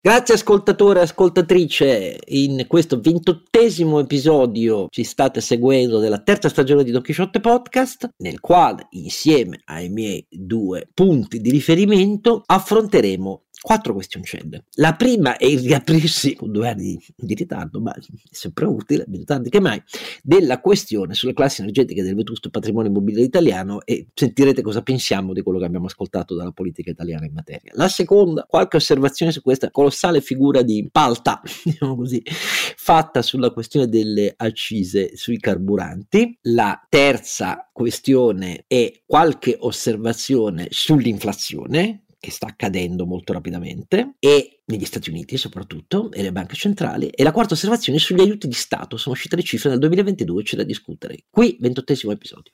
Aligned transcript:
Grazie 0.00 0.34
ascoltatore 0.34 1.00
e 1.00 1.02
ascoltatrice, 1.02 2.20
in 2.26 2.66
questo 2.68 3.00
ventottesimo 3.00 3.98
episodio 3.98 4.86
ci 4.90 5.02
state 5.02 5.40
seguendo 5.40 5.98
della 5.98 6.22
terza 6.22 6.48
stagione 6.48 6.84
di 6.84 6.92
Don 6.92 7.02
Quixote 7.02 7.40
Podcast, 7.40 8.10
nel 8.18 8.38
quale 8.38 8.86
insieme 8.90 9.60
ai 9.64 9.88
miei 9.88 10.24
due 10.30 10.88
punti 10.94 11.40
di 11.40 11.50
riferimento 11.50 12.44
affronteremo 12.46 13.46
quattro 13.60 13.92
questioncelle. 13.92 14.64
La 14.74 14.94
prima 14.94 15.36
è 15.36 15.44
il 15.44 15.60
riaprirsi 15.60 16.34
con 16.34 16.52
due 16.52 16.68
anni 16.68 16.98
di 17.16 17.34
ritardo, 17.34 17.80
ma 17.80 17.92
è 17.94 18.00
sempre 18.30 18.66
utile, 18.66 19.04
più 19.08 19.24
tardi 19.24 19.50
che 19.50 19.60
mai, 19.60 19.82
della 20.22 20.60
questione 20.60 21.14
sulle 21.14 21.32
classi 21.32 21.60
energetiche 21.60 22.02
del 22.02 22.14
vetusto 22.14 22.50
patrimonio 22.50 22.90
immobiliare 22.90 23.26
italiano 23.26 23.84
e 23.84 24.08
sentirete 24.14 24.62
cosa 24.62 24.82
pensiamo 24.82 25.32
di 25.32 25.42
quello 25.42 25.58
che 25.58 25.64
abbiamo 25.64 25.86
ascoltato 25.86 26.34
dalla 26.34 26.52
politica 26.52 26.90
italiana 26.90 27.26
in 27.26 27.32
materia. 27.32 27.72
La 27.74 27.88
seconda, 27.88 28.46
qualche 28.48 28.76
osservazione 28.76 29.32
su 29.32 29.42
questa 29.42 29.70
colossale 29.70 30.20
figura 30.20 30.62
di 30.62 30.88
palta, 30.90 31.40
diciamo 31.64 31.96
così, 31.96 32.22
fatta 32.24 33.22
sulla 33.22 33.50
questione 33.50 33.88
delle 33.88 34.32
accise 34.36 35.16
sui 35.16 35.38
carburanti. 35.38 36.38
La 36.42 36.84
terza 36.88 37.68
questione 37.72 38.64
è 38.66 39.02
qualche 39.06 39.56
osservazione 39.58 40.68
sull'inflazione, 40.70 42.04
che 42.18 42.30
sta 42.30 42.46
accadendo 42.46 43.06
molto 43.06 43.32
rapidamente 43.32 44.14
e 44.18 44.62
negli 44.66 44.84
Stati 44.84 45.10
Uniti 45.10 45.36
soprattutto 45.36 46.10
e 46.12 46.22
le 46.22 46.32
banche 46.32 46.56
centrali 46.56 47.08
e 47.08 47.22
la 47.22 47.32
quarta 47.32 47.54
osservazione 47.54 47.98
sugli 47.98 48.20
aiuti 48.20 48.48
di 48.48 48.54
Stato. 48.54 48.96
Sono 48.96 49.14
uscite 49.14 49.36
le 49.36 49.42
cifre 49.42 49.70
nel 49.70 49.78
2022 49.78 50.42
c'è 50.42 50.56
da 50.56 50.64
discutere. 50.64 51.24
Qui 51.30 51.56
ventottesimo 51.60 52.12
episodio 52.12 52.52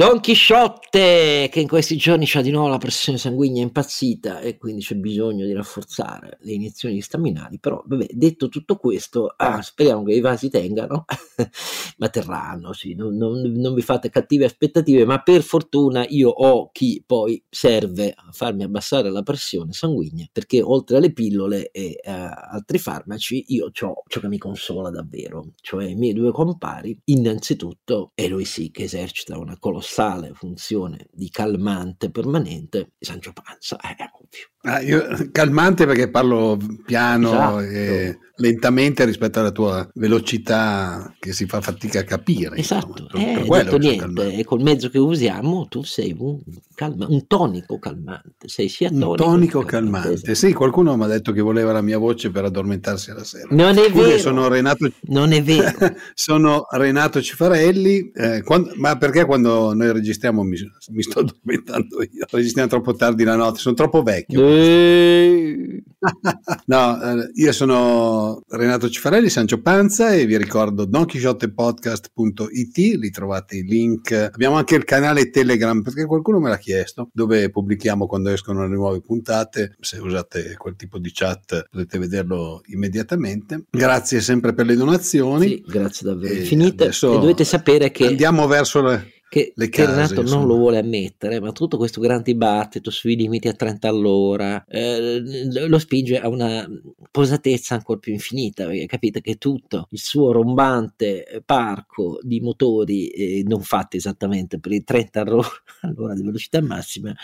Don 0.00 0.20
Chisciotte, 0.20 1.50
che 1.52 1.60
in 1.60 1.68
questi 1.68 1.98
giorni 1.98 2.26
ha 2.32 2.40
di 2.40 2.50
nuovo 2.50 2.68
la 2.68 2.78
pressione 2.78 3.18
sanguigna 3.18 3.60
impazzita 3.60 4.40
e 4.40 4.56
quindi 4.56 4.80
c'è 4.80 4.94
bisogno 4.94 5.44
di 5.44 5.52
rafforzare 5.52 6.38
le 6.40 6.52
iniezioni 6.52 7.02
staminali, 7.02 7.58
però 7.58 7.82
vabbè, 7.84 8.06
detto 8.12 8.48
tutto 8.48 8.76
questo, 8.76 9.26
ah, 9.36 9.60
speriamo 9.60 10.02
che 10.04 10.14
i 10.14 10.20
vasi 10.20 10.48
tengano, 10.48 11.04
ma 11.98 12.08
terranno, 12.08 12.72
sì, 12.72 12.94
non, 12.94 13.14
non, 13.14 13.42
non, 13.42 13.74
vi 13.74 13.82
fate 13.82 14.08
cattive 14.08 14.46
aspettative, 14.46 15.04
ma 15.04 15.20
per 15.20 15.42
fortuna 15.42 16.06
io 16.08 16.30
ho 16.30 16.70
chi 16.72 17.04
poi 17.06 17.44
serve 17.50 18.14
a 18.16 18.30
farmi 18.32 18.62
abbassare 18.62 19.10
la 19.10 19.22
pressione 19.22 19.74
sanguigna, 19.74 20.26
perché 20.32 20.62
oltre 20.62 20.96
alle 20.96 21.12
pillole 21.12 21.70
e 21.72 22.00
uh, 22.02 22.10
altri 22.52 22.78
farmaci, 22.78 23.44
io 23.48 23.66
ho 23.66 23.70
ciò 23.70 23.92
che 24.08 24.28
mi 24.28 24.38
consola 24.38 24.88
davvero, 24.88 25.52
cioè 25.60 25.84
i 25.84 25.94
miei 25.94 26.14
due 26.14 26.32
compari, 26.32 26.98
innanzitutto, 27.04 28.12
e 28.14 28.28
lui 28.28 28.46
sì 28.46 28.70
che 28.70 28.84
esercita 28.84 29.36
una 29.36 29.58
colossale 29.58 29.88
paradossale 29.90 30.30
funzione 30.34 31.06
di 31.10 31.28
calmante 31.30 32.10
permanente 32.10 32.92
di 32.98 33.04
Sancio 33.06 33.32
Panza, 33.32 33.76
è 33.76 33.94
ovvio. 33.98 34.48
Ah, 34.62 34.80
io, 34.80 35.30
calmante 35.32 35.86
perché 35.86 36.10
parlo 36.10 36.58
piano 36.84 37.30
esatto. 37.30 37.60
e 37.60 38.18
lentamente 38.36 39.06
rispetto 39.06 39.40
alla 39.40 39.52
tua 39.52 39.88
velocità 39.94 41.14
che 41.18 41.32
si 41.32 41.46
fa 41.46 41.62
fatica 41.62 42.00
a 42.00 42.04
capire. 42.04 42.56
Esatto, 42.56 43.02
insomma, 43.02 43.58
eh, 43.58 43.64
detto 43.64 43.78
niente, 43.78 44.34
e 44.34 44.44
col 44.44 44.60
mezzo 44.60 44.90
che 44.90 44.98
usiamo 44.98 45.66
tu 45.66 45.82
sei 45.82 46.14
un, 46.18 46.38
calma, 46.74 47.06
un 47.08 47.26
tonico 47.26 47.78
calmante, 47.78 48.48
sei 48.48 48.68
sia 48.68 48.90
tonico, 48.90 49.10
un 49.10 49.16
tonico 49.16 49.62
calmante. 49.62 50.08
calmante. 50.08 50.34
Sì, 50.34 50.52
qualcuno 50.52 50.94
mi 50.94 51.04
ha 51.04 51.06
detto 51.06 51.32
che 51.32 51.40
voleva 51.40 51.72
la 51.72 51.82
mia 51.82 51.98
voce 51.98 52.30
per 52.30 52.44
addormentarsi 52.44 53.10
alla 53.10 53.24
sera. 53.24 53.48
Non 53.50 53.78
è 53.78 53.90
vero. 53.90 54.18
Sono 54.18 54.48
Renato, 54.48 54.90
non 55.04 55.32
è 55.32 55.42
vero. 55.42 55.72
sono 56.12 56.66
Renato 56.70 57.22
Cifarelli, 57.22 58.10
eh, 58.14 58.42
quando, 58.42 58.72
ma 58.76 58.98
perché 58.98 59.24
quando 59.24 59.72
noi 59.80 59.92
registriamo 59.92 60.42
mi, 60.42 60.56
mi, 60.90 61.02
sto 61.02 61.20
addormentando 61.20 62.02
io? 62.02 62.26
Registriamo 62.30 62.68
troppo 62.68 62.94
tardi 62.94 63.24
la 63.24 63.36
notte, 63.36 63.58
sono 63.58 63.74
troppo 63.74 64.02
vecchio. 64.02 64.46
Eh. 64.46 65.82
no, 66.66 67.02
eh, 67.02 67.30
io 67.34 67.52
sono 67.52 68.42
Renato 68.48 68.88
Cifarelli, 68.88 69.28
Sancio 69.28 69.60
Panza 69.60 70.12
e 70.12 70.24
vi 70.26 70.36
ricordo 70.36 70.84
donchisciottepodcast.it, 70.84 72.76
lì 72.76 73.10
trovate 73.10 73.56
i 73.56 73.62
link. 73.62 74.12
Abbiamo 74.32 74.56
anche 74.56 74.76
il 74.76 74.84
canale 74.84 75.30
Telegram 75.30 75.82
perché 75.82 76.06
qualcuno 76.06 76.40
me 76.40 76.48
l'ha 76.48 76.58
chiesto, 76.58 77.08
dove 77.12 77.50
pubblichiamo 77.50 78.06
quando 78.06 78.30
escono 78.30 78.66
le 78.66 78.74
nuove 78.74 79.00
puntate. 79.00 79.76
Se 79.80 79.98
usate 79.98 80.54
quel 80.56 80.76
tipo 80.76 80.98
di 80.98 81.10
chat 81.12 81.68
potete 81.70 81.98
vederlo 81.98 82.62
immediatamente. 82.66 83.64
Grazie 83.70 84.20
sempre 84.20 84.54
per 84.54 84.66
le 84.66 84.76
donazioni. 84.76 85.46
Sì, 85.46 85.64
grazie 85.66 86.06
davvero. 86.06 86.34
E 86.34 86.44
Finite 86.44 86.88
e 86.88 86.92
dovete 87.00 87.44
sapere 87.44 87.90
che 87.90 88.06
andiamo 88.06 88.46
verso 88.46 88.82
le 88.82 89.19
che, 89.30 89.52
le 89.54 89.68
case, 89.68 89.86
che 89.86 89.94
Renato 89.94 90.20
insomma. 90.22 90.40
non 90.40 90.48
lo 90.48 90.56
vuole 90.56 90.78
ammettere, 90.78 91.40
ma 91.40 91.52
tutto 91.52 91.76
questo 91.76 92.00
gran 92.00 92.20
dibattito 92.20 92.90
sui 92.90 93.14
limiti 93.14 93.46
a 93.46 93.52
30 93.52 93.88
all'ora 93.88 94.64
eh, 94.66 95.22
lo 95.68 95.78
spinge 95.78 96.18
a 96.18 96.28
una 96.28 96.68
posatezza 97.12 97.74
ancora 97.74 98.00
più 98.00 98.12
infinita, 98.12 98.66
perché 98.66 98.86
capite 98.86 99.20
che 99.20 99.36
tutto 99.36 99.86
il 99.90 100.00
suo 100.00 100.32
rombante 100.32 101.42
parco 101.46 102.18
di 102.22 102.40
motori 102.40 103.06
eh, 103.10 103.44
non 103.46 103.62
fatti 103.62 103.98
esattamente 103.98 104.58
per 104.58 104.72
i 104.72 104.82
30 104.82 105.20
all'ora 105.82 106.14
di 106.14 106.22
velocità 106.22 106.60
massima 106.60 107.14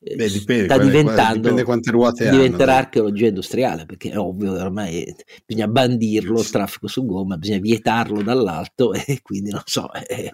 eh, 0.00 0.14
Beh, 0.14 0.30
dipende, 0.30 0.64
sta 0.66 0.78
diventando 0.78 1.48
diventerà 1.48 2.72
hanno, 2.74 2.80
archeologia 2.80 3.26
industriale, 3.26 3.86
perché 3.86 4.10
è 4.10 4.18
ovvio 4.18 4.52
che 4.52 4.60
ormai 4.60 5.14
bisogna 5.44 5.66
bandirlo 5.66 6.38
il 6.38 6.48
traffico 6.48 6.86
su 6.86 7.04
gomma, 7.04 7.36
bisogna 7.36 7.58
vietarlo 7.58 8.22
dall'alto 8.22 8.92
e 8.94 9.18
quindi 9.20 9.50
non 9.50 9.62
so. 9.64 9.92
Eh. 9.92 10.32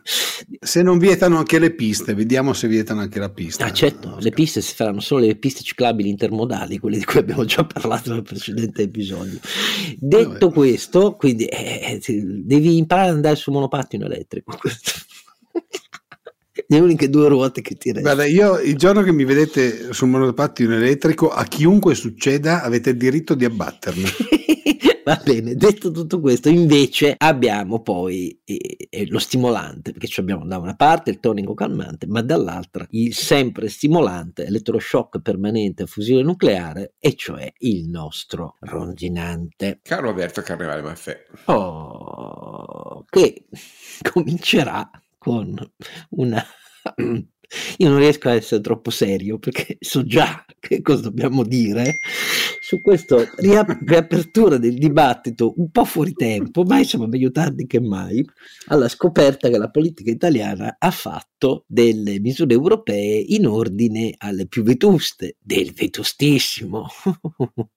Se 0.61 0.83
non 0.83 0.99
vieta 0.99 1.21
vietano 1.23 1.39
anche 1.39 1.59
le 1.61 1.71
piste, 1.71 2.15
vediamo 2.15 2.53
se 2.53 2.67
vietano 2.67 3.01
anche 3.01 3.21
la 3.21 3.31
pista. 3.31 3.67
Ah, 3.67 3.73
certo, 3.73 4.17
le 4.19 4.31
piste 4.31 4.61
si 4.61 4.75
faranno 4.75 4.99
solo 4.99 5.25
le 5.25 5.37
piste 5.37 5.63
ciclabili 5.63 6.09
intermodali, 6.09 6.79
quelle 6.79 6.99
di 6.99 7.05
cui 7.05 7.21
abbiamo 7.21 7.45
già 7.45 7.65
parlato 7.65 8.13
nel 8.13 8.23
precedente 8.23 8.83
episodio. 8.83 9.39
Detto 9.99 10.49
Vabbè. 10.49 10.53
questo, 10.53 11.15
quindi 11.15 11.45
eh, 11.45 12.01
eh 12.05 12.23
devi 12.45 12.77
imparare 12.77 13.11
ad 13.11 13.15
andare 13.15 13.37
su 13.37 13.53
monopattino 13.53 14.05
elettrico. 14.05 14.59
le 16.67 16.79
uniche 16.79 17.09
due 17.09 17.29
ruote 17.29 17.63
che 17.63 17.77
ti 17.77 17.93
restano. 17.93 18.15
Guarda, 18.15 18.29
io 18.29 18.59
il 18.59 18.77
giorno 18.77 19.03
che 19.03 19.13
mi 19.13 19.25
vedete 19.25 19.93
sul 19.93 20.09
monopattino 20.09 20.75
elettrico, 20.75 21.31
a 21.31 21.45
chiunque 21.45 21.95
succeda, 21.95 22.63
avete 22.63 22.91
il 22.91 22.97
diritto 22.97 23.35
di 23.35 23.45
abbattermi. 23.45 24.03
Va 25.05 25.21
bene, 25.25 25.57
detto 25.57 25.91
tutto 25.91 26.21
questo, 26.21 26.49
invece 26.49 27.15
abbiamo 27.19 27.83
poi 27.83 28.41
eh, 28.45 28.87
eh, 28.89 29.07
lo 29.09 29.19
stimolante, 29.19 29.91
perché 29.93 30.21
abbiamo 30.21 30.47
da 30.47 30.59
una 30.59 30.77
parte 30.77 31.11
il 31.11 31.19
tonico 31.19 31.55
calmante, 31.55 32.07
ma 32.07 32.23
dall'altra 32.23 32.87
il 32.91 33.13
sempre 33.13 33.69
stimolante 33.69 34.45
elettroshock 34.45 35.21
permanente 35.21 35.83
a 35.83 35.87
fusione 35.87 36.23
nucleare, 36.23 36.95
e 37.01 37.17
cioè 37.17 37.53
il 37.59 37.89
nostro 37.89 38.57
ronzinante. 38.61 39.81
Caro 39.83 40.11
Alberto 40.11 40.41
Carnevale 40.41 40.83
Maffè. 40.83 41.25
Oh, 41.47 43.05
che 43.09 43.47
comincerà 44.13 44.89
con 45.19 45.55
una 46.11 46.45
io 47.79 47.89
non 47.89 47.99
riesco 47.99 48.29
a 48.29 48.35
essere 48.35 48.61
troppo 48.61 48.91
serio 48.91 49.39
perché 49.39 49.77
so 49.81 50.05
già 50.05 50.45
che 50.59 50.81
cosa 50.81 51.03
dobbiamo 51.03 51.45
dire 51.45 51.99
su 52.73 52.81
questa 52.81 53.17
riapertura 53.37 54.57
del 54.57 54.79
dibattito 54.79 55.53
un 55.59 55.71
po' 55.71 55.85
fuori 55.85 56.15
tempo, 56.15 56.63
ma 56.63 56.79
insomma 56.79 57.07
meglio 57.07 57.31
tardi 57.31 57.67
che 57.67 57.81
mai, 57.81 58.25
alla 58.69 58.89
scoperta 58.89 59.51
che 59.51 59.59
la 59.59 59.69
politica 59.69 60.11
italiana 60.11 60.77
ha 60.79 60.91
fatto 60.91 61.65
delle 61.67 62.19
misure 62.21 62.55
europee 62.55 63.19
in 63.19 63.47
ordine 63.47 64.15
alle 64.17 64.47
più 64.47 64.63
vetuste, 64.63 65.37
del 65.43 65.73
vetustissimo 65.73 66.87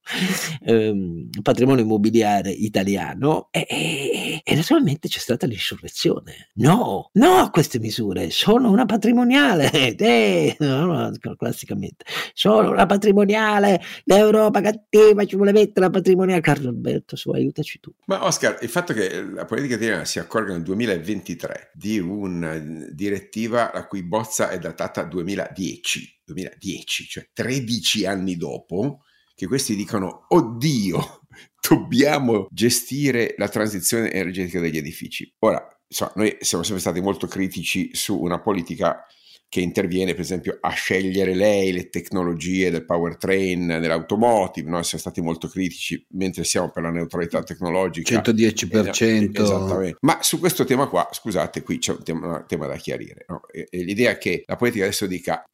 ehm, 0.64 1.30
patrimonio 1.41 1.84
immobiliare 1.84 2.52
italiano 2.52 3.50
e, 3.52 3.66
e, 3.68 4.41
e 4.44 4.56
naturalmente 4.56 5.09
c'è 5.09 5.19
stata 5.19 5.46
l'insurrezione. 5.46 6.52
No, 6.53 7.09
no 7.14 7.38
a 7.38 7.50
queste 7.50 7.79
misure, 7.79 8.29
sono 8.29 8.72
una 8.72 8.85
patrimoniale, 8.85 9.65
eh, 9.72 10.56
no, 10.59 10.85
no, 10.85 11.12
classicamente, 11.38 12.06
sono 12.34 12.72
una 12.72 12.85
patrimoniale, 12.85 13.82
l'Europa 14.03 14.62
cattiva 14.62 15.26
ci 15.26 15.35
vuole 15.35 15.52
mettere 15.52 15.85
la 15.85 15.91
patrimoniale. 15.91 16.41
Carlo 16.41 16.70
Alberto, 16.70 17.16
su, 17.16 17.32
aiutaci 17.32 17.79
tu. 17.79 17.94
Ma 18.06 18.26
Oscar, 18.26 18.58
il 18.62 18.70
fatto 18.70 18.94
che 18.94 19.22
la 19.22 19.46
politica 19.46 19.76
italiana 19.76 20.06
si 20.06 20.20
accorga 20.20 20.53
nel 20.53 20.64
2023 20.64 21.72
di 21.73 22.00
una 22.00 22.58
direttiva 22.58 23.72
la 23.73 23.88
cui 23.88 24.03
bozza 24.03 24.50
è 24.50 24.59
datata 24.59 25.03
2010, 25.03 26.22
2010, 26.26 27.03
cioè 27.06 27.29
13 27.34 28.06
anni 28.06 28.35
dopo, 28.38 29.02
che 29.34 29.47
questi 29.47 29.76
dicono, 29.76 30.26
oddio, 30.29 31.22
dobbiamo 31.67 32.47
gestire 32.52 33.35
la 33.38 33.50
transizione 33.50 34.12
energetica 34.12 34.59
degli 34.59 34.78
edifici. 34.78 35.32
Ora, 35.40 35.62
insomma, 35.88 36.12
noi 36.16 36.38
siamo 36.40 36.64
sempre 36.64 36.82
stati 36.82 37.02
molto 37.02 37.28
critici 37.28 37.90
su 37.94 38.20
una 38.20 38.40
politica 38.40 39.06
che 39.55 39.61
interviene 39.61 40.11
per 40.11 40.19
esempio 40.19 40.57
a 40.59 40.69
scegliere 40.72 41.34
lei 41.34 41.72
le 41.72 41.87
tecnologie 41.87 42.69
del 42.69 42.84
powertrain 42.84 43.66
nell'automotive, 43.66 44.69
noi 44.69 44.84
siamo 44.84 44.99
stati 44.99 45.22
molto 45.22 45.47
critici 45.47 46.05
mentre 46.09 46.43
siamo 46.43 46.72
per 46.72 46.84
la 46.84 46.90
neutralità 46.90 47.41
tecnologica. 47.41 48.19
110%. 48.19 49.41
Esattamente. 49.41 49.97
Ma 50.02 50.17
su 50.22 50.40
questo 50.40 50.66
tema 50.66 50.87
qua, 50.87 51.07
scusate, 51.09 51.63
qui 51.63 51.78
c'è 51.78 51.93
un 51.93 52.03
tema, 52.03 52.28
un 52.40 52.43
tema 52.46 52.67
da 52.67 52.75
chiarire. 52.75 53.23
No? 53.29 53.43
E, 53.49 53.67
e 53.69 53.84
l'idea 53.84 54.17
che 54.17 54.43
la 54.46 54.57
politica 54.57 54.84
adesso 54.84 55.07
dica 55.07 55.46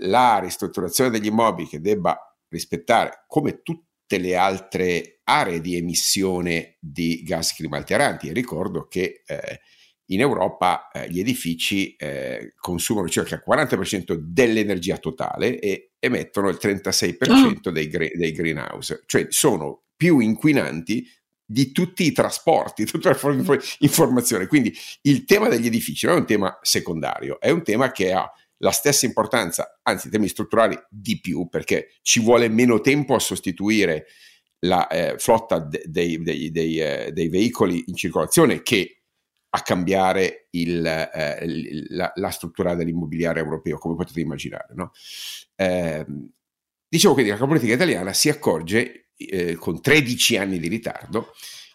la 0.00 0.40
ristrutturazione 0.40 1.10
degli 1.10 1.26
immobili 1.26 1.68
che 1.68 1.80
debba 1.80 2.18
rispettare 2.48 3.22
come 3.28 3.62
tutte 3.62 4.18
le 4.18 4.34
altre 4.34 5.20
aree 5.22 5.60
di 5.60 5.76
emissione 5.76 6.76
di 6.80 7.22
gas 7.22 7.54
climalteranti. 7.54 8.30
E 8.30 8.32
ricordo 8.32 8.88
che 8.88 9.22
eh, 9.24 9.60
in 10.12 10.20
Europa 10.20 10.90
eh, 10.90 11.08
gli 11.10 11.20
edifici 11.20 11.94
eh, 11.96 12.54
consumano 12.58 13.08
circa 13.08 13.34
il 13.34 13.42
40% 13.46 14.14
dell'energia 14.14 14.96
totale 14.98 15.58
e 15.58 15.92
emettono 15.98 16.48
il 16.48 16.58
36% 16.60 17.68
dei, 17.70 17.88
gre- 17.88 18.12
dei 18.14 18.32
greenhouse, 18.32 19.02
cioè 19.06 19.26
sono 19.28 19.82
più 19.96 20.18
inquinanti 20.18 21.06
di 21.44 21.70
tutti 21.70 22.04
i 22.04 22.12
trasporti, 22.12 22.84
tutta 22.86 23.10
la 23.10 23.58
informazione. 23.78 24.46
Quindi 24.46 24.74
il 25.02 25.24
tema 25.24 25.48
degli 25.48 25.66
edifici 25.66 26.06
non 26.06 26.16
è 26.16 26.18
un 26.20 26.26
tema 26.26 26.58
secondario, 26.62 27.40
è 27.40 27.50
un 27.50 27.62
tema 27.62 27.92
che 27.92 28.12
ha 28.12 28.30
la 28.58 28.70
stessa 28.70 29.06
importanza, 29.06 29.80
anzi 29.82 30.08
termini 30.08 30.30
strutturali 30.30 30.78
di 30.88 31.20
più, 31.20 31.48
perché 31.48 31.94
ci 32.02 32.20
vuole 32.20 32.48
meno 32.48 32.80
tempo 32.80 33.14
a 33.14 33.18
sostituire 33.18 34.06
la 34.60 34.86
eh, 34.86 35.18
flotta 35.18 35.58
de- 35.58 35.82
dei, 35.86 36.22
dei, 36.22 36.50
dei, 36.50 36.78
eh, 36.78 37.10
dei 37.12 37.28
veicoli 37.28 37.84
in 37.86 37.96
circolazione 37.96 38.62
che 38.62 39.01
a 39.54 39.60
cambiare 39.60 40.46
il, 40.50 40.84
eh, 40.86 41.86
la, 41.88 42.10
la, 42.14 42.30
struttura 42.30 42.74
dell'immobiliare 42.74 43.40
europeo, 43.40 43.76
come 43.76 43.96
potete 43.96 44.20
immaginare. 44.20 44.68
No? 44.74 44.92
Eh, 45.54 46.06
dicevo 46.88 47.14
che 47.14 47.26
la 47.26 47.36
politica 47.36 47.74
italiana 47.74 48.14
si 48.14 48.30
accorge 48.30 49.10
eh, 49.14 49.54
con 49.56 49.80
13 49.80 50.38
anni 50.38 50.58
di 50.58 50.68
ritardo 50.68 51.32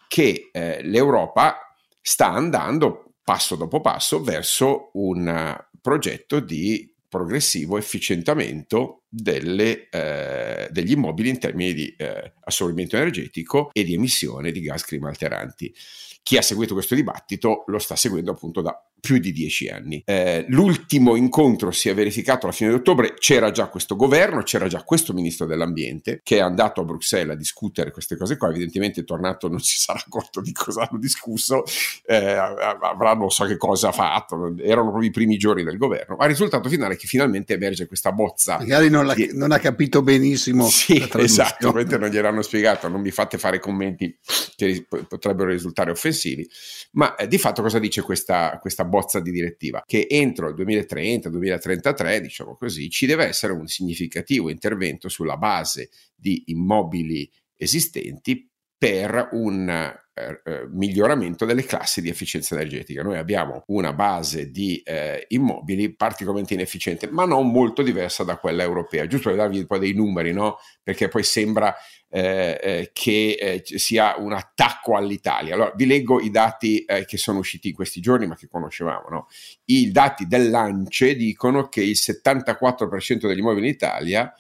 che 0.08 0.50
eh, 0.52 0.82
l'Europa 0.84 1.76
sta 2.02 2.32
andando 2.32 3.14
passo 3.24 3.56
dopo 3.56 3.80
passo 3.80 4.24
verso 4.24 4.90
un 4.94 5.56
progetto 5.80 6.40
di 6.40 6.92
progressivo 7.08 7.78
efficientamento 7.78 8.97
delle, 9.22 9.90
eh, 9.90 10.68
degli 10.72 10.92
immobili 10.92 11.30
in 11.30 11.40
termini 11.40 11.74
di 11.74 11.94
eh, 11.98 12.34
assorbimento 12.44 12.96
energetico 12.96 13.70
e 13.74 13.84
di 13.84 13.96
emissione 13.96 14.52
di 14.52 14.62
gas 14.62 14.84
climalteranti. 14.84 15.74
Chi 16.22 16.38
ha 16.38 16.42
seguito 16.42 16.74
questo 16.74 16.94
dibattito 16.94 17.64
lo 17.68 17.80
sta 17.80 17.96
seguendo 17.96 18.32
appunto 18.32 18.62
da 18.62 18.87
più 19.00 19.18
di 19.20 19.32
dieci 19.32 19.68
anni. 19.68 20.02
Eh, 20.06 20.46
l'ultimo 20.50 21.16
incontro 21.16 21.72
si 21.72 21.90
è 21.90 21.94
verificato 21.94 22.46
alla 22.46 22.56
fine 22.56 22.70
di 22.70 22.76
ottobre, 22.76 23.14
c'era 23.18 23.52
già 23.52 23.68
questo 23.68 23.96
governo, 23.96 24.42
c'era 24.44 24.68
già 24.68 24.84
questo 24.84 25.14
ministro 25.14 25.46
dell'ambiente 25.46 26.20
che 26.24 26.38
è 26.38 26.42
andato 26.42 26.82
a 26.82 26.84
Bruxelles 26.84 27.34
a 27.34 27.38
discutere 27.38 27.92
queste 27.92 28.18
cose 28.18 28.38
qua, 28.38 28.50
evidentemente 28.50 29.02
è 29.02 29.04
tornato 29.04 29.48
non 29.48 29.60
si 29.60 29.78
sarà 29.78 30.00
accorto 30.06 30.42
di 30.42 30.52
cosa 30.52 30.88
hanno 30.88 31.00
discusso, 31.00 31.64
eh, 32.06 32.26
avrà 32.26 33.14
non 33.14 33.30
so 33.30 33.46
che 33.46 33.58
cosa 33.58 33.90
ha 33.90 33.92
fatto, 33.92 34.56
erano 34.60 34.90
proprio 34.90 35.10
i 35.10 35.12
primi 35.12 35.38
giorni 35.38 35.64
del 35.64 35.78
governo, 35.78 36.16
ma 36.16 36.24
il 36.26 36.32
risultato 36.32 36.70
finale 36.70 36.96
è 36.96 36.98
che 36.98 37.08
finalmente 37.08 37.54
emerge 37.54 37.88
questa 37.88 38.12
bozza. 38.12 38.58
Magari 38.58 38.90
non, 38.90 39.12
di... 39.16 39.30
non 39.34 39.52
ha 39.52 39.60
capito 39.60 40.02
benissimo. 40.02 40.68
Sì, 40.68 41.08
esatto, 41.18 41.72
non 41.72 42.10
gliel'hanno 42.10 42.42
spiegato, 42.42 42.88
non 42.88 43.02
mi 43.02 43.12
fate 43.12 43.38
fare 43.38 43.60
commenti 43.60 44.18
che 44.56 44.86
potrebbero 45.08 45.50
risultare 45.50 45.92
offensivi, 45.92 46.48
ma 46.92 47.16
eh, 47.16 47.28
di 47.28 47.38
fatto 47.38 47.62
cosa 47.62 47.80
dice 47.80 48.02
questa, 48.02 48.58
questa 48.60 48.86
bozza 48.88 49.20
di 49.20 49.32
direttiva? 49.32 49.84
Che 49.86 50.08
entro 50.10 50.50
il 50.50 50.56
2030-2033, 50.56 52.18
diciamo 52.20 52.56
così, 52.56 52.90
ci 52.90 53.06
deve 53.06 53.26
essere 53.26 53.54
un 53.54 53.68
significativo 53.68 54.50
intervento 54.50 55.10
sulla 55.10 55.38
base 55.38 55.90
di 56.16 56.44
immobili 56.48 57.30
esistenti 57.56 58.50
per 58.78 59.30
un 59.32 59.96
eh, 60.18 60.42
eh, 60.44 60.68
miglioramento 60.72 61.46
delle 61.46 61.64
classi 61.64 62.02
di 62.02 62.10
efficienza 62.10 62.56
energetica. 62.56 63.04
Noi 63.04 63.18
abbiamo 63.18 63.64
una 63.68 63.94
base 63.94 64.50
di 64.50 64.82
eh, 64.84 65.26
immobili 65.30 65.94
particolarmente 65.94 66.56
inefficiente, 66.56 67.08
ma 67.12 67.26
non 67.26 67.52
molto 67.52 67.84
diversa 67.84 68.24
da 68.24 68.38
quella 68.38 68.64
europea. 68.64 69.06
Giusto 69.06 69.30
per 69.30 69.38
darvi 69.38 69.60
un 69.60 69.68
po' 69.68 69.78
dei 69.78 69.94
numeri, 69.94 70.34
no? 70.34 70.58
Perché 70.82 71.08
poi 71.08 71.22
sembra 71.22 71.76
eh, 72.10 72.60
eh, 72.62 72.90
che 72.94 73.62
sia 73.64 74.16
un 74.18 74.34
attacco 74.34 74.96
all'Italia. 74.96 75.54
Allora, 75.54 75.74
vi 75.76 75.86
leggo 75.86 76.20
i 76.20 76.32
dati 76.32 76.84
che 77.06 77.18
sono 77.18 77.40
usciti 77.40 77.70
in 77.70 77.76
questi 77.76 78.02
giorni, 78.02 78.26
ma 78.26 78.36
che 78.36 78.48
conoscevamo. 78.48 79.08
No? 79.10 79.28
I 79.66 79.92
dati 79.92 80.26
dell'ANCE 80.26 81.16
dicono 81.16 81.70
che 81.70 81.82
il 81.82 81.98
74% 81.98 83.28
degli 83.28 83.40
immobili 83.40 83.68
in 83.68 83.74
Italia 83.74 84.34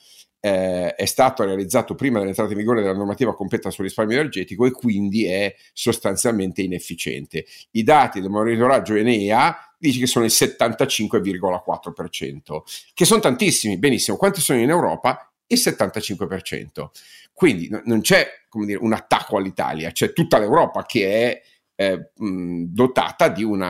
eh, 0.47 0.95
è 0.95 1.05
stato 1.05 1.43
realizzato 1.43 1.93
prima 1.95 2.19
dell'entrata 2.19 2.51
in 2.51 2.57
vigore 2.57 2.81
della 2.81 2.93
normativa 2.93 3.35
completa 3.35 3.69
sul 3.69 3.83
risparmio 3.85 4.17
energetico 4.17 4.65
e 4.65 4.71
quindi 4.71 5.25
è 5.25 5.53
sostanzialmente 5.73 6.61
inefficiente. 6.61 7.45
I 7.71 7.83
dati 7.83 8.21
del 8.21 8.29
monitoraggio 8.29 8.95
Enea 8.95 9.73
dice 9.77 9.99
che 9.99 10.07
sono 10.07 10.25
il 10.25 10.31
75,4%, 10.33 12.61
che 12.93 13.05
sono 13.05 13.19
tantissimi, 13.19 13.77
benissimo. 13.77 14.17
Quanti 14.17 14.41
sono 14.41 14.59
in 14.59 14.69
Europa? 14.69 15.31
il 15.47 15.59
75%. 15.59 16.89
Quindi 17.33 17.69
non 17.85 18.01
c'è 18.01 18.27
dire, 18.51 18.79
un 18.79 18.93
attacco 18.93 19.37
all'Italia, 19.37 19.91
c'è 19.91 20.11
tutta 20.11 20.39
l'Europa 20.39 20.85
che 20.85 21.31
è 21.31 21.41
eh, 21.79 22.09
dotata 22.15 23.29
di 23.29 23.43
un 23.43 23.61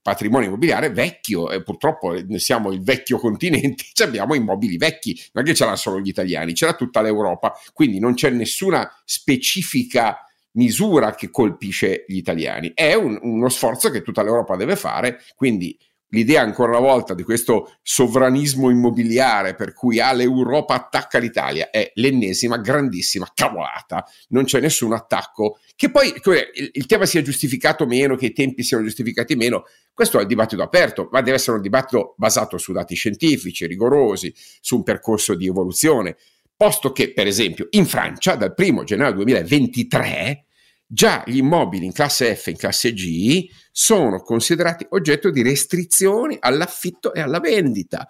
patrimonio 0.00 0.46
immobiliare 0.46 0.90
vecchio 0.90 1.50
e 1.50 1.64
purtroppo 1.64 2.14
siamo 2.36 2.70
il 2.70 2.80
vecchio 2.80 3.18
continente, 3.20 3.84
abbiamo 4.04 4.34
immobili 4.34 4.76
vecchi, 4.76 5.20
non 5.32 5.42
è 5.44 5.46
che 5.46 5.54
ce 5.54 5.64
l'hanno 5.64 5.76
solo 5.76 6.00
gli 6.00 6.08
italiani, 6.08 6.52
c'era 6.52 6.74
tutta 6.74 7.02
l'Europa, 7.02 7.52
quindi 7.72 7.98
non 7.98 8.14
c'è 8.14 8.30
nessuna 8.30 8.88
specifica 9.04 10.22
misura 10.52 11.14
che 11.14 11.30
colpisce 11.30 12.04
gli 12.06 12.16
italiani, 12.16 12.70
è 12.72 12.94
un, 12.94 13.18
uno 13.20 13.48
sforzo 13.48 13.90
che 13.90 14.02
tutta 14.02 14.22
l'Europa 14.22 14.56
deve 14.56 14.76
fare, 14.76 15.20
quindi 15.34 15.76
l'idea 16.10 16.42
ancora 16.42 16.78
una 16.78 16.86
volta 16.86 17.14
di 17.14 17.22
questo 17.22 17.76
sovranismo 17.82 18.70
immobiliare 18.70 19.54
per 19.54 19.72
cui 19.72 20.00
ah, 20.00 20.12
l'Europa 20.12 20.74
attacca 20.74 21.18
l'Italia 21.18 21.70
è 21.70 21.90
l'ennesima 21.94 22.58
grandissima 22.58 23.30
cavolata, 23.34 24.06
non 24.28 24.44
c'è 24.44 24.60
nessun 24.60 24.92
attacco, 24.92 25.58
che 25.76 25.90
poi 25.90 26.08
il, 26.08 26.70
il 26.72 26.86
tema 26.86 27.06
sia 27.06 27.22
giustificato 27.22 27.86
meno, 27.86 28.16
che 28.16 28.26
i 28.26 28.32
tempi 28.32 28.62
siano 28.62 28.84
giustificati 28.84 29.36
meno, 29.36 29.64
questo 29.92 30.18
è 30.18 30.22
il 30.22 30.26
dibattito 30.26 30.62
aperto, 30.62 31.08
ma 31.10 31.20
deve 31.20 31.36
essere 31.36 31.56
un 31.56 31.62
dibattito 31.62 32.14
basato 32.16 32.56
su 32.56 32.72
dati 32.72 32.94
scientifici, 32.94 33.66
rigorosi, 33.66 34.32
su 34.60 34.76
un 34.76 34.82
percorso 34.82 35.34
di 35.34 35.46
evoluzione, 35.46 36.16
posto 36.56 36.92
che 36.92 37.12
per 37.12 37.26
esempio 37.26 37.68
in 37.70 37.86
Francia 37.86 38.34
dal 38.34 38.54
1 38.56 38.84
gennaio 38.84 39.12
2023 39.12 40.44
già 40.90 41.22
gli 41.26 41.36
immobili 41.36 41.84
in 41.84 41.92
classe 41.92 42.34
F 42.34 42.46
e 42.46 42.52
in 42.52 42.56
classe 42.56 42.94
G 42.94 43.46
sono 43.70 44.22
considerati 44.22 44.86
oggetto 44.90 45.30
di 45.30 45.42
restrizioni 45.42 46.36
all'affitto 46.40 47.12
e 47.12 47.20
alla 47.20 47.40
vendita. 47.40 48.08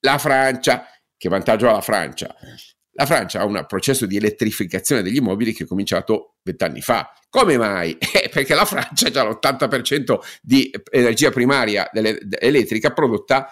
La 0.00 0.18
Francia, 0.18 0.86
che 1.16 1.28
vantaggio 1.28 1.68
ha 1.68 1.72
la 1.72 1.80
Francia? 1.80 2.34
La 2.94 3.06
Francia 3.06 3.40
ha 3.40 3.44
un 3.44 3.64
processo 3.66 4.06
di 4.06 4.16
elettrificazione 4.16 5.02
degli 5.02 5.16
immobili 5.16 5.52
che 5.52 5.64
è 5.64 5.66
cominciato 5.66 6.36
vent'anni 6.42 6.80
fa. 6.80 7.12
Come 7.28 7.56
mai? 7.56 7.98
Eh, 8.12 8.28
perché 8.28 8.54
la 8.54 8.64
Francia 8.64 9.08
ha 9.08 9.10
già 9.10 9.24
l'80% 9.24 10.18
di 10.40 10.70
energia 10.90 11.30
primaria 11.30 11.90
elettrica 11.92 12.92
prodotta 12.92 13.48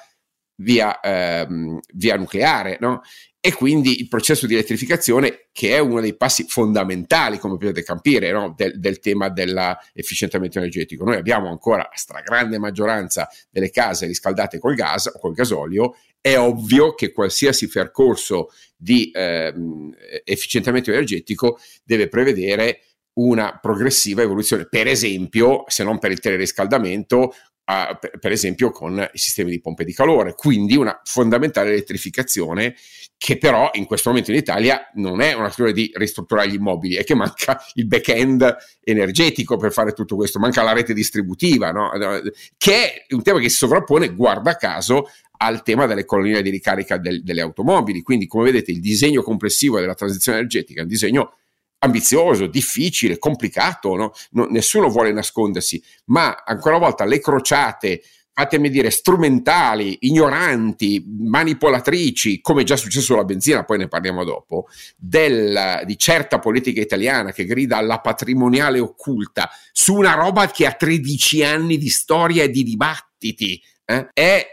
via, 0.61 1.01
ehm, 1.01 1.81
via 1.95 2.17
nucleare, 2.17 2.77
no? 2.81 3.01
E 3.43 3.55
quindi 3.55 4.01
il 4.01 4.09
processo 4.09 4.47
di 4.47 4.53
elettrificazione 4.53 5.47
che 5.51 5.75
è 5.75 5.79
uno 5.79 6.03
dei 6.03 6.15
passi 6.15 6.45
fondamentali, 6.47 7.39
come 7.39 7.57
potete 7.57 7.83
capire, 7.83 8.31
no? 8.33 8.53
del, 8.55 8.79
del, 8.79 8.99
tema 8.99 9.31
dell'efficientamento 9.31 10.59
energetico. 10.59 11.05
Noi 11.05 11.17
abbiamo 11.17 11.49
ancora 11.49 11.89
la 11.91 11.91
stragrande 11.95 12.59
maggioranza 12.59 13.29
delle 13.49 13.71
case 13.71 14.07
riscaldate 14.07 14.59
col 14.59 14.75
gas 14.75 15.07
o 15.07 15.19
col 15.19 15.33
gasolio, 15.33 15.97
è 16.21 16.37
ovvio 16.37 16.95
che 16.95 17.13
qualsiasi 17.13 17.69
percorso 17.69 18.51
di 18.77 19.11
eh, 19.11 19.55
efficientamento 20.25 20.91
energetico 20.91 21.59
deve 21.83 22.09
prevedere 22.09 22.83
una 23.15 23.59
progressiva 23.61 24.23
evoluzione, 24.23 24.69
per 24.69 24.87
esempio, 24.87 25.65
se 25.67 25.83
non 25.83 25.99
per 25.99 26.11
il 26.11 26.21
teleriscaldamento, 26.21 27.35
a, 27.71 27.97
per 27.97 28.33
esempio 28.33 28.71
con 28.71 28.99
i 29.13 29.19
sistemi 29.19 29.51
di 29.51 29.61
pompe 29.61 29.85
di 29.85 29.93
calore, 29.93 30.35
quindi 30.35 30.77
una 30.77 31.01
fondamentale 31.05 31.71
elettrificazione 31.71 32.75
che 33.17 33.39
però 33.39 33.71
in 33.75 33.85
questo 33.85 34.09
momento 34.09 34.33
in 34.33 34.39
Italia 34.39 34.91
non 34.95 35.21
è 35.21 35.35
una 35.35 35.45
questione 35.45 35.73
di 35.73 35.91
ristrutturare 35.95 36.49
gli 36.49 36.55
immobili, 36.55 36.97
è 36.97 37.05
che 37.05 37.15
manca 37.15 37.63
il 37.75 37.87
back-end 37.87 38.57
energetico 38.83 39.57
per 39.57 39.73
fare 39.73 39.93
tutto 39.93 40.17
questo, 40.17 40.39
manca 40.39 40.63
la 40.63 40.73
rete 40.73 40.95
distributiva, 40.95 41.71
no? 41.71 41.91
che 42.57 42.73
è 42.73 43.07
un 43.11 43.23
tema 43.23 43.39
che 43.39 43.49
si 43.51 43.57
sovrappone, 43.57 44.15
guarda 44.15 44.57
caso, 44.57 45.11
al 45.43 45.63
tema 45.63 45.87
delle 45.87 46.05
colonie 46.05 46.43
di 46.43 46.51
ricarica 46.51 46.97
del, 46.97 47.23
delle 47.23 47.41
automobili. 47.41 48.03
Quindi, 48.03 48.27
come 48.27 48.45
vedete, 48.45 48.73
il 48.73 48.81
disegno 48.81 49.23
complessivo 49.23 49.79
della 49.79 49.95
transizione 49.95 50.39
energetica 50.39 50.81
è 50.81 50.83
un 50.83 50.89
disegno 50.89 51.35
ambizioso, 51.81 52.47
difficile, 52.47 53.19
complicato, 53.19 53.95
no? 53.97 54.13
No, 54.33 54.47
nessuno 54.47 54.89
vuole 54.89 55.13
nascondersi, 55.13 55.83
ma 56.07 56.43
ancora 56.45 56.77
una 56.77 56.87
volta 56.87 57.05
le 57.05 57.21
crociate 57.21 58.03
fatemi 58.33 58.71
dire, 58.71 58.91
strumentali, 58.91 59.99
ignoranti, 60.01 61.05
manipolatrici, 61.07 62.41
come 62.41 62.63
è 62.63 62.65
già 62.65 62.77
successo 62.77 63.07
sulla 63.07 63.25
benzina, 63.25 63.65
poi 63.65 63.79
ne 63.79 63.89
parliamo 63.89 64.25
dopo, 64.25 64.67
del, 64.97 65.83
di 65.85 65.99
certa 65.99 66.39
politica 66.39 66.81
italiana 66.81 67.33
che 67.33 67.45
grida 67.45 67.77
alla 67.77 67.99
patrimoniale 67.99 68.79
occulta 68.79 69.51
su 69.73 69.95
una 69.95 70.15
roba 70.15 70.47
che 70.47 70.65
ha 70.65 70.73
13 70.73 71.45
anni 71.45 71.77
di 71.77 71.91
storia 71.91 72.45
e 72.45 72.49
di 72.49 72.63
dibattiti, 72.63 73.63
eh, 73.85 74.09
è 74.15 74.47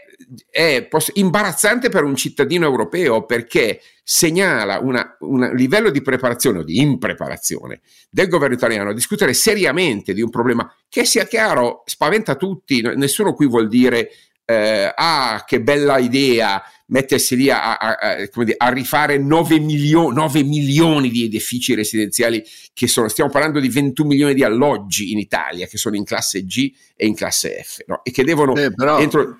è 0.50 0.88
imbarazzante 1.14 1.88
per 1.88 2.04
un 2.04 2.16
cittadino 2.16 2.66
europeo 2.66 3.24
perché 3.24 3.80
segnala 4.02 4.78
un 4.78 5.50
livello 5.54 5.90
di 5.90 6.02
preparazione 6.02 6.60
o 6.60 6.64
di 6.64 6.80
impreparazione 6.80 7.80
del 8.10 8.28
governo 8.28 8.54
italiano 8.54 8.90
a 8.90 8.94
discutere 8.94 9.34
seriamente 9.34 10.14
di 10.14 10.22
un 10.22 10.30
problema 10.30 10.72
che 10.88 11.04
sia 11.04 11.26
chiaro, 11.26 11.82
spaventa 11.84 12.34
tutti, 12.34 12.80
nessuno 12.80 13.34
qui 13.34 13.46
vuol 13.46 13.68
dire 13.68 14.10
eh, 14.44 14.90
ah 14.94 15.44
che 15.46 15.60
bella 15.60 15.98
idea 15.98 16.62
mettersi 16.86 17.36
lì 17.36 17.50
a, 17.50 17.76
a, 17.76 17.96
a, 18.00 18.16
a 18.56 18.68
rifare 18.70 19.18
9, 19.18 19.58
milio- 19.58 20.10
9, 20.10 20.42
milioni 20.42 21.10
di 21.10 21.24
edifici 21.24 21.74
residenziali 21.74 22.42
che 22.72 22.86
sono, 22.86 23.08
stiamo 23.08 23.30
parlando 23.30 23.60
di 23.60 23.68
21 23.68 24.08
milioni 24.08 24.32
di 24.32 24.42
alloggi 24.42 25.12
in 25.12 25.18
Italia 25.18 25.66
che 25.66 25.76
sono 25.76 25.96
in 25.96 26.04
classe 26.04 26.46
G 26.46 26.72
e 26.96 27.06
in 27.06 27.14
classe 27.14 27.62
F 27.62 27.82
no? 27.86 28.00
e 28.02 28.10
che 28.10 28.24
devono 28.24 28.54
eh, 28.54 28.72
però, 28.72 28.98
entro... 28.98 29.38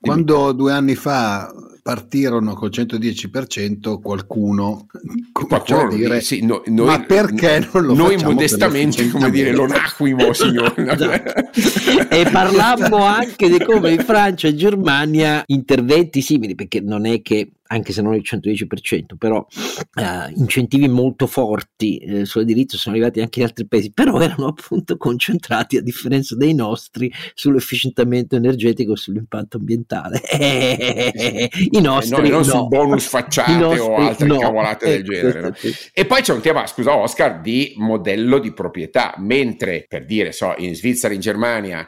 quando 0.00 0.52
due 0.52 0.72
anni 0.72 0.94
fa 0.94 1.52
partirono 1.88 2.52
col 2.52 2.68
110% 2.68 3.98
qualcuno 4.02 4.88
cominciò 5.32 5.86
a 5.86 5.88
dire 5.88 6.20
sì, 6.20 6.44
no, 6.44 6.62
noi, 6.66 6.86
ma 6.86 7.00
perché 7.00 7.66
non 7.72 7.84
lo 7.86 7.94
noi 7.94 8.22
modestamente 8.22 9.08
come 9.08 9.30
dire 9.30 9.52
lo 9.52 9.66
nacquimo 9.66 10.32
signore. 10.34 10.74
E 12.10 12.28
parlammo 12.30 13.04
anche 13.04 13.48
di 13.48 13.64
come 13.64 13.92
in 13.92 14.00
Francia 14.00 14.48
e 14.48 14.54
Germania 14.54 15.42
interventi 15.46 16.20
simili 16.20 16.54
perché 16.54 16.80
non 16.80 17.06
è 17.06 17.22
che 17.22 17.52
anche 17.68 17.92
se 17.92 18.02
non 18.02 18.14
il 18.14 18.22
110%, 18.24 19.16
però 19.18 19.46
eh, 19.94 20.32
incentivi 20.36 20.88
molto 20.88 21.26
forti 21.26 21.98
eh, 21.98 22.24
sull'edilizio 22.24 22.78
sono 22.78 22.94
arrivati 22.94 23.20
anche 23.20 23.40
in 23.40 23.46
altri 23.46 23.66
paesi, 23.66 23.92
però 23.92 24.20
erano 24.20 24.46
appunto 24.48 24.96
concentrati, 24.96 25.76
a 25.76 25.82
differenza 25.82 26.34
dei 26.34 26.54
nostri, 26.54 27.12
sull'efficientamento 27.34 28.36
energetico 28.36 28.92
e 28.92 28.96
sull'impatto 28.96 29.58
ambientale. 29.58 30.20
I 31.70 31.80
nostri 31.80 32.26
eh 32.26 32.28
no, 32.28 32.28
non 32.28 32.38
no. 32.38 32.42
sul 32.42 32.68
bonus 32.68 33.06
facciate 33.06 33.78
o 33.78 33.96
altre 33.96 34.26
no. 34.26 34.38
cavolate 34.38 34.86
del 34.88 35.00
ecco, 35.00 35.12
genere. 35.12 35.40
No? 35.40 35.54
E 35.92 36.06
poi 36.06 36.22
c'è 36.22 36.32
un 36.32 36.40
tema, 36.40 36.66
scusa 36.66 36.96
Oscar, 36.96 37.40
di 37.40 37.74
modello 37.76 38.38
di 38.38 38.52
proprietà, 38.52 39.14
mentre 39.18 39.84
per 39.86 40.06
dire, 40.06 40.32
so, 40.32 40.54
in 40.56 40.74
Svizzera, 40.74 41.12
in 41.12 41.20
Germania 41.20 41.86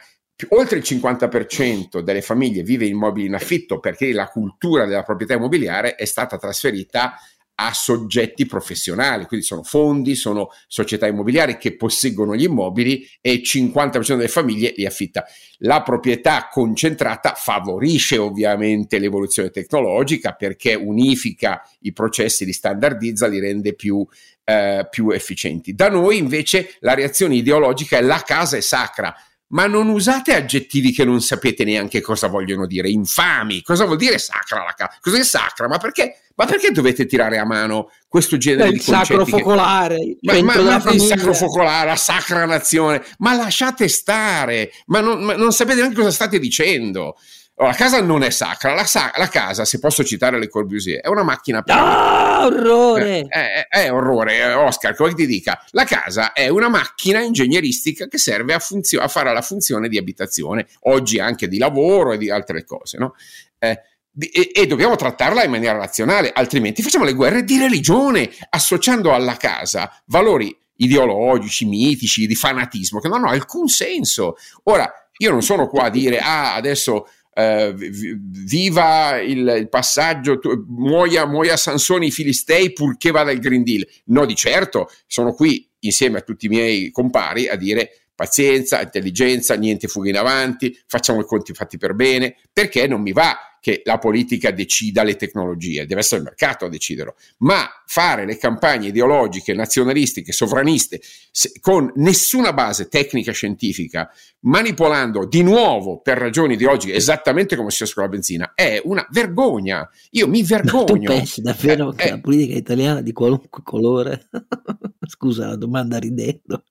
oltre 0.51 0.79
il 0.79 0.85
50% 0.87 2.01
delle 2.01 2.23
famiglie 2.23 2.63
vive 2.63 2.87
in 2.87 2.95
immobili 2.95 3.27
in 3.27 3.35
affitto 3.35 3.79
perché 3.79 4.13
la 4.13 4.29
cultura 4.29 4.85
della 4.87 5.03
proprietà 5.03 5.35
immobiliare 5.35 5.95
è 5.95 6.05
stata 6.05 6.39
trasferita 6.39 7.15
a 7.63 7.75
soggetti 7.75 8.47
professionali, 8.47 9.27
quindi 9.27 9.45
sono 9.45 9.63
fondi, 9.63 10.15
sono 10.15 10.49
società 10.67 11.07
immobiliari 11.07 11.59
che 11.59 11.77
posseggono 11.77 12.35
gli 12.35 12.45
immobili 12.45 13.07
e 13.21 13.33
il 13.33 13.43
50% 13.45 14.17
delle 14.17 14.29
famiglie 14.29 14.73
li 14.75 14.87
affitta. 14.87 15.27
La 15.59 15.83
proprietà 15.83 16.49
concentrata 16.51 17.35
favorisce 17.37 18.17
ovviamente 18.17 18.99
l'evoluzione 18.99 19.51
tecnologica 19.51 20.33
perché 20.33 20.75
unifica 20.75 21.63
i 21.81 21.93
processi, 21.93 22.47
li 22.47 22.55
standardizza, 22.55 23.27
li 23.27 23.39
rende 23.39 23.75
più, 23.75 24.07
eh, 24.45 24.87
più 24.91 25.11
efficienti. 25.11 25.75
Da 25.75 25.91
noi 25.91 26.17
invece 26.17 26.77
la 26.81 26.95
reazione 26.95 27.35
ideologica 27.35 27.99
è 27.99 28.01
la 28.01 28.23
casa 28.25 28.57
è 28.57 28.61
sacra, 28.61 29.15
ma 29.51 29.67
non 29.67 29.89
usate 29.89 30.35
aggettivi 30.35 30.93
che 30.93 31.05
non 31.05 31.21
sapete 31.21 31.65
neanche 31.65 32.01
cosa 32.01 32.29
vogliono 32.29 32.67
dire. 32.67 32.89
Infami, 32.89 33.63
cosa 33.63 33.85
vuol 33.85 33.97
dire 33.97 34.19
sacra 34.19 34.63
la 34.65 34.75
casa? 34.77 34.97
Cos'è 35.01 35.23
sacra? 35.25 35.69
Ma 35.69 35.79
perché, 35.79 36.21
ma 36.37 36.47
perché 36.47 36.71
dovete 36.71 37.07
tirare 37.07 37.39
a 37.39 37.45
mano 37.45 37.91
questo 38.09 38.37
genere 38.37 38.71
Beh, 38.71 38.79
di 38.79 38.85
concetti? 38.85 39.13
Il 39.13 39.19
sacro 39.19 39.27
focolare, 39.27 40.17
ma, 40.21 40.43
ma, 40.43 40.79
ma 40.83 40.91
il 40.93 41.01
sacro 41.01 41.35
focolare, 41.35 41.89
la 41.89 41.97
sacra 41.97 42.45
nazione, 42.45 43.05
ma 43.19 43.35
lasciate 43.35 43.89
stare, 43.89 44.73
ma 44.87 45.01
non, 45.01 45.23
ma 45.23 45.35
non 45.35 45.53
sapete 45.53 45.81
neanche 45.81 45.97
cosa 45.97 46.11
state 46.11 46.39
dicendo. 46.39 47.17
Oh, 47.63 47.67
la 47.67 47.75
casa 47.75 48.01
non 48.01 48.23
è 48.23 48.31
sacra, 48.31 48.73
la, 48.73 48.87
sa- 48.87 49.13
la, 49.17 49.29
casa, 49.29 49.67
se 49.67 49.79
posso 49.79 50.03
citare 50.03 50.39
le 50.39 50.49
Corbusier, 50.49 51.03
è 51.03 51.09
una 51.09 51.23
macchina 51.23 51.61
per... 51.61 51.75
Ah, 51.77 52.47
orrore! 52.47 53.19
Eh, 53.19 53.29
è, 53.29 53.67
è, 53.69 53.83
è, 53.83 53.93
orrore, 53.93 54.39
eh, 54.39 54.55
Oscar, 54.55 54.95
come 54.95 55.13
ti 55.13 55.27
dica, 55.27 55.63
la 55.73 55.85
casa 55.85 56.33
è 56.33 56.49
una 56.49 56.71
macchina 56.71 57.21
ingegneristica 57.21 58.07
che 58.07 58.17
serve 58.17 58.55
a, 58.55 58.59
funzio- 58.61 59.03
a 59.03 59.09
fare 59.09 59.31
la 59.35 59.43
funzione 59.43 59.91
di 59.91 59.99
abitazione, 59.99 60.69
oggi 60.85 61.19
anche 61.19 61.49
di 61.49 61.59
lavoro 61.59 62.13
e 62.13 62.17
di 62.17 62.31
altre 62.31 62.65
cose, 62.65 62.97
no? 62.97 63.15
Eh, 63.59 63.79
e, 64.19 64.51
e, 64.55 64.67
dobbiamo 64.67 64.97
trattarla 64.97 65.45
in 65.45 65.51
maniera 65.51 65.77
razionale, 65.77 66.33
altrimenti 66.33 66.81
facciamo 66.81 67.05
le 67.05 67.13
guerre 67.13 67.45
di 67.45 67.59
religione, 67.59 68.31
associando 68.49 69.13
alla 69.13 69.37
casa 69.37 70.03
valori 70.07 70.57
ideologici, 70.77 71.67
mitici, 71.67 72.27
di 72.27 72.35
fanatismo, 72.35 73.01
che 73.01 73.09
non 73.09 73.19
hanno 73.19 73.29
alcun 73.29 73.69
senso. 73.69 74.37
Ora, 74.63 74.91
io 75.19 75.31
non 75.31 75.43
sono 75.43 75.69
qua 75.69 75.85
a 75.85 75.91
dire, 75.91 76.19
ah, 76.19 76.55
adesso 76.55 77.07
eh, 77.33 77.75
viva 77.77 79.19
il, 79.19 79.55
il 79.59 79.69
passaggio, 79.69 80.39
tu, 80.39 80.65
muoia, 80.69 81.27
muoia 81.27 81.57
Sansoni 81.57 82.09
i 82.09 82.11
Filistei 82.11 82.73
purché 82.73 83.11
vada 83.11 83.31
il 83.31 83.41
Green 83.41 83.63
Deal. 83.63 83.87
No, 84.07 84.27
di 84.27 84.35
certo, 84.35 84.91
sono 85.07 85.33
qui 85.33 85.69
insieme 85.81 86.19
a 86.19 86.23
tutti 86.23 86.47
i 86.47 86.49
miei 86.49 86.91
compari 86.91 87.49
a 87.49 87.57
dire 87.57 88.09
pazienza, 88.15 88.83
intelligenza, 88.83 89.55
niente 89.55 89.89
fuga 89.89 90.11
in 90.11 90.19
avanti, 90.19 90.79
facciamo 90.87 91.21
i 91.21 91.25
conti 91.25 91.55
fatti 91.55 91.79
per 91.79 91.95
bene, 91.95 92.37
perché 92.53 92.87
non 92.87 93.01
mi 93.01 93.13
va 93.13 93.50
che 93.61 93.83
la 93.85 93.99
politica 93.99 94.51
decida 94.51 95.03
le 95.03 95.17
tecnologie, 95.17 95.87
deve 95.87 96.01
essere 96.01 96.21
il 96.21 96.27
mercato 96.27 96.65
a 96.65 96.69
deciderlo, 96.69 97.15
ma 97.39 97.69
fare 97.87 98.25
le 98.25 98.39
campagne 98.39 98.89
ideologiche, 98.89 99.53
nazionalistiche, 99.53 100.33
sovraniste, 100.33 101.01
se, 101.31 101.53
con 101.61 101.93
nessuna 101.97 102.53
base 102.53 102.89
tecnica 102.89 103.33
scientifica, 103.33 104.11
manipolando 104.41 105.27
di 105.27 105.43
nuovo 105.43 106.01
per 106.01 106.17
ragioni 106.19 106.55
ideologiche, 106.55 106.95
esattamente 106.95 107.57
come 107.57 107.69
è 107.69 107.71
successo 107.71 107.95
con 107.95 108.05
la 108.05 108.09
benzina, 108.09 108.53
è 108.55 108.81
una 108.85 109.07
vergogna. 109.11 109.89
Io 110.11 110.27
mi 110.27 110.43
vergogno. 110.43 110.85
Ma 110.85 110.99
tu 110.99 111.05
pensi 111.05 111.43
davvero 111.43 111.93
eh, 111.93 111.97
che 111.97 112.09
eh, 112.09 112.11
la 112.11 112.21
politica 112.21 112.55
italiana 112.55 113.03
di 113.03 113.13
qualunque 113.13 113.63
colore, 113.63 114.29
scusa 115.07 115.49
la 115.49 115.57
domanda 115.57 115.99
ridendo, 115.99 116.65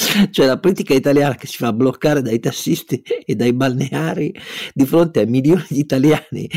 cioè 0.30 0.46
la 0.46 0.58
politica 0.58 0.94
italiana 0.94 1.34
che 1.34 1.46
si 1.46 1.56
fa 1.56 1.72
bloccare 1.72 2.22
dai 2.22 2.38
tassisti 2.38 3.02
e 3.24 3.34
dai 3.34 3.52
balneari 3.52 4.34
di 4.72 4.86
fronte 4.86 5.20
a 5.20 5.26
milioni 5.26 5.64
di 5.68 5.78
italiani 5.78 6.48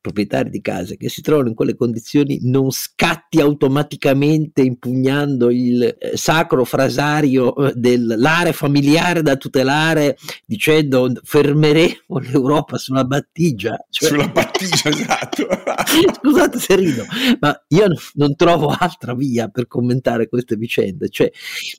proprietari 0.00 0.50
di 0.50 0.60
case 0.60 0.96
che 0.96 1.08
si 1.08 1.20
trovano 1.22 1.48
in 1.48 1.54
quelle 1.54 1.74
condizioni 1.74 2.38
non 2.42 2.70
scatti 2.70 3.40
automaticamente 3.40 4.62
impugnando 4.62 5.50
il 5.50 5.82
eh, 5.82 6.16
sacro 6.16 6.64
frasario 6.64 7.54
eh, 7.56 7.72
dell'area 7.74 8.52
familiare 8.52 9.22
da 9.22 9.36
tutelare 9.36 10.16
dicendo 10.44 11.12
fermeremo 11.22 12.18
l'Europa 12.20 12.78
sulla 12.78 13.04
battigia 13.04 13.76
cioè, 13.90 14.08
sulla 14.08 14.28
battigia 14.28 14.88
esatto. 14.90 15.46
Scusate 16.20 16.58
se 16.58 16.76
rido 16.76 17.04
ma 17.40 17.64
io 17.68 17.86
non 18.14 18.36
trovo 18.36 18.74
altra 18.76 19.14
via 19.14 19.48
per 19.48 19.66
commentare 19.66 20.28
queste 20.28 20.56
vicende 20.56 21.08
cioè, 21.08 21.30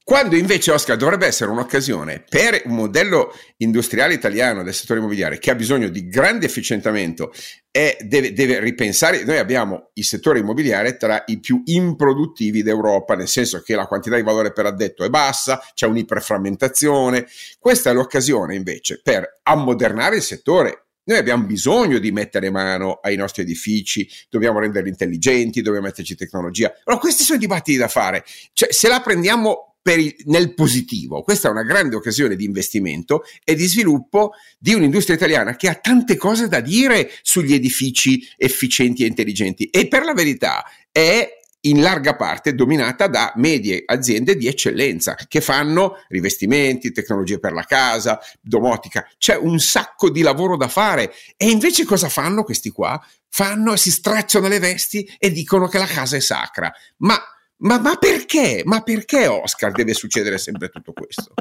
quando 0.04 0.36
invece 0.36 0.72
Oscar 0.72 0.98
dovrebbe 0.98 1.28
essere 1.28 1.52
un'occasione 1.52 2.24
per 2.28 2.62
un 2.66 2.76
modello 2.76 3.34
industriale 3.58 4.14
italiano 4.14 4.64
del 4.64 4.74
settore 4.74 5.00
immobiliare 5.00 5.40
che 5.40 5.52
ha 5.52 5.56
bisogno 5.56 5.90
di 5.90 6.08
grande 6.08 6.46
efficientamento 6.46 7.32
deve, 7.72 8.34
deve, 8.34 8.60
ripensare. 8.60 9.24
Noi 9.24 9.38
abbiamo 9.38 9.92
il 9.94 10.04
settore 10.04 10.40
immobiliare 10.40 10.98
tra 10.98 11.24
i 11.28 11.40
più 11.40 11.62
improduttivi 11.66 12.64
d'Europa, 12.64 13.16
nel 13.16 13.28
senso 13.28 13.62
che 13.62 13.76
la 13.76 13.86
quantità 13.86 14.16
di 14.16 14.24
valore 14.24 14.52
per 14.52 14.66
addetto 14.66 15.04
è 15.04 15.10
bassa, 15.10 15.62
c'è 15.74 15.86
un'iperframmentazione. 15.86 17.28
Questa 17.60 17.92
è 17.92 17.94
l'occasione 17.94 18.56
invece 18.56 19.02
per 19.04 19.40
ammodernare 19.44 20.18
il 20.18 20.24
settore. 20.24 20.86
Noi 21.04 21.18
abbiamo 21.18 21.46
bisogno 21.46 21.98
di 21.98 22.12
mettere 22.12 22.52
mano 22.52 23.00
ai 23.02 23.16
nostri 23.16 23.42
edifici, 23.42 24.08
dobbiamo 24.30 24.60
renderli 24.60 24.90
intelligenti, 24.90 25.62
dobbiamo 25.62 25.88
metterci 25.88 26.16
tecnologia. 26.16 26.72
Allora, 26.86 27.02
questi 27.02 27.24
sono 27.24 27.38
i 27.38 27.42
dibattiti 27.42 27.78
da 27.78 27.88
fare. 27.88 28.24
Cioè, 28.54 28.72
se 28.72 28.88
la 28.88 29.00
prendiamo 29.02 29.69
il, 29.93 30.15
nel 30.25 30.53
positivo. 30.53 31.22
Questa 31.22 31.48
è 31.48 31.51
una 31.51 31.63
grande 31.63 31.96
occasione 31.96 32.36
di 32.36 32.46
investimento 32.46 33.24
e 33.43 33.55
di 33.55 33.65
sviluppo 33.65 34.34
di 34.58 34.74
un'industria 34.74 35.15
italiana 35.15 35.55
che 35.55 35.69
ha 35.69 35.75
tante 35.75 36.15
cose 36.17 36.48
da 36.48 36.60
dire 36.60 37.12
sugli 37.22 37.53
edifici 37.53 38.27
efficienti 38.38 39.03
e 39.03 39.08
intelligenti 39.08 39.65
e 39.65 39.88
per 39.88 40.03
la 40.03 40.13
verità 40.13 40.63
è 40.91 41.38
in 41.62 41.81
larga 41.81 42.15
parte 42.15 42.55
dominata 42.55 43.08
da 43.08 43.34
medie 43.36 43.84
aziende 43.86 44.38
di 44.38 44.48
eccellenza 44.48 45.15
che 45.27 45.41
fanno 45.41 45.98
rivestimenti, 46.08 46.91
tecnologie 46.91 47.39
per 47.39 47.51
la 47.51 47.63
casa, 47.63 48.19
domotica. 48.39 49.05
C'è 49.17 49.36
un 49.36 49.60
sacco 49.60 50.10
di 50.10 50.22
lavoro 50.22 50.55
da 50.55 50.69
fare 50.69 51.13
e 51.36 51.50
invece 51.50 51.84
cosa 51.84 52.08
fanno 52.08 52.43
questi 52.43 52.69
qua? 52.69 53.01
Fanno, 53.27 53.75
si 53.75 53.91
stracciano 53.91 54.48
le 54.48 54.60
vesti 54.60 55.10
e 55.17 55.31
dicono 55.31 55.67
che 55.67 55.77
la 55.77 55.86
casa 55.86 56.15
è 56.15 56.22
sacra. 56.22 56.72
Ma 56.98 57.19
ma, 57.60 57.80
ma, 57.80 57.96
perché? 57.96 58.62
Ma 58.66 58.82
perché 58.82 59.28
Oscar 59.28 59.72
deve 59.72 59.94
succedere 59.94 60.38
sempre 60.38 60.70
tutto 60.70 60.94
questo? 60.94 61.34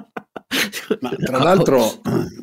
Ma 1.00 1.10
tra 1.10 1.38
l'altro, 1.38 2.00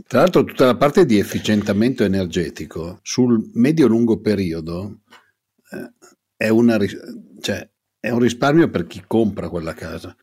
Tra 0.08 0.20
l'altro 0.20 0.44
tutta 0.44 0.66
la 0.66 0.78
parte 0.78 1.06
di 1.06 1.18
efficientamento 1.18 2.04
energetico 2.04 3.00
sul 3.02 3.50
medio-lungo 3.54 4.20
periodo 4.20 5.00
eh, 5.72 5.94
è, 6.38 6.50
una, 6.50 6.78
cioè, 7.42 7.68
è 8.00 8.10
un 8.12 8.20
risparmio 8.20 8.70
per 8.70 8.86
chi 8.86 9.04
compra 9.08 9.50
quella 9.50 9.74
casa. 9.74 10.16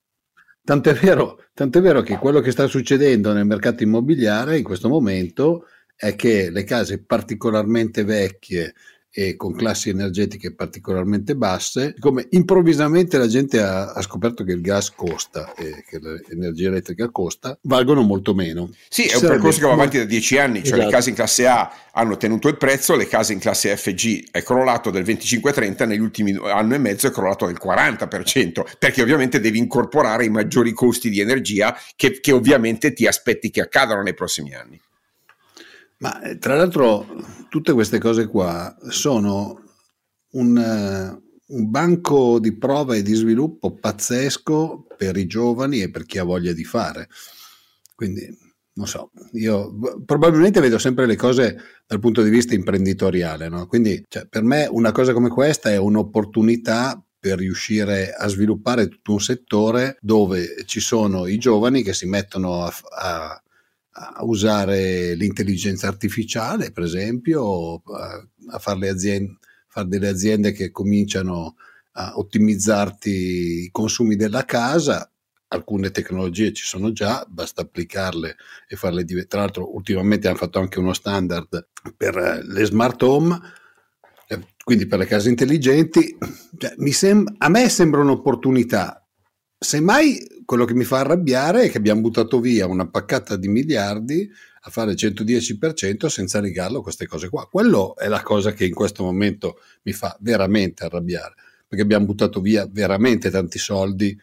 Tant'è 0.64 0.94
vero, 0.94 1.46
tant'è 1.52 1.80
vero 1.80 2.02
che 2.02 2.18
quello 2.18 2.40
che 2.40 2.52
sta 2.52 2.68
succedendo 2.68 3.32
nel 3.32 3.46
mercato 3.46 3.82
immobiliare 3.82 4.58
in 4.58 4.64
questo 4.64 4.88
momento 4.88 5.66
è 5.96 6.14
che 6.14 6.50
le 6.50 6.62
case 6.62 7.02
particolarmente 7.02 8.04
vecchie 8.04 8.74
e 9.14 9.36
con 9.36 9.54
classi 9.54 9.90
energetiche 9.90 10.54
particolarmente 10.54 11.36
basse, 11.36 11.94
come 11.98 12.26
improvvisamente 12.30 13.18
la 13.18 13.26
gente 13.26 13.60
ha, 13.60 13.92
ha 13.92 14.00
scoperto 14.00 14.42
che 14.42 14.52
il 14.52 14.62
gas 14.62 14.90
costa 14.90 15.52
e 15.54 15.84
che 15.86 15.98
l'energia 16.00 16.68
elettrica 16.68 17.10
costa, 17.10 17.58
valgono 17.62 18.00
molto 18.02 18.34
meno. 18.34 18.70
Sì, 18.88 19.04
è 19.04 19.16
un 19.16 19.20
percorso 19.20 19.60
che 19.60 19.66
va 19.66 19.72
avanti 19.72 19.98
da 19.98 20.04
dieci 20.04 20.38
anni, 20.38 20.58
cioè 20.60 20.78
esatto. 20.78 20.84
le 20.84 20.90
case 20.90 21.08
in 21.10 21.14
classe 21.14 21.46
A 21.46 21.72
hanno 21.92 22.16
tenuto 22.16 22.48
il 22.48 22.56
prezzo, 22.56 22.96
le 22.96 23.06
case 23.06 23.34
in 23.34 23.38
classe 23.38 23.76
FG 23.76 24.30
è 24.30 24.42
crollato 24.42 24.90
del 24.90 25.04
25-30, 25.04 25.86
negli 25.86 26.00
ultimi 26.00 26.34
anno 26.42 26.74
e 26.74 26.78
mezzo 26.78 27.06
è 27.06 27.10
crollato 27.10 27.44
del 27.44 27.58
40%, 27.62 28.64
perché 28.78 29.02
ovviamente 29.02 29.40
devi 29.40 29.58
incorporare 29.58 30.24
i 30.24 30.30
maggiori 30.30 30.72
costi 30.72 31.10
di 31.10 31.20
energia 31.20 31.76
che, 31.96 32.18
che 32.20 32.32
ovviamente 32.32 32.94
ti 32.94 33.06
aspetti 33.06 33.50
che 33.50 33.60
accadano 33.60 34.02
nei 34.02 34.14
prossimi 34.14 34.54
anni. 34.54 34.80
Ma 36.02 36.20
eh, 36.20 36.38
tra 36.38 36.56
l'altro 36.56 37.06
tutte 37.48 37.72
queste 37.72 37.98
cose 37.98 38.26
qua 38.26 38.76
sono 38.88 39.62
un, 40.32 40.56
uh, 40.56 41.54
un, 41.54 41.70
banco 41.70 42.40
di 42.40 42.56
prova 42.56 42.96
e 42.96 43.02
di 43.02 43.14
sviluppo 43.14 43.72
pazzesco 43.72 44.86
per 44.96 45.16
i 45.16 45.26
giovani 45.26 45.80
e 45.80 45.90
per 45.90 46.04
chi 46.04 46.18
ha 46.18 46.24
voglia 46.24 46.52
di 46.52 46.64
fare. 46.64 47.08
Quindi, 47.94 48.36
non 48.74 48.88
so, 48.88 49.12
io 49.34 49.72
probabilmente 50.04 50.60
vedo 50.60 50.78
sempre 50.78 51.06
le 51.06 51.14
cose 51.14 51.56
dal 51.86 52.00
punto 52.00 52.22
di 52.22 52.30
vista 52.30 52.54
imprenditoriale, 52.54 53.48
no? 53.48 53.66
Quindi, 53.68 54.02
cioè, 54.08 54.26
per 54.26 54.42
me 54.42 54.66
una 54.68 54.90
cosa 54.90 55.12
come 55.12 55.28
questa 55.28 55.70
è 55.70 55.76
un'opportunità 55.76 57.00
per 57.16 57.38
riuscire 57.38 58.12
a 58.12 58.26
sviluppare 58.26 58.88
tutto 58.88 59.12
un 59.12 59.20
settore 59.20 59.98
dove 60.00 60.64
ci 60.64 60.80
sono 60.80 61.28
i 61.28 61.38
giovani 61.38 61.84
che 61.84 61.92
si 61.92 62.06
mettono 62.06 62.64
a, 62.64 62.72
a 62.98 63.42
a 63.94 64.24
usare 64.24 65.14
l'intelligenza 65.14 65.86
artificiale, 65.86 66.72
per 66.72 66.84
esempio, 66.84 67.82
a, 68.50 68.58
fare, 68.58 68.88
aziende, 68.88 69.38
fare 69.68 69.88
delle 69.88 70.08
aziende 70.08 70.52
che 70.52 70.70
cominciano 70.70 71.56
a 71.92 72.16
ottimizzarti 72.16 73.10
i 73.64 73.68
consumi 73.70 74.16
della 74.16 74.44
casa. 74.44 75.06
Alcune 75.48 75.90
tecnologie 75.90 76.54
ci 76.54 76.64
sono 76.64 76.92
già, 76.92 77.26
basta 77.28 77.60
applicarle 77.60 78.36
e 78.66 78.76
farle 78.76 79.04
diventare. 79.04 79.28
Tra 79.28 79.40
l'altro, 79.40 79.74
ultimamente 79.74 80.26
hanno 80.26 80.38
fatto 80.38 80.58
anche 80.58 80.78
uno 80.78 80.94
standard 80.94 81.68
per 81.94 82.42
le 82.42 82.64
smart 82.64 83.02
home, 83.02 83.38
eh, 84.28 84.40
quindi 84.64 84.86
per 84.86 85.00
le 85.00 85.04
case 85.04 85.28
intelligenti. 85.28 86.16
Cioè, 86.56 86.74
sem- 86.92 87.34
a 87.36 87.48
me 87.50 87.68
sembra 87.68 88.00
un'opportunità 88.00 89.01
Semmai 89.62 90.42
quello 90.44 90.64
che 90.64 90.74
mi 90.74 90.82
fa 90.82 90.98
arrabbiare 90.98 91.62
è 91.62 91.70
che 91.70 91.78
abbiamo 91.78 92.00
buttato 92.00 92.40
via 92.40 92.66
una 92.66 92.88
paccata 92.88 93.36
di 93.36 93.46
miliardi 93.46 94.28
a 94.62 94.70
fare 94.70 94.90
il 94.90 94.96
110% 94.98 96.06
senza 96.06 96.40
rigarlo 96.40 96.82
queste 96.82 97.06
cose 97.06 97.28
qua. 97.28 97.46
Quello 97.46 97.96
è 97.96 98.08
la 98.08 98.22
cosa 98.22 98.52
che 98.52 98.64
in 98.64 98.74
questo 98.74 99.04
momento 99.04 99.60
mi 99.82 99.92
fa 99.92 100.16
veramente 100.20 100.84
arrabbiare, 100.84 101.34
perché 101.66 101.84
abbiamo 101.84 102.06
buttato 102.06 102.40
via 102.40 102.68
veramente 102.68 103.30
tanti 103.30 103.58
soldi 103.60 104.18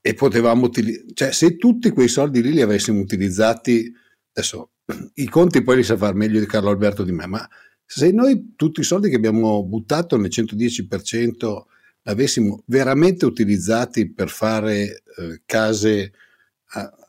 e 0.00 0.14
potevamo 0.14 0.66
utilizzare, 0.66 1.14
cioè 1.14 1.32
se 1.32 1.56
tutti 1.56 1.90
quei 1.90 2.08
soldi 2.08 2.40
lì 2.40 2.52
li 2.52 2.62
avessimo 2.62 3.00
utilizzati, 3.00 3.92
adesso 4.32 4.70
i 5.14 5.28
conti 5.28 5.62
poi 5.62 5.76
li 5.76 5.82
sa 5.82 5.96
fare 5.96 6.14
meglio 6.14 6.38
di 6.38 6.46
Carlo 6.46 6.70
Alberto 6.70 7.02
di 7.02 7.12
me, 7.12 7.26
ma 7.26 7.48
se 7.84 8.12
noi 8.12 8.54
tutti 8.54 8.80
i 8.80 8.84
soldi 8.84 9.10
che 9.10 9.16
abbiamo 9.16 9.64
buttato 9.64 10.16
nel 10.16 10.30
110% 10.32 11.62
avessimo 12.04 12.62
veramente 12.66 13.26
utilizzati 13.26 14.12
per 14.12 14.28
fare 14.28 15.02
eh, 15.16 15.42
case 15.44 16.00
eh, 16.00 16.12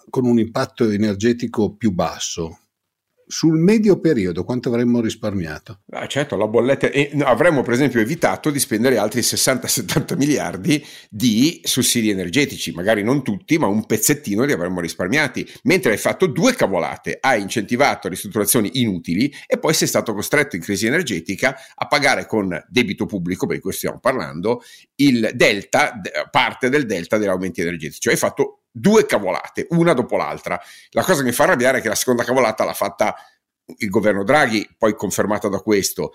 con 0.10 0.25
un 0.25 0.39
impatto 0.39 0.89
energetico 0.89 1.75
più 1.75 1.91
basso, 1.91 2.61
sul 3.31 3.57
medio 3.57 3.97
periodo 4.01 4.43
quanto 4.43 4.67
avremmo 4.67 5.00
risparmiato? 5.00 5.83
Ah, 5.91 6.05
certo, 6.05 6.35
la 6.35 6.47
bolletta 6.47 6.89
e 6.89 7.12
avremmo 7.21 7.62
per 7.63 7.73
esempio 7.73 8.01
evitato 8.01 8.51
di 8.51 8.60
spendere 8.60 8.97
altri 8.97 9.21
60-70 9.21 10.17
miliardi 10.17 10.86
di 11.10 11.62
sussidi 11.63 12.10
energetici, 12.10 12.73
magari 12.73 13.03
non 13.03 13.23
tutti, 13.23 13.58
ma 13.58 13.67
un 13.67 13.86
pezzettino 13.86 14.43
li 14.43 14.51
avremmo 14.51 14.82
risparmiati, 14.82 15.49
mentre 15.63 15.91
hai 15.91 15.97
fatto 15.97 16.27
due 16.27 16.53
cavolate, 16.56 17.17
hai 17.21 17.41
incentivato 17.41 18.10
ristrutturazioni 18.10 18.82
inutili 18.82 19.34
e 19.47 19.58
poi 19.58 19.73
sei 19.73 19.88
stato 19.88 20.13
costretto 20.13 20.58
in 20.58 20.62
crisi 20.62 20.86
energetica 20.86 21.56
a 21.73 21.88
pagare 21.88 22.25
con 22.25 22.62
debito 22.67 23.06
pubblico, 23.06 23.47
per 23.47 23.62
cui 23.62 23.71
stiamo 23.71 23.99
parlando, 23.99 24.62
il 24.95 25.32
delta, 25.34 25.93
parte 26.29 26.67
del 26.67 26.86
delta 26.86 27.17
degli 27.17 27.29
aumenti 27.29 27.62
energetici, 27.62 28.01
cioè 28.01 28.13
hai 28.13 28.19
fatto 28.19 28.61
due 28.71 29.05
cavolate, 29.05 29.67
una 29.71 29.93
dopo 29.93 30.17
l'altra. 30.17 30.60
La 30.91 31.03
cosa 31.03 31.21
che 31.21 31.27
mi 31.27 31.34
fa 31.34 31.43
arrabbiare 31.43 31.79
è 31.79 31.81
che 31.81 31.89
la 31.89 31.95
seconda 31.95 32.23
cavolata 32.23 32.63
l'ha 32.63 32.73
fatta 32.73 33.15
il 33.77 33.89
governo 33.89 34.23
Draghi, 34.23 34.67
poi 34.77 34.95
confermata 34.95 35.47
da 35.47 35.60
questo, 35.60 36.13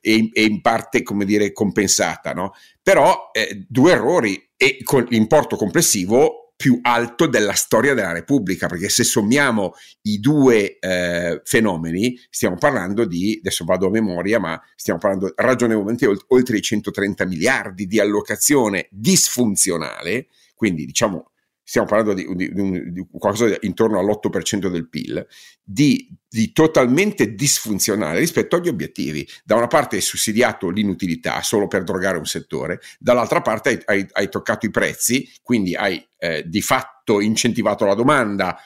e, 0.00 0.30
e 0.32 0.44
in 0.44 0.60
parte, 0.60 1.02
come 1.02 1.24
dire, 1.24 1.52
compensata, 1.52 2.32
no? 2.32 2.54
Però 2.82 3.30
eh, 3.32 3.64
due 3.68 3.92
errori 3.92 4.50
e 4.56 4.78
con 4.82 5.04
l'importo 5.08 5.56
complessivo 5.56 6.52
più 6.56 6.78
alto 6.80 7.26
della 7.26 7.52
storia 7.52 7.92
della 7.92 8.12
Repubblica, 8.12 8.66
perché 8.66 8.88
se 8.88 9.04
sommiamo 9.04 9.74
i 10.02 10.18
due 10.18 10.78
eh, 10.78 11.42
fenomeni, 11.44 12.18
stiamo 12.30 12.56
parlando 12.56 13.04
di, 13.04 13.36
adesso 13.38 13.64
vado 13.64 13.88
a 13.88 13.90
memoria, 13.90 14.38
ma 14.38 14.60
stiamo 14.74 14.98
parlando 14.98 15.32
ragionevolmente 15.36 16.10
oltre 16.28 16.56
i 16.56 16.62
130 16.62 17.26
miliardi 17.26 17.86
di 17.86 18.00
allocazione 18.00 18.88
disfunzionale, 18.90 20.28
quindi 20.54 20.86
diciamo 20.86 21.32
stiamo 21.68 21.88
parlando 21.88 22.14
di, 22.14 22.24
di, 22.36 22.52
di, 22.52 22.92
di 22.92 23.06
qualcosa 23.10 23.56
intorno 23.62 23.98
all'8% 23.98 24.68
del 24.68 24.88
PIL, 24.88 25.26
di, 25.64 26.16
totalmente 26.52 27.34
disfunzionale 27.34 28.20
rispetto 28.20 28.54
agli 28.54 28.68
obiettivi. 28.68 29.26
Da 29.44 29.56
una 29.56 29.66
parte 29.66 29.96
hai 29.96 30.02
sussidiato 30.02 30.70
l'inutilità 30.70 31.42
solo 31.42 31.66
per 31.66 31.82
drogare 31.82 32.18
un 32.18 32.24
settore, 32.24 32.80
dall'altra 33.00 33.42
parte 33.42 33.70
hai, 33.70 33.80
hai, 33.86 34.06
hai 34.12 34.28
toccato 34.28 34.64
i 34.64 34.70
prezzi, 34.70 35.28
quindi 35.42 35.74
hai 35.74 36.06
eh, 36.18 36.44
di 36.46 36.62
fatto 36.62 37.20
incentivato 37.20 37.84
la 37.84 37.94
domanda, 37.94 38.56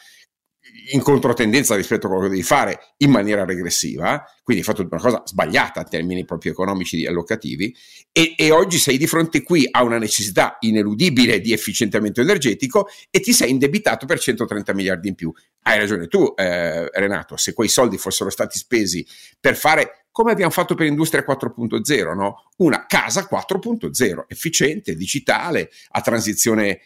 in 0.93 1.03
controtendenza 1.03 1.77
rispetto 1.77 2.07
a 2.07 2.09
quello 2.09 2.25
che 2.25 2.31
devi 2.31 2.43
fare 2.43 2.95
in 2.99 3.11
maniera 3.11 3.45
regressiva, 3.45 4.25
quindi 4.43 4.63
hai 4.63 4.69
fatto 4.69 4.87
una 4.89 5.01
cosa 5.01 5.23
sbagliata 5.25 5.81
in 5.81 5.89
termini 5.89 6.25
proprio 6.25 6.53
economici 6.53 7.03
e 7.03 7.09
allocativi, 7.09 7.75
e, 8.13 8.35
e, 8.37 8.51
oggi 8.51 8.79
sei 8.79 8.99
di 8.99 9.07
fronte 9.07 9.43
qui 9.43 9.67
a 9.71 9.83
una 9.83 9.99
necessità 9.99 10.57
ineludibile 10.61 11.41
di 11.41 11.53
efficientamento 11.53 12.21
energetico 12.21 12.89
e 13.11 13.21
ti 13.21 13.33
sei 13.33 13.51
indebitato 13.51 14.07
per 14.07 14.19
130 14.19 14.75
miliardi 14.75 15.09
in 15.09 15.15
più. 15.15 15.33
Hai 15.63 15.79
ragione 15.79 16.09
tu, 16.09 16.33
eh, 16.37 16.89
Renato, 16.91 17.37
se 17.37 17.53
quei 17.53 17.69
soldi 17.69 17.99
fossero 17.99 18.31
stati 18.31 18.59
spesi 18.59 19.07
per 19.39 19.57
fare 19.57 20.07
come 20.11 20.33
abbiamo 20.33 20.51
fatto 20.51 20.75
per 20.75 20.87
Industria 20.87 21.25
4.0, 21.27 22.15
no? 22.15 22.49
una 22.57 22.85
casa 22.87 23.29
4.0, 23.31 24.25
efficiente, 24.27 24.97
digitale, 24.97 25.71
a 25.91 26.01
transizione 26.01 26.81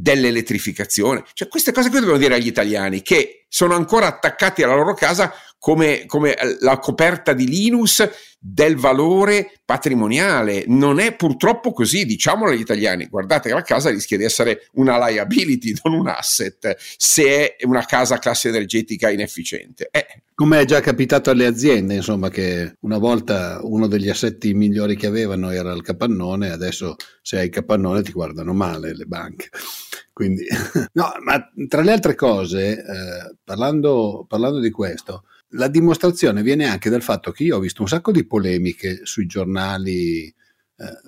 dell'elettrificazione. 0.00 1.24
Cioè, 1.32 1.48
queste 1.48 1.72
cose 1.72 1.88
qui 1.88 1.98
dobbiamo 1.98 2.20
dire 2.20 2.34
agli 2.34 2.46
italiani 2.46 3.02
che 3.02 3.46
sono 3.48 3.74
ancora 3.74 4.06
attaccati 4.06 4.62
alla 4.62 4.74
loro 4.74 4.94
casa 4.94 5.32
come, 5.58 6.04
come, 6.06 6.36
la 6.60 6.78
coperta 6.78 7.32
di 7.32 7.48
Linus 7.48 8.06
del 8.38 8.76
valore 8.76 9.52
patrimoniale. 9.64 10.64
Non 10.66 11.00
è 11.00 11.16
purtroppo 11.16 11.72
così, 11.72 12.04
diciamolo 12.04 12.50
agli 12.50 12.60
italiani. 12.60 13.06
Guardate 13.06 13.48
che 13.48 13.54
la 13.54 13.62
casa 13.62 13.90
rischia 13.90 14.18
di 14.18 14.24
essere 14.24 14.68
una 14.72 15.04
liability, 15.06 15.74
non 15.84 15.94
un 15.94 16.08
asset, 16.08 16.76
se 16.96 17.56
è 17.56 17.64
una 17.64 17.84
casa 17.84 18.18
classe 18.18 18.48
energetica 18.48 19.10
inefficiente. 19.10 19.88
Eh. 19.90 20.06
Come 20.38 20.60
è 20.60 20.64
già 20.66 20.80
capitato 20.80 21.30
alle 21.30 21.46
aziende, 21.46 21.94
insomma, 21.94 22.28
che 22.28 22.76
una 22.80 22.98
volta 22.98 23.58
uno 23.62 23.86
degli 23.86 24.10
assetti 24.10 24.52
migliori 24.52 24.94
che 24.94 25.06
avevano 25.06 25.50
era 25.50 25.72
il 25.72 25.80
capannone, 25.80 26.50
adesso 26.50 26.96
se 27.22 27.38
hai 27.38 27.46
il 27.46 27.50
capannone 27.50 28.02
ti 28.02 28.12
guardano 28.12 28.52
male 28.52 28.94
le 28.94 29.06
banche. 29.06 29.48
Quindi, 30.12 30.44
no, 30.92 31.10
ma 31.24 31.50
tra 31.66 31.80
le 31.80 31.90
altre 31.90 32.14
cose, 32.14 32.72
eh, 32.72 33.36
parlando, 33.42 34.26
parlando 34.28 34.58
di 34.58 34.70
questo, 34.70 35.24
la 35.52 35.68
dimostrazione 35.68 36.42
viene 36.42 36.66
anche 36.66 36.90
dal 36.90 37.02
fatto 37.02 37.30
che 37.30 37.44
io 37.44 37.56
ho 37.56 37.60
visto 37.60 37.80
un 37.80 37.88
sacco 37.88 38.12
di 38.12 38.26
polemiche 38.26 39.00
sui 39.04 39.24
giornali 39.24 40.26
eh, 40.26 40.34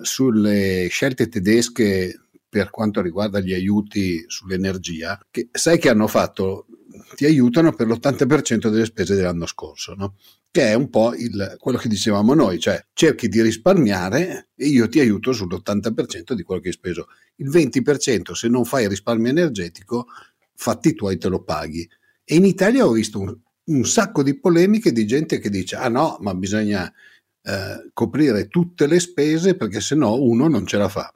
sulle 0.01 0.87
scelte 0.89 1.29
tedesche 1.29 2.19
per 2.49 2.71
quanto 2.71 2.99
riguarda 2.99 3.39
gli 3.39 3.53
aiuti 3.53 4.23
sull'energia, 4.25 5.19
che 5.29 5.49
sai 5.51 5.77
che 5.77 5.89
hanno 5.89 6.07
fatto, 6.07 6.65
ti 7.15 7.25
aiutano 7.25 7.73
per 7.73 7.87
l'80% 7.87 8.69
delle 8.69 8.85
spese 8.85 9.15
dell'anno 9.15 9.45
scorso, 9.45 9.93
no? 9.95 10.15
che 10.51 10.67
è 10.67 10.73
un 10.73 10.89
po' 10.89 11.13
il, 11.13 11.55
quello 11.59 11.77
che 11.77 11.87
dicevamo 11.87 12.33
noi, 12.33 12.59
cioè 12.59 12.83
cerchi 12.93 13.27
di 13.27 13.41
risparmiare 13.41 14.49
e 14.55 14.67
io 14.67 14.87
ti 14.87 14.99
aiuto 14.99 15.31
sull'80% 15.31 16.33
di 16.33 16.43
quello 16.43 16.61
che 16.61 16.69
hai 16.69 16.73
speso 16.73 17.07
il 17.35 17.49
20% 17.49 18.31
se 18.31 18.47
non 18.47 18.65
fai 18.65 18.87
risparmio 18.87 19.29
energetico, 19.29 20.07
fatti 20.55 20.93
tuoi 20.93 21.17
te 21.17 21.29
lo 21.29 21.43
paghi. 21.43 21.87
E 22.23 22.35
in 22.35 22.45
Italia 22.45 22.85
ho 22.85 22.91
visto 22.91 23.19
un, 23.19 23.37
un 23.65 23.85
sacco 23.85 24.23
di 24.23 24.39
polemiche 24.39 24.91
di 24.91 25.05
gente 25.05 25.39
che 25.39 25.49
dice 25.49 25.75
ah 25.75 25.89
no, 25.89 26.17
ma 26.21 26.33
bisogna 26.33 26.91
eh, 27.41 27.89
coprire 27.93 28.47
tutte 28.47 28.87
le 28.87 28.99
spese 28.99 29.55
perché 29.55 29.81
se 29.81 29.95
no 29.95 30.21
uno 30.21 30.47
non 30.47 30.65
ce 30.65 30.77
la 30.77 30.89
fa. 30.89 31.13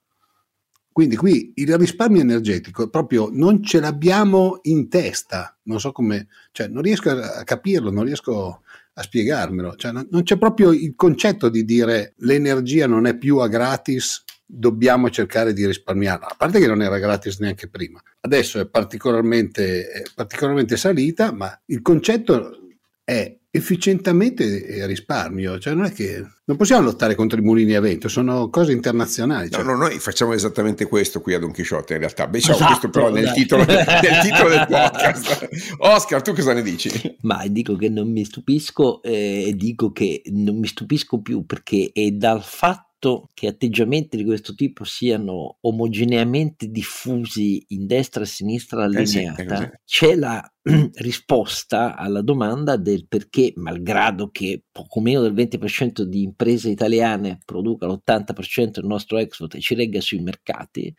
Quindi 0.93 1.15
qui 1.15 1.51
il 1.56 1.75
risparmio 1.75 2.21
energetico 2.21 2.88
proprio 2.88 3.29
non 3.32 3.63
ce 3.63 3.79
l'abbiamo 3.79 4.60
in 4.63 4.89
testa, 4.89 5.58
non 5.63 5.79
so 5.79 5.91
come, 5.91 6.27
cioè 6.51 6.67
non 6.67 6.84
riesco 6.84 7.10
a 7.10 7.43
capirlo, 7.43 7.89
non 7.89 8.03
riesco 8.03 8.62
a 8.93 9.01
spiegarmelo, 9.01 9.75
cioè 9.75 9.91
non 9.91 10.21
c'è 10.21 10.38
proprio 10.38 10.71
il 10.71 10.93
concetto 10.95 11.49
di 11.49 11.65
dire 11.65 12.13
l'energia 12.17 12.86
non 12.86 13.08
è 13.08 13.17
più 13.17 13.39
a 13.39 13.47
gratis, 13.47 14.23
dobbiamo 14.45 15.10
cercare 15.10 15.51
di 15.51 15.65
risparmiarla, 15.65 16.27
a 16.27 16.36
parte 16.38 16.60
che 16.60 16.67
non 16.67 16.84
era 16.84 16.99
gratis 16.99 17.39
neanche 17.39 17.67
prima, 17.67 17.99
adesso 18.19 18.60
è 18.60 18.67
particolarmente, 18.67 19.88
è 19.88 20.03
particolarmente 20.13 20.77
salita, 20.77 21.32
ma 21.32 21.60
il 21.65 21.82
concetto 21.82 22.60
è 23.03 23.36
efficientemente 23.55 24.83
risparmio, 24.87 25.59
cioè 25.59 25.75
non 25.75 25.85
è 25.85 25.91
che 25.91 26.25
non 26.45 26.57
possiamo 26.57 26.81
lottare 26.81 27.13
contro 27.13 27.37
i 27.37 27.43
mulini 27.43 27.75
a 27.75 27.81
vento, 27.81 28.07
sono 28.07 28.49
cose 28.49 28.71
internazionali. 28.71 29.51
Cioè. 29.51 29.61
No, 29.61 29.73
no, 29.73 29.77
noi 29.77 29.99
facciamo 29.99 30.33
esattamente 30.33 30.87
questo 30.87 31.21
qui 31.21 31.35
a 31.35 31.39
Don 31.39 31.51
Chisciotte 31.51 31.93
in 31.93 31.99
realtà, 31.99 32.25
Beh, 32.25 32.39
diciamo 32.39 32.55
esatto, 32.55 32.71
questo 32.71 32.89
però 32.89 33.11
nel 33.11 33.31
titolo, 33.31 33.63
nel 33.63 33.85
titolo, 34.23 34.49
del 34.49 34.65
podcast. 34.67 35.49
Oscar, 35.77 36.23
tu 36.23 36.33
cosa 36.33 36.53
ne 36.53 36.63
dici? 36.63 37.15
Ma 37.21 37.45
dico 37.45 37.75
che 37.75 37.89
non 37.89 38.11
mi 38.11 38.25
stupisco 38.25 39.03
eh, 39.03 39.49
e 39.49 39.53
dico 39.55 39.91
che 39.91 40.23
non 40.31 40.57
mi 40.57 40.65
stupisco 40.65 41.21
più 41.21 41.45
perché 41.45 41.91
è 41.93 42.09
dal 42.09 42.41
fatto 42.41 42.92
fatto 43.03 43.29
che 43.33 43.47
atteggiamenti 43.47 44.15
di 44.15 44.23
questo 44.23 44.53
tipo 44.53 44.85
siano 44.85 45.57
omogeneamente 45.61 46.67
diffusi 46.67 47.63
in 47.69 47.85
destra 47.85 48.23
e 48.23 48.27
sinistra 48.27 48.85
allineata, 48.85 49.63
eh 49.63 49.79
sì, 49.85 50.05
c'è 50.05 50.15
la 50.15 50.49
risposta 50.95 51.95
alla 51.95 52.21
domanda 52.21 52.77
del 52.77 53.05
perché, 53.07 53.51
malgrado 53.57 54.29
che 54.29 54.63
poco 54.71 55.01
meno 55.01 55.21
del 55.21 55.33
20% 55.33 56.03
di 56.03 56.23
imprese 56.23 56.69
italiane 56.69 57.39
produca 57.43 57.85
l'80% 57.85 58.71
del 58.71 58.85
nostro 58.85 59.17
export 59.17 59.55
e 59.55 59.59
ci 59.59 59.75
regga 59.75 59.99
sui 59.99 60.19
mercati, 60.19 60.93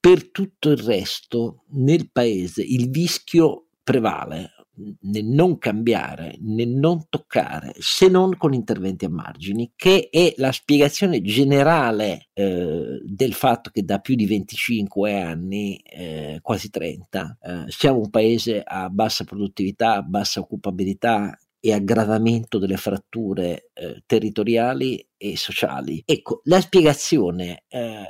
per 0.00 0.30
tutto 0.30 0.70
il 0.70 0.78
resto 0.78 1.64
nel 1.72 2.10
paese 2.10 2.62
il 2.62 2.90
vischio 2.90 3.66
prevale 3.82 4.54
nel 5.00 5.24
non 5.24 5.58
cambiare, 5.58 6.36
nel 6.40 6.68
non 6.68 7.06
toccare, 7.08 7.74
se 7.78 8.08
non 8.08 8.36
con 8.36 8.52
interventi 8.52 9.04
a 9.04 9.10
margini, 9.10 9.72
che 9.76 10.08
è 10.10 10.34
la 10.36 10.52
spiegazione 10.52 11.20
generale 11.22 12.28
eh, 12.32 13.00
del 13.04 13.32
fatto 13.34 13.70
che 13.70 13.84
da 13.84 13.98
più 13.98 14.14
di 14.14 14.26
25 14.26 15.20
anni, 15.20 15.76
eh, 15.76 16.38
quasi 16.42 16.70
30, 16.70 17.38
eh, 17.40 17.64
siamo 17.68 17.98
un 17.98 18.10
paese 18.10 18.62
a 18.62 18.88
bassa 18.88 19.24
produttività, 19.24 20.02
bassa 20.02 20.40
occupabilità 20.40 21.38
e 21.62 21.72
aggravamento 21.72 22.58
delle 22.58 22.78
fratture 22.78 23.70
eh, 23.74 24.02
territoriali 24.06 25.06
e 25.16 25.36
sociali. 25.36 26.02
Ecco, 26.06 26.40
la 26.44 26.60
spiegazione 26.60 27.64
eh, 27.68 28.04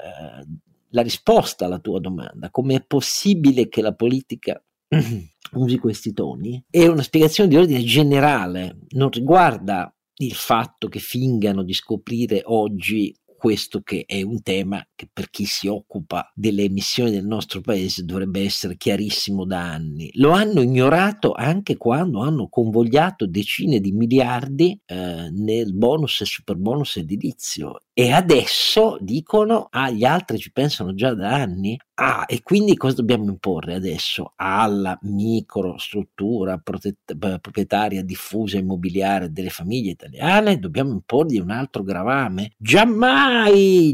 la 0.91 1.03
risposta 1.03 1.67
alla 1.67 1.79
tua 1.79 2.01
domanda, 2.01 2.51
come 2.51 2.77
è 2.77 2.85
possibile 2.85 3.69
che 3.69 3.83
la 3.83 3.95
politica 3.95 4.63
usi 5.53 5.79
questi 5.79 6.13
toni, 6.13 6.63
è 6.71 6.87
una 6.87 7.03
spiegazione 7.03 7.49
di 7.49 7.57
ordine 7.57 7.83
generale, 7.83 8.79
non 8.91 9.11
riguarda 9.11 9.93
il 10.17 10.35
fatto 10.35 10.89
che 10.89 10.99
fingano 10.99 11.63
di 11.63 11.73
scoprire 11.73 12.43
oggi 12.45 13.15
questo 13.41 13.81
che 13.81 14.05
è 14.07 14.21
un 14.21 14.43
tema 14.43 14.87
che 14.95 15.09
per 15.11 15.31
chi 15.31 15.47
si 15.47 15.67
occupa 15.67 16.31
delle 16.35 16.65
emissioni 16.65 17.11
del 17.11 17.25
nostro 17.25 17.63
paese 17.63 18.05
dovrebbe 18.05 18.45
essere 18.45 18.77
chiarissimo 18.77 19.47
da 19.47 19.63
anni. 19.63 20.11
Lo 20.17 20.33
hanno 20.33 20.61
ignorato 20.61 21.33
anche 21.33 21.79
quando 21.79 22.21
hanno 22.21 22.51
convogliato 22.51 23.27
decine 23.27 23.81
di 23.81 23.93
miliardi 23.93 24.79
eh, 24.85 25.31
nel 25.33 25.75
bonus 25.75 26.21
e 26.21 26.27
super 26.27 26.57
bonus 26.57 26.99
edilizio. 26.99 27.81
E 27.95 28.13
adesso 28.13 28.99
dicono 29.01 29.69
ah 29.71 29.91
gli 29.91 30.05
altri 30.05 30.39
ci 30.39 30.53
pensano 30.53 30.95
già 30.95 31.15
da 31.15 31.33
anni? 31.35 31.79
Ah 31.95 32.25
e 32.27 32.43
quindi 32.43 32.77
cosa 32.77 32.97
dobbiamo 32.97 33.25
imporre 33.25 33.75
adesso? 33.75 34.33
Alla 34.37 34.99
microstruttura 35.03 36.59
protetta, 36.59 37.15
proprietaria 37.39 38.03
diffusa 38.03 38.59
immobiliare 38.59 39.33
delle 39.33 39.51
famiglie 39.51 39.93
italiane? 39.93 40.59
Dobbiamo 40.59 40.93
imporgli 40.93 41.39
un 41.39 41.51
altro 41.51 41.83
gravame? 41.83 42.53
Giammai 42.59 43.30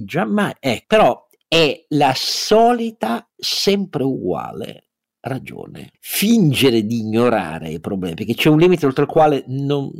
giammai 0.04 0.54
eh, 0.60 0.84
però 0.86 1.26
è 1.48 1.84
la 1.88 2.12
solita 2.14 3.28
sempre 3.36 4.02
uguale 4.02 4.85
ragione. 5.26 5.90
Fingere 6.00 6.84
di 6.84 7.00
ignorare 7.00 7.70
i 7.70 7.80
problemi, 7.80 8.14
perché 8.14 8.34
c'è 8.34 8.48
un 8.48 8.58
limite 8.58 8.86
oltre 8.86 9.02
il 9.02 9.08
quale 9.08 9.44
non, 9.48 9.90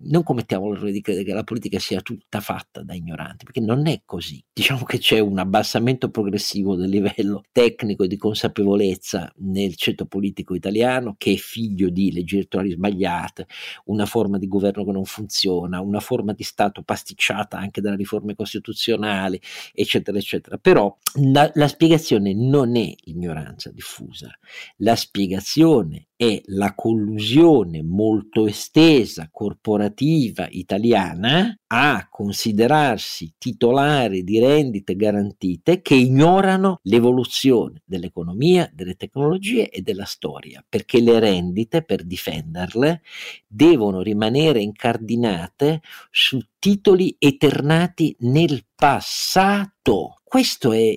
non 0.00 0.22
commettiamo 0.22 0.70
l'errore 0.70 0.92
di 0.92 1.00
credere 1.00 1.24
che 1.24 1.32
la 1.32 1.44
politica 1.44 1.78
sia 1.78 2.00
tutta 2.00 2.40
fatta 2.40 2.82
da 2.82 2.94
ignoranti, 2.94 3.44
perché 3.44 3.60
non 3.60 3.86
è 3.86 4.02
così. 4.04 4.42
Diciamo 4.52 4.84
che 4.84 4.98
c'è 4.98 5.18
un 5.18 5.38
abbassamento 5.38 6.10
progressivo 6.10 6.76
del 6.76 6.90
livello 6.90 7.42
tecnico 7.52 8.04
e 8.04 8.08
di 8.08 8.16
consapevolezza 8.16 9.32
nel 9.38 9.74
ceto 9.76 10.06
politico 10.06 10.54
italiano 10.54 11.14
che 11.18 11.32
è 11.32 11.36
figlio 11.36 11.88
di 11.88 12.12
leggi 12.12 12.36
elettorali 12.36 12.72
sbagliate, 12.72 13.46
una 13.86 14.06
forma 14.06 14.38
di 14.38 14.48
governo 14.48 14.84
che 14.84 14.92
non 14.92 15.04
funziona, 15.04 15.80
una 15.80 16.00
forma 16.00 16.32
di 16.32 16.42
Stato 16.42 16.82
pasticciata 16.82 17.58
anche 17.58 17.80
dalle 17.80 17.96
riforme 17.96 18.34
costituzionali, 18.34 19.40
eccetera, 19.72 20.18
eccetera. 20.18 20.58
Però 20.58 20.96
la, 21.20 21.50
la 21.54 21.68
spiegazione 21.68 22.34
non 22.34 22.76
è 22.76 22.94
ignoranza 23.04 23.70
diffusa, 23.70 24.30
la 24.78 24.96
spiegazione 24.96 26.08
è 26.16 26.40
la 26.46 26.74
collusione 26.74 27.82
molto 27.82 28.46
estesa 28.46 29.28
corporativa 29.30 30.48
italiana 30.50 31.54
a 31.66 32.08
considerarsi 32.08 33.34
titolari 33.36 34.24
di 34.24 34.38
rendite 34.38 34.96
garantite 34.96 35.82
che 35.82 35.94
ignorano 35.94 36.78
l'evoluzione 36.84 37.82
dell'economia, 37.84 38.70
delle 38.72 38.94
tecnologie 38.94 39.68
e 39.68 39.82
della 39.82 40.06
storia, 40.06 40.64
perché 40.66 41.00
le 41.00 41.18
rendite 41.18 41.82
per 41.82 42.02
difenderle 42.02 43.02
devono 43.46 44.00
rimanere 44.00 44.60
incardinate 44.60 45.82
su 46.10 46.40
titoli 46.58 47.14
eternati 47.18 48.16
nel 48.20 48.64
passato. 48.74 50.15
Questa 50.28 50.74
è, 50.74 50.96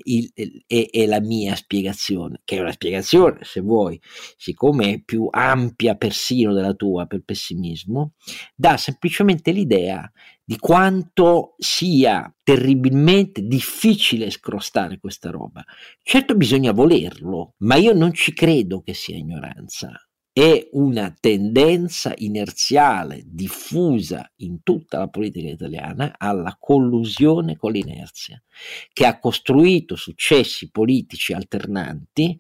è, 0.66 0.88
è, 0.90 1.06
la 1.06 1.22
mia 1.22 1.56
spiegazione, 1.56 2.42
che 2.44 2.58
è 2.58 2.62
una 2.62 2.72
spiegazione, 2.72 3.38
se 3.44 3.62
vuoi, 3.62 4.02
siccome 4.36 4.94
è 4.94 5.02
più 5.04 5.28
ampia 5.30 5.96
persino 5.96 6.52
della 6.52 6.74
tua 6.74 7.06
per 7.06 7.22
pessimismo, 7.24 8.14
dà 8.56 8.76
semplicemente 8.76 9.52
l'idea 9.52 10.12
di 10.44 10.58
quanto 10.58 11.54
sia 11.60 12.36
terribilmente 12.42 13.44
difficile 13.44 14.32
scrostare 14.32 14.98
questa 14.98 15.30
roba. 15.30 15.64
Certo 16.02 16.34
bisogna 16.34 16.72
volerlo, 16.72 17.54
ma 17.58 17.76
io 17.76 17.94
non 17.94 18.12
ci 18.14 18.34
credo 18.34 18.82
che 18.82 18.96
sia 18.96 19.16
ignoranza 19.16 20.09
è 20.42 20.70
una 20.72 21.14
tendenza 21.20 22.14
inerziale 22.16 23.24
diffusa 23.26 24.32
in 24.38 24.64
tutta 24.64 25.00
la 25.00 25.10
politica 25.10 25.50
italiana 25.50 26.16
alla 26.18 26.56
collusione 26.58 27.58
con 27.58 27.74
l'inerzia, 27.74 28.42
che 28.94 29.06
ha 29.06 29.20
costruito 29.20 29.98
successi 29.98 30.72
politici 30.72 31.34
alternanti 31.34 32.40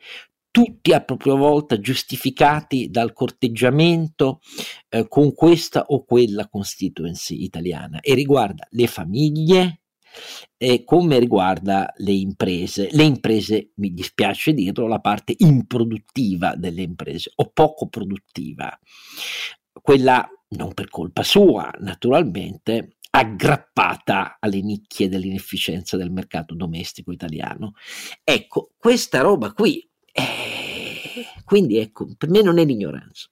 tutti 0.49 0.93
a 0.93 1.01
propria 1.01 1.33
volta 1.33 1.77
giustificati 1.79 2.89
dal 2.89 3.11
corteggiamento 3.11 4.39
eh, 4.87 5.07
con 5.09 5.33
questa 5.33 5.83
o 5.87 6.05
quella 6.05 6.47
constituency 6.47 7.43
italiana 7.43 7.99
e 7.99 8.13
riguarda 8.13 8.65
le 8.71 8.87
famiglie, 8.87 9.81
e 10.57 10.83
come 10.83 11.19
riguarda 11.19 11.93
le 11.97 12.11
imprese. 12.11 12.89
Le 12.91 13.03
imprese, 13.03 13.71
mi 13.75 13.93
dispiace 13.93 14.53
dirlo, 14.53 14.87
la 14.87 14.99
parte 14.99 15.33
improduttiva 15.37 16.55
delle 16.55 16.81
imprese 16.81 17.31
o 17.35 17.51
poco 17.51 17.87
produttiva, 17.87 18.77
quella 19.81 20.27
non 20.49 20.73
per 20.73 20.89
colpa 20.89 21.23
sua, 21.23 21.71
naturalmente, 21.79 22.97
aggrappata 23.11 24.37
alle 24.39 24.61
nicchie 24.61 25.09
dell'inefficienza 25.09 25.97
del 25.97 26.11
mercato 26.11 26.55
domestico 26.55 27.11
italiano. 27.11 27.73
Ecco, 28.23 28.71
questa 28.77 29.21
roba 29.21 29.51
qui, 29.53 29.87
eh, 30.11 31.25
quindi 31.43 31.77
ecco, 31.77 32.07
per 32.17 32.29
me 32.29 32.41
non 32.41 32.57
è 32.59 32.65
l'ignoranza. 32.65 33.29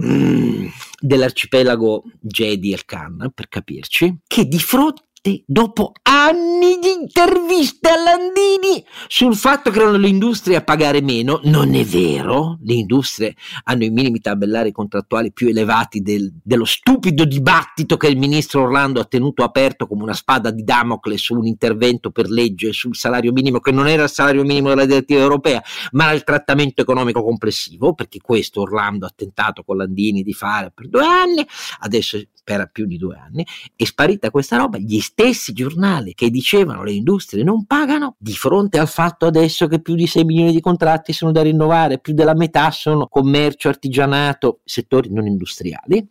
Mm, 0.02 0.67
dell'arcipelago 1.02 2.04
Jedi 2.21 2.71
El 2.71 2.86
Khan, 2.86 3.32
per 3.34 3.49
capirci, 3.49 4.19
che 4.25 4.47
di 4.47 4.60
fronte 4.60 5.08
dopo 5.45 5.91
anni 6.03 6.79
di 6.79 6.91
interviste 6.91 7.89
a 7.89 7.95
Landini 7.95 8.84
sul 9.08 9.36
fatto 9.36 9.69
che 9.69 9.79
erano 9.79 9.97
le 9.97 10.08
industrie 10.08 10.55
a 10.55 10.63
pagare 10.63 11.01
meno, 11.01 11.41
non 11.43 11.73
è 11.75 11.84
vero, 11.84 12.58
le 12.63 12.73
industrie 12.73 13.36
hanno 13.63 13.84
i 13.84 13.89
minimi 13.89 14.19
tabellari 14.19 14.71
contrattuali 14.71 15.32
più 15.32 15.47
elevati 15.47 16.01
del, 16.01 16.32
dello 16.41 16.65
stupido 16.65 17.25
dibattito 17.25 17.97
che 17.97 18.08
il 18.08 18.17
ministro 18.17 18.63
Orlando 18.63 18.99
ha 18.99 19.05
tenuto 19.05 19.43
aperto 19.43 19.88
come 19.88 20.03
una 20.03 20.13
spada 20.13 20.51
di 20.51 20.63
Damocle 20.63 21.17
su 21.17 21.36
un 21.36 21.45
intervento 21.45 22.12
per 22.12 22.29
legge 22.29 22.71
sul 22.71 22.95
salario 22.95 23.32
minimo 23.32 23.60
che 23.60 23.71
non 23.71 23.88
era 23.88 24.03
il 24.03 24.10
salario 24.10 24.43
minimo 24.43 24.69
della 24.69 24.86
direttiva 24.86 25.21
europea, 25.21 25.62
ma 25.91 26.05
era 26.05 26.13
il 26.13 26.23
trattamento 26.23 26.82
economico 26.82 27.23
complessivo, 27.23 27.93
perché 27.93 28.19
questo 28.21 28.62
Orlando 28.62 29.05
ha 29.05 29.13
tentato 29.15 29.63
con 29.63 29.77
Landini 29.77 30.23
di 30.23 30.34
fare 30.34 30.71
per 30.73 30.88
due 30.88 31.05
anni, 31.05 31.45
adesso 31.79 32.19
per 32.49 32.69
più 32.71 32.88
di 32.88 32.97
due 32.97 33.15
anni, 33.15 33.45
è 33.75 33.84
sparita 33.84 34.32
questa 34.32 34.58
roba, 34.58 34.79
gli 34.79 34.99
stessi 35.09 35.53
giornali 35.53 36.13
che 36.13 36.29
dicevano 36.29 36.83
le 36.83 36.91
industrie 36.91 37.43
non 37.43 37.65
pagano, 37.65 38.15
di 38.17 38.33
fronte 38.33 38.77
al 38.77 38.87
fatto 38.87 39.25
adesso 39.25 39.67
che 39.67 39.81
più 39.81 39.95
di 39.95 40.07
6 40.07 40.23
milioni 40.23 40.51
di 40.51 40.61
contratti 40.61 41.13
sono 41.13 41.31
da 41.31 41.41
rinnovare, 41.41 41.99
più 41.99 42.13
della 42.13 42.35
metà 42.35 42.69
sono 42.71 43.07
commercio, 43.07 43.69
artigianato, 43.69 44.59
settori 44.63 45.11
non 45.11 45.25
industriali 45.25 46.07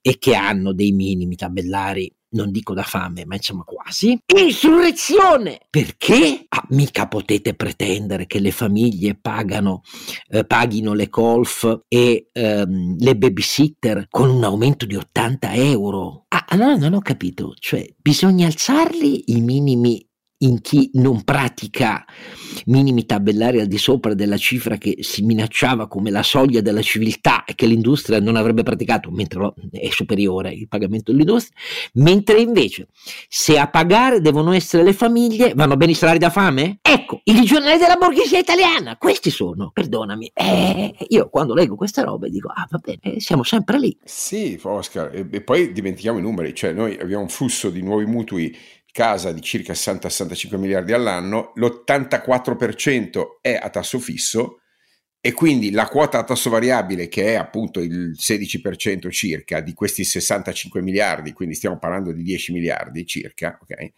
e 0.00 0.18
che 0.18 0.34
hanno 0.34 0.72
dei 0.72 0.92
minimi 0.92 1.36
tabellari 1.36 2.12
non 2.30 2.50
dico 2.50 2.74
da 2.74 2.82
fame, 2.82 3.24
ma 3.24 3.36
insomma 3.36 3.62
quasi. 3.62 4.18
Insurrezione! 4.36 5.60
Perché? 5.70 6.44
Ah, 6.48 6.64
mica 6.70 7.06
potete 7.08 7.54
pretendere 7.54 8.26
che 8.26 8.40
le 8.40 8.50
famiglie 8.50 9.16
pagano, 9.20 9.82
eh, 10.28 10.44
paghino 10.44 10.92
le 10.92 11.06
golf 11.06 11.84
e 11.88 12.28
ehm, 12.32 12.96
le 12.98 13.16
babysitter 13.16 14.08
con 14.10 14.28
un 14.28 14.44
aumento 14.44 14.84
di 14.84 14.96
80 14.96 15.54
euro. 15.54 16.26
Allora 16.50 16.76
non 16.76 16.94
ho 16.94 17.00
capito, 17.00 17.54
cioè 17.58 17.86
bisogna 18.00 18.46
alzarli 18.46 19.32
i 19.32 19.40
minimi 19.42 20.07
in 20.38 20.60
chi 20.60 20.90
non 20.94 21.24
pratica 21.24 22.04
minimi 22.66 23.06
tabellari 23.06 23.60
al 23.60 23.66
di 23.66 23.78
sopra 23.78 24.14
della 24.14 24.36
cifra 24.36 24.76
che 24.76 24.98
si 25.00 25.22
minacciava 25.22 25.88
come 25.88 26.10
la 26.10 26.22
soglia 26.22 26.60
della 26.60 26.82
civiltà 26.82 27.44
e 27.44 27.54
che 27.54 27.66
l'industria 27.66 28.20
non 28.20 28.36
avrebbe 28.36 28.62
praticato, 28.62 29.10
mentre 29.10 29.52
è 29.72 29.88
superiore 29.90 30.52
il 30.52 30.68
pagamento 30.68 31.10
dell'industria, 31.10 31.58
mentre 31.94 32.40
invece 32.40 32.88
se 33.28 33.58
a 33.58 33.68
pagare 33.68 34.20
devono 34.20 34.52
essere 34.52 34.82
le 34.82 34.92
famiglie, 34.92 35.52
vanno 35.54 35.76
bene 35.76 35.92
i 35.92 35.96
salari 35.96 36.18
da 36.18 36.30
fame? 36.30 36.78
Ecco, 36.82 37.20
i 37.24 37.42
giornali 37.44 37.78
della 37.78 37.96
borghesia 37.96 38.38
italiana, 38.38 38.96
questi 38.96 39.30
sono, 39.30 39.70
perdonami, 39.72 40.30
eh, 40.34 40.94
io 41.08 41.28
quando 41.30 41.54
leggo 41.54 41.74
queste 41.74 42.02
robe 42.02 42.30
dico, 42.30 42.48
ah 42.48 42.66
va 42.70 42.78
bene, 42.78 43.18
siamo 43.18 43.42
sempre 43.42 43.78
lì. 43.78 43.96
Sì, 44.04 44.58
Oscar, 44.62 45.14
e, 45.14 45.26
e 45.30 45.40
poi 45.40 45.72
dimentichiamo 45.72 46.18
i 46.18 46.22
numeri, 46.22 46.54
cioè 46.54 46.72
noi 46.72 46.96
abbiamo 46.98 47.22
un 47.22 47.28
flusso 47.28 47.70
di 47.70 47.82
nuovi 47.82 48.04
mutui 48.04 48.56
casa 48.98 49.30
di 49.30 49.40
circa 49.40 49.74
60-65 49.74 50.56
miliardi 50.56 50.92
all'anno, 50.92 51.52
l'84% 51.54 53.38
è 53.40 53.54
a 53.54 53.70
tasso 53.70 54.00
fisso 54.00 54.62
e 55.20 55.32
quindi 55.32 55.70
la 55.70 55.86
quota 55.86 56.18
a 56.18 56.24
tasso 56.24 56.50
variabile, 56.50 57.06
che 57.06 57.26
è 57.26 57.34
appunto 57.34 57.78
il 57.78 58.16
16% 58.18 59.08
circa 59.10 59.60
di 59.60 59.72
questi 59.72 60.02
65 60.02 60.82
miliardi, 60.82 61.32
quindi 61.32 61.54
stiamo 61.54 61.78
parlando 61.78 62.10
di 62.10 62.24
10 62.24 62.52
miliardi 62.52 63.06
circa, 63.06 63.56
ok? 63.62 63.92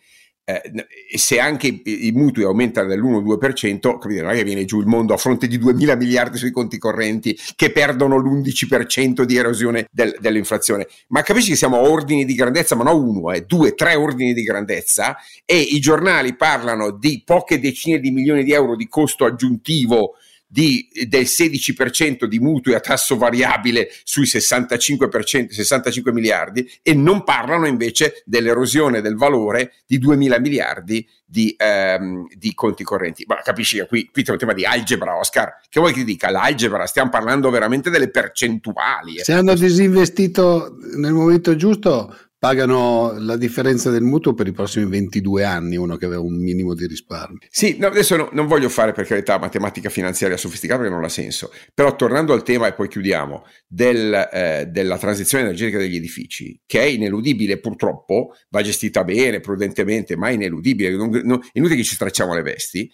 Eh, 0.51 1.17
se 1.17 1.39
anche 1.39 1.67
i, 1.69 2.07
i, 2.07 2.13
mutui 2.13 2.45
aumentano 2.45 2.89
dell'1-2%, 2.89 3.99
capite, 3.99 4.23
non 4.23 4.31
è 4.31 4.35
che 4.35 4.45
viene 4.45 4.65
giù 4.65 4.81
il 4.81 4.87
mondo 4.87 5.15
a 5.15 5.17
fronte 5.17 5.47
di 5.47 5.59
2 5.59 5.75
mila 5.75 5.95
miliardi 5.95 6.39
sui 6.39 6.51
conti 6.51 6.79
correnti 6.79 7.39
che 7.57 7.71
perdono 7.71 8.17
l'11% 8.17 9.23
di 9.23 9.37
erosione 9.37 9.87
del, 9.91 10.17
dell'inflazione. 10.21 10.87
Ma 11.09 11.23
capisci 11.23 11.51
che 11.51 11.57
siamo 11.57 11.77
a 11.77 11.81
ordini 11.81 12.25
di 12.25 12.35
grandezza, 12.35 12.75
ma 12.75 12.85
non 12.85 13.03
uno, 13.03 13.33
eh, 13.33 13.43
due, 13.43 13.75
tre 13.75 13.95
ordini 13.95 14.33
di 14.33 14.43
grandezza 14.43 15.17
e 15.45 15.59
i 15.59 15.81
giornali 15.81 16.35
parlano 16.35 16.91
di 16.91 17.23
poche 17.25 17.59
decine 17.59 17.99
di 17.99 18.11
milioni 18.11 18.45
di 18.45 18.53
euro 18.53 18.77
di 18.77 18.89
costo 18.89 19.25
aggiuntivo 19.25 20.15
di, 20.53 20.89
del 21.07 21.27
16% 21.27 22.25
di 22.25 22.41
mutui 22.41 22.75
a 22.75 22.81
tasso 22.81 23.17
variabile 23.17 23.89
sui 24.03 24.25
65%, 24.25 25.51
65 25.51 26.13
miliardi 26.13 26.69
e 26.83 26.93
non 26.93 27.23
parlano 27.23 27.69
invece 27.69 28.23
dell'erosione 28.25 29.01
del 29.01 29.15
valore 29.15 29.75
di 29.87 29.99
2 29.99 30.17
mila 30.17 30.41
miliardi 30.41 31.07
di, 31.25 31.55
ehm, 31.57 32.27
di, 32.35 32.53
conti 32.55 32.83
correnti. 32.83 33.25
Ma 33.29 33.37
capisci 33.37 33.81
qui, 33.87 34.11
qui 34.11 34.25
c'è 34.25 34.33
un 34.33 34.39
tema 34.39 34.53
di 34.53 34.65
algebra, 34.65 35.17
Oscar. 35.17 35.61
Che 35.69 35.79
vuoi 35.79 35.93
che 35.93 36.01
ti 36.01 36.05
dica? 36.05 36.31
L'algebra, 36.31 36.85
stiamo 36.87 37.11
parlando 37.11 37.49
veramente 37.51 37.89
delle 37.89 38.11
percentuali. 38.11 39.19
Eh. 39.19 39.23
Se 39.23 39.33
hanno 39.33 39.55
disinvestito 39.55 40.77
nel 40.97 41.13
momento 41.13 41.55
giusto, 41.55 42.13
pagano 42.41 43.13
la 43.19 43.37
differenza 43.37 43.91
del 43.91 44.03
mutuo 44.03 44.33
per 44.33 44.47
i 44.47 44.53
prossimi 44.53 44.89
22 44.89 45.45
anni, 45.45 45.77
uno 45.77 45.97
che 45.97 46.07
aveva 46.07 46.23
un 46.23 46.41
minimo 46.41 46.73
di 46.73 46.87
risparmio. 46.87 47.39
Sì, 47.51 47.77
no, 47.79 47.89
adesso 47.89 48.17
no, 48.17 48.31
non 48.33 48.47
voglio 48.47 48.71
fare 48.71 48.93
per 48.93 49.05
carità 49.05 49.39
matematica 49.39 49.91
finanziaria 49.91 50.39
sofisticata 50.39 50.81
perché 50.81 50.95
non 50.95 51.05
ha 51.05 51.11
senso, 51.11 51.53
però 51.75 51.95
tornando 51.95 52.33
al 52.33 52.43
tema 52.43 52.67
e 52.67 52.73
poi 52.73 52.89
chiudiamo, 52.89 53.45
del, 53.67 54.31
eh, 54.33 54.67
della 54.71 54.97
transizione 54.97 55.45
energetica 55.45 55.77
degli 55.77 55.97
edifici, 55.97 56.59
che 56.65 56.81
è 56.81 56.87
ineludibile 56.87 57.61
purtroppo, 57.61 58.35
va 58.49 58.63
gestita 58.63 59.05
bene, 59.05 59.41
prudentemente, 59.41 60.17
ma 60.17 60.31
ineludibile, 60.31 60.97
non, 60.97 61.11
non, 61.23 61.39
inutile 61.53 61.77
che 61.77 61.85
ci 61.85 61.95
stracciamo 61.95 62.33
le 62.33 62.43
vesti, 62.43 62.91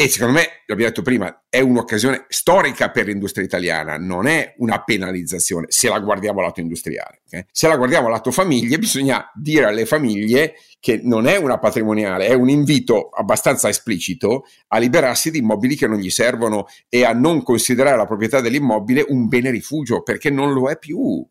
e 0.00 0.08
secondo 0.08 0.32
me, 0.32 0.62
l'abbiamo 0.64 0.88
detto 0.88 1.02
prima, 1.02 1.42
è 1.50 1.60
un'occasione 1.60 2.24
storica 2.28 2.90
per 2.90 3.04
l'industria 3.04 3.44
italiana, 3.44 3.98
non 3.98 4.26
è 4.26 4.54
una 4.56 4.82
penalizzazione 4.82 5.66
se 5.68 5.90
la 5.90 6.00
guardiamo 6.00 6.40
lato 6.40 6.60
industriale. 6.60 7.20
Okay? 7.26 7.44
Se 7.52 7.68
la 7.68 7.76
guardiamo 7.76 8.08
lato 8.08 8.30
famiglie, 8.30 8.78
bisogna 8.78 9.30
dire 9.34 9.66
alle 9.66 9.84
famiglie 9.84 10.54
che 10.80 11.02
non 11.02 11.26
è 11.26 11.36
una 11.36 11.58
patrimoniale, 11.58 12.28
è 12.28 12.32
un 12.32 12.48
invito 12.48 13.10
abbastanza 13.10 13.68
esplicito 13.68 14.46
a 14.68 14.78
liberarsi 14.78 15.30
di 15.30 15.40
immobili 15.40 15.76
che 15.76 15.86
non 15.86 15.98
gli 15.98 16.08
servono 16.08 16.64
e 16.88 17.04
a 17.04 17.12
non 17.12 17.42
considerare 17.42 17.98
la 17.98 18.06
proprietà 18.06 18.40
dell'immobile 18.40 19.04
un 19.06 19.28
bene 19.28 19.50
rifugio, 19.50 20.02
perché 20.02 20.30
non 20.30 20.54
lo 20.54 20.70
è 20.70 20.78
più 20.78 21.22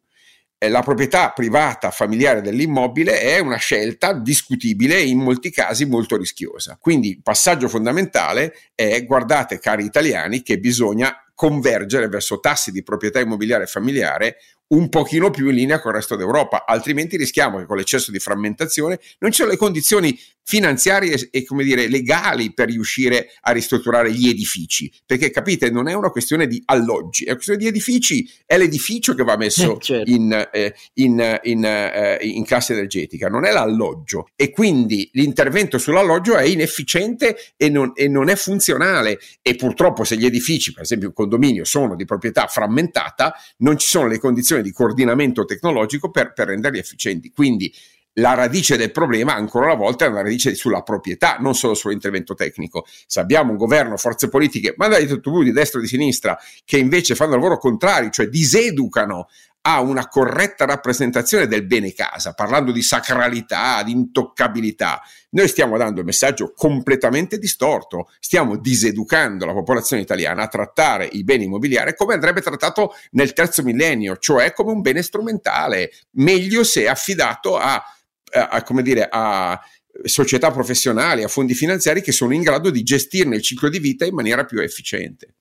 la 0.67 0.81
proprietà 0.81 1.31
privata 1.31 1.89
familiare 1.89 2.41
dell'immobile 2.41 3.21
è 3.21 3.39
una 3.39 3.55
scelta 3.55 4.11
discutibile 4.13 4.97
e 4.97 5.07
in 5.07 5.19
molti 5.19 5.51
casi 5.51 5.85
molto 5.85 6.17
rischiosa. 6.17 6.77
Quindi 6.81 7.11
il 7.11 7.21
passaggio 7.21 7.69
fondamentale 7.69 8.53
è 8.75 9.05
guardate 9.05 9.59
cari 9.59 9.85
italiani 9.85 10.41
che 10.41 10.59
bisogna 10.59 11.15
convergere 11.33 12.09
verso 12.09 12.41
tassi 12.41 12.71
di 12.71 12.83
proprietà 12.83 13.21
immobiliare 13.21 13.65
familiare 13.65 14.35
un 14.69 14.89
pochino 14.89 15.29
più 15.29 15.49
in 15.49 15.55
linea 15.55 15.79
con 15.79 15.91
il 15.91 15.97
resto 15.97 16.15
d'Europa, 16.15 16.65
altrimenti 16.65 17.17
rischiamo 17.17 17.57
che 17.57 17.65
con 17.65 17.77
l'eccesso 17.77 18.11
di 18.11 18.19
frammentazione 18.19 18.99
non 19.19 19.31
ci 19.31 19.41
sono 19.41 19.51
le 19.51 19.57
condizioni 19.57 20.17
finanziarie 20.49 21.29
e 21.29 21.45
come 21.45 21.63
dire 21.63 21.87
legali 21.87 22.53
per 22.55 22.69
riuscire 22.69 23.29
a 23.41 23.51
ristrutturare 23.51 24.11
gli 24.11 24.27
edifici, 24.27 24.91
perché 25.05 25.29
capite 25.29 25.69
non 25.69 25.87
è 25.87 25.93
una 25.93 26.09
questione 26.09 26.47
di 26.47 26.59
alloggi, 26.65 27.21
è 27.21 27.27
una 27.27 27.35
questione 27.35 27.59
di 27.59 27.67
edifici, 27.67 28.27
è 28.47 28.57
l'edificio 28.57 29.13
che 29.13 29.23
va 29.23 29.37
messo 29.37 29.77
eh, 29.77 29.79
certo. 29.79 30.09
in, 30.09 30.49
eh, 30.51 30.73
in, 30.93 31.39
in, 31.43 31.63
eh, 31.63 32.17
in 32.21 32.43
classe 32.45 32.73
energetica, 32.73 33.27
non 33.27 33.45
è 33.45 33.51
l'alloggio. 33.51 34.29
E 34.35 34.49
quindi 34.49 35.07
l'intervento 35.13 35.77
sull'alloggio 35.77 36.35
è 36.35 36.45
inefficiente 36.45 37.37
e 37.55 37.69
non, 37.69 37.91
e 37.93 38.07
non 38.07 38.29
è 38.29 38.35
funzionale. 38.35 39.19
E 39.43 39.55
purtroppo 39.55 40.03
se 40.03 40.17
gli 40.17 40.25
edifici, 40.25 40.73
per 40.73 40.81
esempio 40.81 41.09
un 41.09 41.13
condominio, 41.13 41.63
sono 41.63 41.95
di 41.95 42.05
proprietà 42.05 42.47
frammentata, 42.47 43.35
non 43.57 43.77
ci 43.77 43.87
sono 43.87 44.07
le 44.07 44.17
condizioni 44.17 44.58
di 44.61 44.71
coordinamento 44.71 45.45
tecnologico 45.45 46.09
per, 46.11 46.33
per 46.33 46.47
renderli 46.47 46.79
efficienti. 46.79 47.31
Quindi 47.31 47.73
la 48.13 48.33
radice 48.33 48.75
del 48.75 48.91
problema, 48.91 49.35
ancora 49.35 49.65
una 49.65 49.75
volta, 49.75 50.05
è 50.05 50.09
una 50.09 50.21
radice 50.21 50.55
sulla 50.55 50.81
proprietà, 50.81 51.37
non 51.39 51.55
solo 51.55 51.73
sull'intervento 51.73 52.33
tecnico. 52.33 52.85
Se 53.05 53.19
abbiamo 53.19 53.51
un 53.51 53.57
governo, 53.57 53.97
forze 53.97 54.29
politiche, 54.29 54.73
ma 54.77 54.87
dai 54.87 55.07
tutto 55.07 55.41
di 55.41 55.51
destra 55.51 55.79
o 55.79 55.81
di 55.81 55.87
sinistra, 55.87 56.37
che 56.65 56.77
invece 56.77 57.15
fanno 57.15 57.35
il 57.35 57.37
lavoro 57.37 57.57
contrario, 57.57 58.09
cioè 58.09 58.27
diseducano 58.27 59.29
a 59.61 59.81
una 59.81 60.07
corretta 60.07 60.65
rappresentazione 60.65 61.47
del 61.47 61.65
bene 61.65 61.93
casa, 61.93 62.33
parlando 62.33 62.71
di 62.71 62.81
sacralità, 62.81 63.83
di 63.83 63.91
intoccabilità, 63.91 65.01
noi 65.31 65.47
stiamo 65.47 65.77
dando 65.77 65.99
il 65.99 66.05
messaggio 66.05 66.53
completamente 66.55 67.37
distorto, 67.37 68.09
stiamo 68.19 68.57
diseducando 68.57 69.45
la 69.45 69.53
popolazione 69.53 70.01
italiana 70.01 70.43
a 70.43 70.47
trattare 70.47 71.09
i 71.11 71.23
beni 71.23 71.43
immobiliari 71.43 71.93
come 71.95 72.13
andrebbe 72.13 72.41
trattato 72.41 72.93
nel 73.11 73.33
terzo 73.33 73.61
millennio, 73.61 74.17
cioè 74.17 74.53
come 74.53 74.71
un 74.71 74.81
bene 74.81 75.01
strumentale, 75.01 75.91
meglio 76.11 76.63
se 76.63 76.87
affidato 76.87 77.57
a, 77.57 77.83
a, 78.31 78.47
a 78.47 78.63
come 78.63 78.81
dire, 78.81 79.07
a 79.11 79.59
società 80.03 80.51
professionali, 80.51 81.23
a 81.23 81.27
fondi 81.27 81.53
finanziari 81.53 82.01
che 82.01 82.11
sono 82.11 82.33
in 82.33 82.41
grado 82.41 82.69
di 82.69 82.83
gestirne 82.83 83.35
il 83.35 83.41
ciclo 83.41 83.69
di 83.69 83.79
vita 83.79 84.05
in 84.05 84.13
maniera 84.13 84.45
più 84.45 84.59
efficiente. 84.61 85.35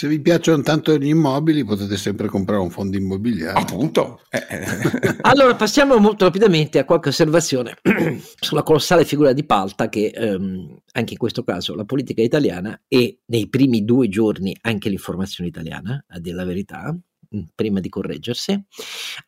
Se 0.00 0.08
vi 0.08 0.18
piacciono 0.18 0.62
tanto 0.62 0.96
gli 0.96 1.08
immobili, 1.08 1.62
potete 1.62 1.98
sempre 1.98 2.26
comprare 2.26 2.62
un 2.62 2.70
fondo 2.70 2.96
immobiliare. 2.96 3.60
Appunto. 3.60 4.22
Allora, 5.20 5.54
passiamo 5.54 5.98
molto 5.98 6.24
rapidamente 6.24 6.78
a 6.78 6.86
qualche 6.86 7.10
osservazione 7.10 7.76
sulla 8.40 8.62
colossale 8.62 9.04
figura 9.04 9.34
di 9.34 9.44
Palta 9.44 9.90
che 9.90 10.06
ehm, 10.06 10.80
anche 10.92 11.12
in 11.12 11.18
questo 11.18 11.44
caso 11.44 11.74
la 11.74 11.84
politica 11.84 12.22
italiana 12.22 12.80
e 12.88 13.18
nei 13.26 13.50
primi 13.50 13.84
due 13.84 14.08
giorni 14.08 14.56
anche 14.62 14.88
l'informazione 14.88 15.50
italiana, 15.50 16.02
a 16.08 16.18
dire 16.18 16.34
la 16.34 16.44
verità, 16.44 16.96
Mm, 17.32 17.42
prima 17.54 17.78
di 17.78 17.88
correggersi, 17.88 18.60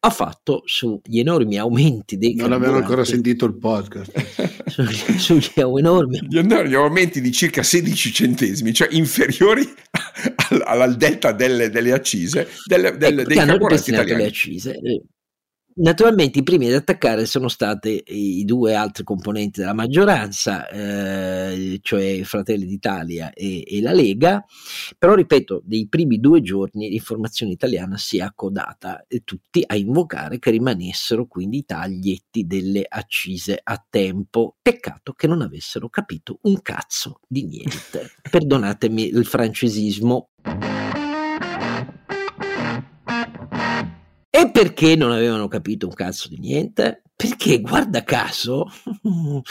ha 0.01 0.11
fatto 0.11 0.63
sugli 0.65 1.21
enormi 1.21 1.57
aumenti 1.57 2.19
dei 2.19 2.35
Non 2.35 2.51
avevano 2.51 2.79
ancora 2.79 3.05
sentito 3.05 3.45
il 3.45 3.57
podcast. 3.57 4.11
sugli, 4.67 5.19
sugli 5.19 5.53
enormi... 5.55 6.19
Gli 6.29 6.39
enormi 6.39 6.75
aumenti 6.75 7.21
di 7.21 7.31
circa 7.31 7.63
16 7.63 8.13
centesimi, 8.13 8.73
cioè 8.73 8.89
inferiori 8.91 9.63
al, 10.67 10.81
al 10.81 10.97
delta 10.97 11.33
delle, 11.33 11.71
delle 11.71 11.93
accise 11.93 12.49
delle, 12.67 12.97
delle, 12.97 13.23
ecco, 13.23 13.29
dei 13.29 13.37
carburanti 13.37 13.91
italiani. 13.91 14.23
Le 14.23 14.29
accise. 14.29 14.81
Naturalmente 15.75 16.41
i 16.41 16.43
primi 16.43 16.69
ad 16.69 16.75
attaccare 16.75 17.25
sono 17.25 17.49
stati 17.49 18.03
i 18.07 18.45
due 18.45 18.75
altri 18.75 19.05
componenti 19.05 19.61
della 19.61 19.73
maggioranza, 19.73 20.69
eh, 20.69 21.79
cioè 21.83 22.23
Fratelli 22.25 22.67
d'Italia 22.67 23.33
e, 23.33 23.65
e, 23.67 23.81
la 23.81 23.93
Lega, 23.93 24.45
però 24.99 25.15
ripeto, 25.15 25.63
nei 25.67 25.89
primi 25.89 26.21
due 26.21 26.43
giorni 26.43 26.91
l'informazione 26.91 27.53
italiana 27.53 27.97
si 27.97 28.19
è 28.19 28.23
accodata 28.23 29.05
e 29.09 29.23
tutti 29.25 29.63
a 29.67 29.75
invocare 29.75 30.39
che 30.39 30.51
rimanessero 30.51 31.27
quindi 31.27 31.59
i 31.59 31.65
taglietti 31.65 32.47
delle 32.47 32.85
accise 32.87 33.59
a 33.63 33.83
tempo. 33.89 34.57
Peccato 34.61 35.13
che 35.15 35.27
non 35.27 35.41
avessero 35.41 35.89
capito 35.89 36.39
un 36.43 36.61
cazzo 36.61 37.21
di 37.27 37.45
niente. 37.47 38.11
Perdonatemi 38.31 39.09
il 39.09 39.25
francesismo. 39.25 40.29
E 44.35 44.51
perché 44.51 44.97
non 44.97 45.13
avevano 45.13 45.47
capito 45.47 45.87
un 45.87 45.93
cazzo 45.93 46.27
di 46.27 46.39
niente? 46.39 47.03
Perché, 47.15 47.61
guarda 47.61 48.03
caso, 48.03 48.65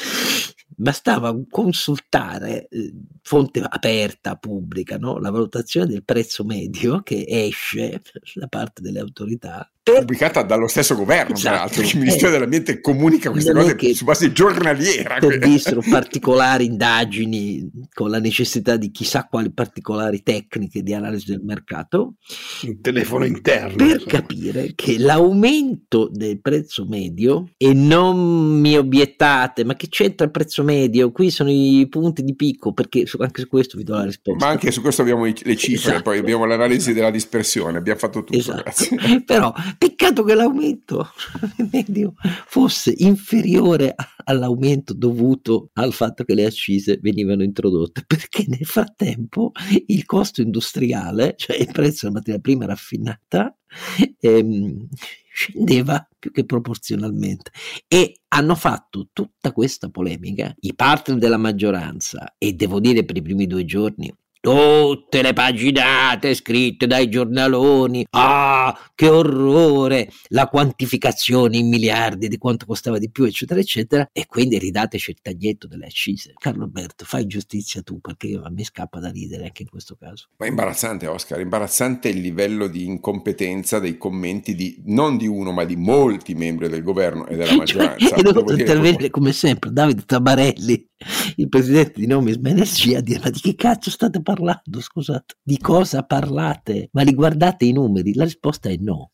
bastava 0.75 1.37
consultare 1.47 2.67
eh, 2.67 2.91
fonte 3.21 3.59
aperta, 3.61 4.37
pubblica, 4.37 4.97
no? 4.97 5.19
la 5.19 5.29
valutazione 5.29 5.85
del 5.85 6.03
prezzo 6.03 6.43
medio 6.43 7.03
che 7.03 7.23
esce 7.27 8.01
da 8.33 8.47
parte 8.47 8.81
delle 8.81 8.99
autorità 8.99 9.71
pubblicata 9.83 10.43
dallo 10.43 10.67
stesso 10.67 10.95
governo, 10.95 11.33
esatto. 11.33 11.55
tra 11.55 11.63
l'altro, 11.63 11.81
il 11.81 11.97
Ministero 11.97 12.27
eh, 12.27 12.31
dell'Ambiente 12.31 12.79
comunica 12.79 13.31
queste 13.31 13.51
cose 13.51 13.93
su 13.93 14.05
base 14.05 14.31
giornaliera. 14.31 15.17
Servissero 15.19 15.81
particolari 15.89 16.65
indagini 16.65 17.69
con 17.93 18.09
la 18.09 18.19
necessità 18.19 18.77
di 18.77 18.91
chissà 18.91 19.27
quali 19.29 19.51
particolari 19.51 20.21
tecniche 20.21 20.83
di 20.83 20.93
analisi 20.93 21.31
del 21.31 21.41
mercato. 21.43 22.15
Un 22.63 22.81
telefono 22.81 23.25
interno. 23.25 23.75
Per 23.75 23.87
insomma. 23.87 24.11
capire 24.11 24.73
che 24.75 24.99
l'aumento 24.99 26.09
del 26.11 26.39
prezzo 26.41 26.85
medio, 26.85 27.49
e 27.57 27.73
non 27.73 28.59
mi 28.59 28.77
obiettate, 28.77 29.63
ma 29.65 29.75
che 29.75 29.87
c'entra 29.89 30.25
il 30.25 30.31
prezzo 30.31 30.63
medio? 30.63 31.11
Qui 31.11 31.31
sono 31.31 31.49
i 31.49 31.87
punti 31.89 32.23
di 32.23 32.35
picco, 32.35 32.73
perché 32.73 33.05
anche 33.17 33.41
su 33.41 33.47
questo 33.47 33.77
vi 33.77 33.83
do 33.83 33.95
la 33.95 34.05
risposta. 34.05 34.45
Ma 34.45 34.51
anche 34.51 34.71
su 34.71 34.81
questo 34.81 35.01
abbiamo 35.01 35.25
le 35.25 35.33
cifre, 35.33 35.89
esatto. 35.91 36.01
poi 36.03 36.19
abbiamo 36.19 36.45
l'analisi 36.45 36.93
della 36.93 37.11
dispersione, 37.11 37.79
abbiamo 37.79 37.99
fatto 37.99 38.23
tutto. 38.23 38.37
Esatto. 38.37 38.71
Però 39.25 39.53
Peccato 39.77 40.23
che 40.23 40.33
l'aumento 40.33 41.09
medio 41.71 42.13
fosse 42.45 42.93
inferiore 42.97 43.95
all'aumento 44.25 44.93
dovuto 44.93 45.69
al 45.73 45.93
fatto 45.93 46.23
che 46.23 46.33
le 46.33 46.45
accise 46.45 46.99
venivano 47.01 47.43
introdotte, 47.43 48.03
perché 48.05 48.45
nel 48.47 48.65
frattempo 48.65 49.51
il 49.87 50.05
costo 50.05 50.41
industriale, 50.41 51.35
cioè 51.37 51.57
il 51.57 51.71
prezzo 51.71 52.07
della 52.07 52.19
materia 52.19 52.39
prima 52.39 52.65
raffinata, 52.65 53.55
ehm, 54.19 54.87
scendeva 55.33 56.07
più 56.19 56.31
che 56.31 56.45
proporzionalmente. 56.45 57.51
E 57.87 58.19
hanno 58.29 58.55
fatto 58.55 59.09
tutta 59.13 59.51
questa 59.51 59.89
polemica 59.89 60.53
i 60.59 60.73
partner 60.75 61.17
della 61.17 61.37
maggioranza 61.37 62.35
e 62.37 62.53
devo 62.53 62.79
dire 62.79 63.03
per 63.03 63.17
i 63.17 63.21
primi 63.21 63.47
due 63.47 63.65
giorni 63.65 64.13
tutte 64.41 65.21
le 65.21 65.33
paginate 65.33 66.33
scritte 66.33 66.87
dai 66.87 67.07
giornaloni. 67.09 68.05
Ah, 68.09 68.77
che 68.95 69.07
orrore! 69.07 70.09
La 70.29 70.47
quantificazione 70.47 71.57
in 71.57 71.69
miliardi 71.69 72.27
di 72.27 72.37
quanto 72.37 72.65
costava 72.65 72.97
di 72.97 73.09
più, 73.09 73.23
eccetera, 73.23 73.59
eccetera. 73.59 74.09
E 74.11 74.25
quindi 74.25 74.57
ridateci 74.57 75.11
il 75.11 75.17
taglietto 75.21 75.67
delle 75.67 75.85
accise. 75.85 76.33
Carlo 76.37 76.63
Alberto, 76.63 77.05
fai 77.05 77.27
giustizia 77.27 77.83
tu, 77.83 78.01
perché 78.01 78.39
a 78.43 78.49
me 78.49 78.63
scappa 78.65 78.99
da 78.99 79.11
ridere 79.11 79.43
anche 79.45 79.61
in 79.61 79.69
questo 79.69 79.95
caso. 79.95 80.29
Ma 80.37 80.47
è 80.47 80.49
imbarazzante, 80.49 81.05
Oscar, 81.05 81.39
imbarazzante 81.39 82.09
il 82.09 82.19
livello 82.19 82.67
di 82.67 82.85
incompetenza 82.85 83.77
dei 83.79 83.97
commenti 83.97 84.55
di 84.55 84.81
non 84.85 85.17
di 85.17 85.27
uno, 85.27 85.51
ma 85.51 85.63
di 85.65 85.75
molti 85.75 86.33
membri 86.33 86.67
del 86.67 86.81
governo 86.81 87.27
e 87.27 87.35
della 87.35 87.45
cioè, 87.51 87.57
maggioranza. 87.57 88.15
E 88.15 88.21
dovuto 88.23 88.53
intervenire 88.53 89.11
come 89.11 89.33
sempre 89.33 89.71
Davide 89.71 90.01
Tabarelli, 90.03 90.89
il 91.35 91.47
presidente 91.47 91.99
di 91.99 92.07
Nomis 92.07 92.39
Energia, 92.43 92.97
a 92.97 93.01
dire: 93.01 93.19
Ma 93.23 93.29
di 93.29 93.39
che 93.39 93.53
cazzo 93.53 93.91
state 93.91 94.13
parlando? 94.13 94.29
Parlando? 94.33 94.79
Scusate, 94.79 95.35
di 95.41 95.57
cosa 95.57 96.03
parlate? 96.03 96.89
Ma 96.93 97.01
riguardate 97.01 97.65
i 97.65 97.71
numeri? 97.71 98.13
La 98.13 98.23
risposta 98.23 98.69
è 98.69 98.75
no. 98.79 99.11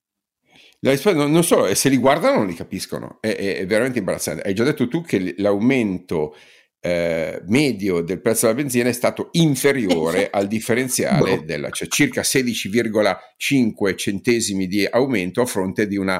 La 0.82 0.92
risposta, 0.92 1.26
non 1.26 1.44
solo, 1.44 1.74
se 1.74 1.90
li 1.90 1.98
guardano 1.98 2.38
non 2.38 2.48
li 2.48 2.54
capiscono, 2.54 3.18
è, 3.20 3.36
è, 3.36 3.58
è 3.58 3.66
veramente 3.66 4.00
imbarazzante. 4.00 4.44
Hai 4.44 4.54
già 4.54 4.64
detto 4.64 4.88
tu 4.88 5.02
che 5.02 5.34
l'aumento 5.38 6.36
eh, 6.80 7.42
medio 7.48 8.02
del 8.02 8.22
prezzo 8.22 8.46
della 8.46 8.60
benzina 8.60 8.90
è 8.90 8.94
stato 8.94 9.30
inferiore 9.32 10.20
esatto. 10.20 10.38
al 10.38 10.48
differenziale, 10.48 11.36
no. 11.38 11.42
della, 11.44 11.70
cioè 11.72 11.88
circa 11.88 12.22
16,5 12.22 13.96
centesimi 13.96 14.68
di 14.68 14.86
aumento 14.86 15.42
a 15.42 15.46
fronte 15.46 15.88
di 15.88 15.98
un 15.98 16.16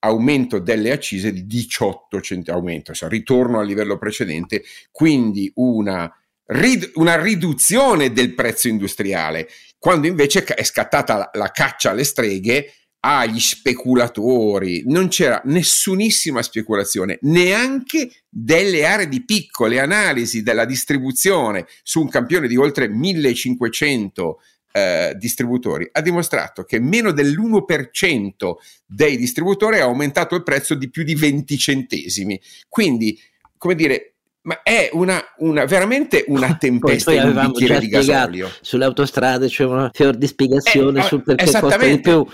aumento 0.00 0.58
delle 0.58 0.92
accise 0.92 1.32
di 1.32 1.46
18 1.46 2.20
centesimi, 2.20 2.56
aumento, 2.56 2.94
cioè 2.94 3.10
ritorno 3.10 3.58
al 3.58 3.66
livello 3.66 3.98
precedente, 3.98 4.62
quindi 4.90 5.50
una 5.56 6.10
rid- 6.48 6.92
una 6.94 7.20
riduzione 7.20 8.12
del 8.12 8.34
prezzo 8.34 8.68
industriale, 8.68 9.48
quando 9.78 10.06
invece 10.06 10.44
è 10.44 10.64
scattata 10.64 11.16
la, 11.16 11.30
la 11.34 11.50
caccia 11.50 11.90
alle 11.90 12.04
streghe 12.04 12.72
agli 13.00 13.38
speculatori, 13.38 14.82
non 14.86 15.08
c'era 15.08 15.40
nessunissima 15.44 16.42
speculazione, 16.42 17.18
neanche 17.22 18.10
delle 18.28 18.84
aree 18.84 19.08
di 19.08 19.24
piccole 19.24 19.78
analisi 19.78 20.42
della 20.42 20.64
distribuzione 20.64 21.66
su 21.82 22.00
un 22.00 22.08
campione 22.08 22.48
di 22.48 22.56
oltre 22.56 22.88
1500 22.88 24.40
eh, 24.72 25.14
distributori 25.16 25.88
ha 25.90 26.00
dimostrato 26.00 26.64
che 26.64 26.78
meno 26.80 27.12
dell'1% 27.12 28.54
dei 28.84 29.16
distributori 29.16 29.78
ha 29.78 29.84
aumentato 29.84 30.34
il 30.34 30.42
prezzo 30.42 30.74
di 30.74 30.90
più 30.90 31.04
di 31.04 31.14
20 31.14 31.56
centesimi. 31.56 32.40
Quindi, 32.68 33.18
come 33.56 33.74
dire, 33.74 34.17
ma 34.48 34.62
è 34.62 34.88
una, 34.94 35.22
una 35.40 35.66
veramente 35.66 36.24
una 36.28 36.56
tempesta 36.58 37.12
in 37.12 37.36
un 37.36 37.50
bicchiere 37.52 37.78
di 37.80 37.88
gasolio. 37.88 38.50
Sulle 38.62 38.86
autostrade 38.86 39.46
c'è 39.46 39.64
una 39.64 39.90
fior 39.92 40.16
di 40.16 40.26
spiegazione 40.26 41.00
eh, 41.00 41.02
sul 41.02 41.22
perché 41.22 41.60
costa 41.60 41.76
di 41.76 42.00
più. 42.00 42.26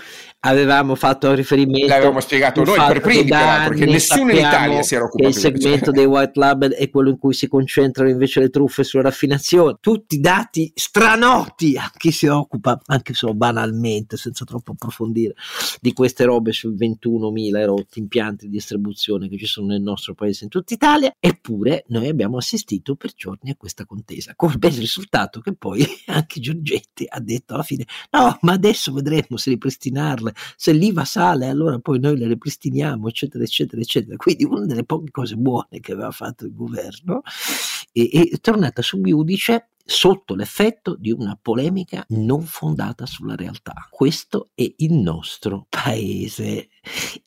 Avevamo 0.47 0.93
fatto 0.93 1.33
riferimento 1.33 1.87
l'avevamo 1.87 2.19
spiegato 2.19 2.63
noi 2.63 2.77
per 2.77 3.01
primi 3.01 3.29
perché 3.29 3.85
nessuno 3.85 4.29
in 4.29 4.37
Italia 4.37 4.83
si 4.83 4.93
era 4.93 5.05
occupato 5.05 5.27
il 5.27 5.35
segmento 5.35 5.89
dei 5.89 6.05
white 6.05 6.39
label 6.39 6.73
è 6.73 6.87
quello 6.91 7.09
in 7.09 7.17
cui 7.17 7.33
si 7.33 7.47
concentrano 7.47 8.11
invece 8.11 8.41
le 8.41 8.49
truffe 8.49 8.83
sulla 8.83 9.01
raffinazione. 9.03 9.77
Tutti 9.81 10.19
dati 10.19 10.71
stranoti 10.75 11.75
a 11.77 11.91
chi 11.97 12.11
si 12.11 12.27
occupa 12.27 12.79
anche 12.85 13.15
solo 13.15 13.33
banalmente 13.33 14.17
senza 14.17 14.45
troppo 14.45 14.73
approfondire 14.73 15.33
di 15.81 15.93
queste 15.93 16.25
robe 16.25 16.51
sui 16.51 16.75
21.000 16.75 17.57
erotti 17.57 17.97
impianti 17.97 18.45
di 18.45 18.51
distribuzione 18.51 19.27
che 19.27 19.37
ci 19.37 19.47
sono 19.47 19.67
nel 19.67 19.81
nostro 19.81 20.13
paese 20.13 20.43
in 20.43 20.51
tutta 20.51 20.75
Italia. 20.75 21.11
Eppure 21.19 21.85
noi 21.87 22.04
abbiamo 22.09 22.37
assistito 22.37 22.95
per 22.95 23.13
giorni 23.13 23.49
a 23.51 23.55
questa 23.55 23.85
contesa 23.85 24.33
con 24.35 24.51
il 24.51 24.57
bel 24.57 24.73
risultato 24.73 25.39
che 25.39 25.53
poi 25.53 25.85
anche 26.07 26.39
Giorgetti 26.39 27.05
ha 27.07 27.19
detto 27.19 27.53
alla 27.53 27.63
fine 27.63 27.85
no 28.11 28.37
ma 28.41 28.53
adesso 28.53 28.93
vedremo 28.93 29.37
se 29.37 29.49
ripristinarle 29.51 30.33
se 30.55 30.71
l'IVA 30.71 31.05
sale 31.05 31.47
allora 31.47 31.79
poi 31.79 31.99
noi 31.99 32.17
le 32.17 32.27
ripristiniamo, 32.27 33.07
eccetera, 33.07 33.43
eccetera, 33.43 33.81
eccetera. 33.81 34.15
Quindi 34.17 34.43
una 34.43 34.65
delle 34.65 34.83
poche 34.83 35.11
cose 35.11 35.35
buone 35.35 35.79
che 35.79 35.91
aveva 35.93 36.11
fatto 36.11 36.45
il 36.45 36.53
governo 36.53 37.21
è, 37.91 38.09
è 38.09 38.39
tornata 38.39 38.81
su 38.81 38.99
giudice 39.01 39.69
sotto 39.85 40.33
l'effetto 40.33 40.95
di 40.97 41.11
una 41.11 41.37
polemica 41.39 42.03
non 42.09 42.41
fondata 42.41 43.05
sulla 43.05 43.35
realtà. 43.35 43.87
Questo 43.89 44.49
è 44.55 44.73
il 44.77 44.93
nostro 44.93 45.67
paese 45.69 46.69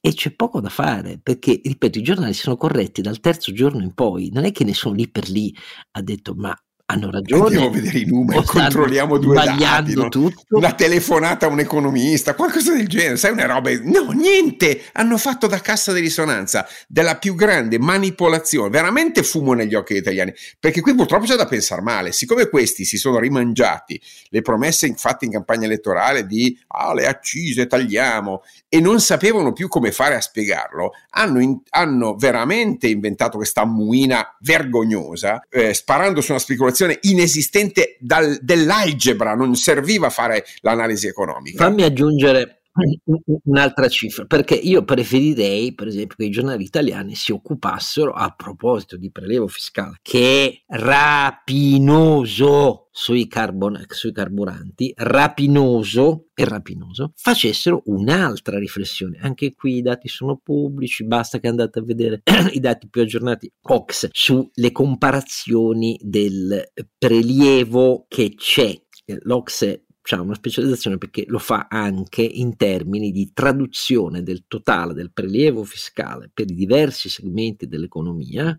e 0.01 0.15
c'è 0.15 0.35
poco 0.35 0.61
da 0.61 0.69
fare 0.69 1.21
perché, 1.23 1.61
ripeto, 1.63 1.99
i 1.99 2.03
giornali 2.03 2.35
sono 2.35 2.57
corretti 2.57 3.01
dal 3.01 3.21
terzo 3.21 3.53
giorno 3.53 3.83
in 3.83 3.95
poi, 3.95 4.31
non 4.33 4.45
è 4.45 4.53
che 4.53 4.65
ne 4.65 4.75
sono 4.75 4.95
lì 4.95 5.09
per 5.09 5.29
lì, 5.29 5.55
ha 5.93 6.03
detto 6.03 6.35
ma 6.35 6.55
hanno 6.91 7.11
ragione. 7.11 7.45
Andiamo 7.45 7.67
a 7.67 7.71
vedere 7.71 7.99
i 7.99 8.05
numeri, 8.07 8.45
controlliamo 8.45 9.19
due 9.19 9.35
dati, 9.35 9.95
no? 9.95 10.09
tutto. 10.09 10.57
una 10.57 10.73
telefonata 10.73 11.47
a 11.47 11.51
un 11.51 11.61
economista, 11.61 12.35
qualcosa 12.35 12.73
del 12.73 12.89
genere, 12.89 13.17
sai 13.17 13.33
una 13.33 13.45
roba, 13.45 13.71
no, 13.83 14.11
niente, 14.13 14.85
hanno 14.93 15.19
fatto 15.19 15.47
da 15.47 15.61
cassa 15.61 15.93
di 15.93 16.01
risonanza 16.01 16.67
della 16.87 17.17
più 17.17 17.35
grande 17.35 17.79
manipolazione, 17.79 18.71
veramente 18.71 19.23
fumo 19.23 19.53
negli 19.53 19.75
occhi 19.75 19.93
degli 19.93 20.03
italiani, 20.03 20.33
perché 20.59 20.81
qui 20.81 20.95
purtroppo 20.95 21.27
c'è 21.27 21.37
da 21.37 21.47
pensare 21.47 21.83
male, 21.83 22.13
siccome 22.13 22.49
questi 22.49 22.87
si 22.87 22.97
sono 22.97 23.19
rimangiati 23.19 24.01
le 24.31 24.41
promesse 24.41 24.93
fatte 24.97 25.27
in 25.27 25.33
campagna 25.33 25.67
elettorale 25.67 26.27
di 26.27 26.59
ah, 26.69 26.95
le 26.95 27.07
accise 27.07 27.67
tagliamo 27.67 28.43
e 28.67 28.81
non 28.81 29.01
sapevano 29.01 29.53
più 29.53 29.69
come 29.69 29.93
fare 29.93 30.15
a 30.15 30.21
spiegarlo, 30.23 30.93
hanno, 31.11 31.41
in, 31.41 31.59
hanno 31.71 32.15
veramente 32.17 32.89
inventato 32.89 33.37
questa 33.37 33.67
muina 33.67 34.37
vergognosa, 34.41 35.45
eh, 35.51 35.75
sparando 35.75 36.23
su 36.23 36.31
una 36.31 36.41
speculazione 36.41 36.77
informazione 36.79 36.99
inesistente 37.03 37.97
dal, 37.99 38.39
dell'algebra, 38.41 39.35
non 39.35 39.57
serviva 39.57 40.11
fare 40.11 40.45
l'analisi 40.61 41.09
economica. 41.09 41.65
Fammi 41.65 41.83
aggiungere 41.83 42.58
un'altra 43.45 43.89
cifra, 43.89 44.27
perché 44.27 44.55
io 44.55 44.85
preferirei, 44.85 45.75
per 45.75 45.87
esempio, 45.87 46.17
che 46.17 46.25
i 46.25 46.31
giornali 46.31 46.65
italiani 46.65 47.15
si 47.15 47.33
occupassero, 47.33 48.13
a 48.13 48.35
proposito 48.37 48.97
di 48.97 49.11
prelevo 49.11 49.49
fiscale, 49.49 49.99
che 50.03 50.65
è 50.67 50.77
rapinoso 50.77 52.89
sui, 52.91 53.29
carbon, 53.29 53.85
sui 53.89 54.13
carburanti, 54.13 54.93
rapinoso 54.97 56.27
e 56.35 56.45
rapinoso, 56.45 57.13
facessero 57.15 57.83
un'altra 57.87 58.59
riflessione. 58.59 59.19
Anche 59.21 59.55
qui 59.55 59.77
i 59.77 59.83
dati 59.83 60.09
sono 60.09 60.41
pubblici, 60.43 61.05
basta 61.05 61.39
che 61.39 61.47
andate 61.47 61.79
a 61.79 61.83
vedere 61.83 62.23
i 62.53 62.61
dati 62.61 62.89
più 62.89 63.03
aggiornati 63.03 63.51
OX 63.63 64.09
sulle 64.11 64.73
comparazioni 64.73 65.99
del 66.03 66.73
prelievo 66.99 68.07
che 68.09 68.35
c'è. 68.35 68.75
L'Ox 69.23 69.87
ha 70.15 70.21
una 70.21 70.35
specializzazione 70.35 70.99
perché 70.99 71.25
lo 71.27 71.39
fa 71.39 71.67
anche 71.69 72.23
in 72.23 72.57
termini 72.57 73.11
di 73.11 73.33
traduzione 73.33 74.23
del 74.23 74.45
totale 74.47 74.95
del 74.95 75.13
prelievo 75.13 75.65
fiscale 75.65 76.31
per 76.33 76.51
i 76.51 76.55
diversi 76.55 77.09
segmenti 77.09 77.67
dell'economia 77.67 78.59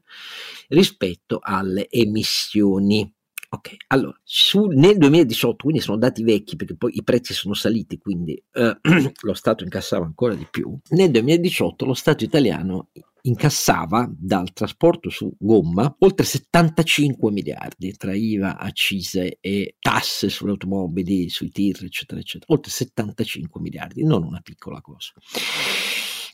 rispetto 0.69 1.39
alle 1.41 1.89
emissioni. 1.89 3.11
Ok, 3.51 3.77
allora, 3.87 4.15
su, 4.23 4.65
nel 4.65 4.97
2018, 4.97 5.63
quindi 5.63 5.81
sono 5.81 5.97
dati 5.97 6.21
vecchi 6.21 6.55
perché 6.55 6.75
poi 6.75 6.95
i 6.97 7.03
prezzi 7.03 7.33
sono 7.33 7.55
saliti, 7.55 7.97
quindi 7.97 8.39
eh, 8.53 8.77
lo 9.21 9.33
Stato 9.33 9.63
incassava 9.63 10.05
ancora 10.05 10.35
di 10.35 10.47
più. 10.49 10.77
Nel 10.89 11.09
2018 11.09 11.85
lo 11.85 11.95
Stato 11.95 12.23
italiano 12.23 12.89
incassava 13.21 14.09
dal 14.11 14.53
trasporto 14.53 15.09
su 15.09 15.31
gomma 15.37 15.93
oltre 15.99 16.25
75 16.25 17.31
miliardi 17.31 17.95
tra 17.95 18.13
IVA, 18.13 18.57
accise 18.57 19.37
e 19.39 19.75
tasse 19.79 20.29
sulle 20.29 20.51
automobili, 20.51 21.29
sui 21.29 21.49
tir, 21.49 21.83
eccetera, 21.83 22.19
eccetera. 22.19 22.53
Oltre 22.53 22.71
75 22.71 23.61
miliardi, 23.61 24.03
non 24.03 24.23
una 24.23 24.41
piccola 24.41 24.81
cosa. 24.81 25.13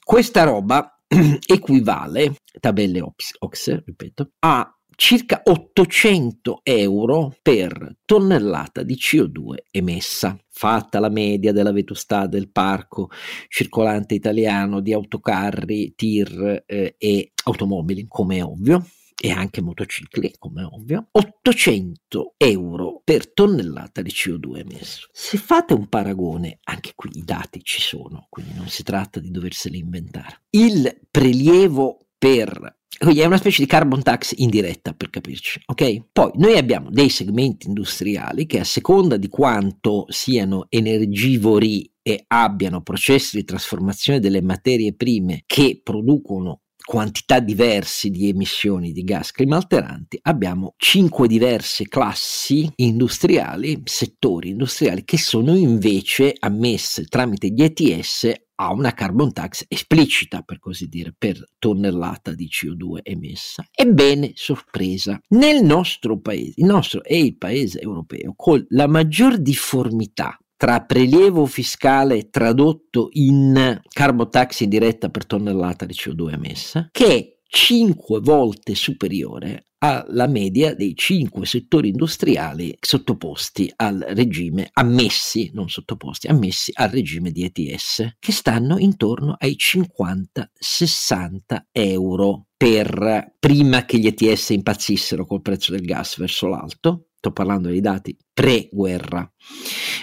Questa 0.03 0.43
roba 0.43 0.99
equivale, 1.07 2.35
tabelle 2.59 3.01
OXE, 3.01 3.83
ripeto, 3.85 4.31
a 4.39 4.69
circa 4.95 5.41
800 5.43 6.61
euro 6.63 7.35
per 7.41 7.97
tonnellata 8.05 8.83
di 8.83 8.95
CO2 8.95 9.55
emessa. 9.71 10.37
Fatta 10.49 10.99
la 10.99 11.09
media 11.09 11.51
della 11.51 11.71
vetustà 11.71 12.27
del 12.27 12.49
parco 12.49 13.09
circolante 13.49 14.13
italiano 14.13 14.79
di 14.79 14.93
autocarri, 14.93 15.93
tir 15.95 16.63
eh, 16.65 16.95
e 16.97 17.31
automobili, 17.43 18.05
come 18.07 18.37
è 18.37 18.43
ovvio, 18.43 18.85
e 19.17 19.31
anche 19.31 19.61
motocicli, 19.61 20.33
come 20.37 20.61
è 20.61 20.65
ovvio, 20.65 21.07
800 21.11 22.35
euro 22.37 23.01
per 23.03 23.33
tonnellata 23.33 24.01
di 24.01 24.11
CO2 24.11 24.57
emesso. 24.59 25.07
Se 25.11 25.37
fate 25.37 25.73
un 25.73 25.87
paragone, 25.87 26.59
anche 26.63 26.91
qui 26.95 27.09
i 27.13 27.23
dati 27.23 27.63
ci 27.63 27.81
sono, 27.81 28.27
quindi 28.29 28.53
non 28.55 28.67
si 28.67 28.83
tratta 28.83 29.19
di 29.19 29.31
doverseli 29.31 29.79
inventare. 29.79 30.43
Il 30.51 31.07
prelievo 31.09 32.07
per 32.17 32.83
quindi 32.97 33.21
è 33.21 33.25
una 33.25 33.37
specie 33.37 33.61
di 33.61 33.67
carbon 33.67 34.01
tax 34.01 34.33
indiretta 34.37 34.93
per 34.93 35.09
capirci, 35.09 35.61
ok? 35.65 36.05
Poi 36.11 36.31
noi 36.35 36.57
abbiamo 36.57 36.89
dei 36.89 37.09
segmenti 37.09 37.67
industriali 37.67 38.45
che 38.45 38.59
a 38.59 38.63
seconda 38.63 39.17
di 39.17 39.27
quanto 39.27 40.05
siano 40.09 40.65
energivori 40.69 41.89
e 42.01 42.23
abbiano 42.27 42.81
processi 42.81 43.37
di 43.37 43.43
trasformazione 43.43 44.19
delle 44.19 44.41
materie 44.41 44.93
prime 44.93 45.43
che 45.45 45.81
producono 45.83 46.61
quantità 46.85 47.39
diverse 47.39 48.09
di 48.09 48.29
emissioni 48.29 48.91
di 48.91 49.03
gas 49.03 49.31
climalteranti, 49.31 50.19
abbiamo 50.21 50.75
cinque 50.77 51.27
diverse 51.27 51.87
classi 51.87 52.71
industriali, 52.75 53.81
settori 53.83 54.49
industriali 54.49 55.03
che 55.03 55.17
sono 55.17 55.55
invece 55.55 56.33
ammesse 56.39 57.05
tramite 57.05 57.49
gli 57.49 57.63
ETS 57.63 58.31
a 58.57 58.71
una 58.71 58.93
carbon 58.93 59.33
tax 59.33 59.65
esplicita, 59.67 60.41
per 60.41 60.59
così 60.59 60.87
dire, 60.87 61.13
per 61.17 61.43
tonnellata 61.59 62.33
di 62.33 62.47
CO2 62.47 62.99
emessa. 63.03 63.65
Ebbene, 63.71 64.31
sorpresa, 64.35 65.19
nel 65.29 65.63
nostro 65.63 66.19
paese, 66.19 66.53
il 66.55 66.65
nostro 66.65 67.03
è 67.03 67.15
il 67.15 67.37
paese 67.37 67.81
europeo 67.81 68.33
con 68.35 68.63
la 68.69 68.87
maggior 68.87 69.39
difformità 69.39 70.37
tra 70.57 70.81
prelievo 70.81 71.45
fiscale 71.45 72.29
tradotto 72.29 73.09
in 73.13 73.79
carbon 73.89 74.29
tax 74.29 74.61
in 74.61 74.69
diretta 74.69 75.09
per 75.09 75.25
tonnellata 75.25 75.85
di 75.85 75.93
CO2 75.93 76.33
emessa, 76.33 76.89
che 76.91 77.07
è 77.07 77.33
5 77.47 78.19
volte 78.19 78.75
superiore 78.75 79.67
alla 79.77 80.27
media 80.27 80.73
dei 80.73 80.95
cinque 80.95 81.45
settori 81.45 81.89
industriali 81.89 82.75
sottoposti 82.79 83.71
al 83.75 84.03
regime, 84.09 84.69
ammessi, 84.73 85.51
non 85.53 85.69
sottoposti, 85.69 86.27
ammessi 86.27 86.71
al 86.73 86.89
regime 86.89 87.31
di 87.31 87.43
ETS, 87.43 88.15
che 88.17 88.31
stanno 88.31 88.79
intorno 88.79 89.35
ai 89.37 89.55
50-60 89.59 91.65
euro 91.71 92.47
per 92.57 93.35
prima 93.37 93.85
che 93.85 93.99
gli 93.99 94.07
ETS 94.07 94.49
impazzissero 94.49 95.25
col 95.25 95.41
prezzo 95.41 95.71
del 95.71 95.85
gas 95.85 96.17
verso 96.17 96.47
l'alto, 96.47 97.09
sto 97.17 97.31
parlando 97.31 97.69
dei 97.69 97.81
dati 97.81 98.17
pre-guerra 98.35 99.27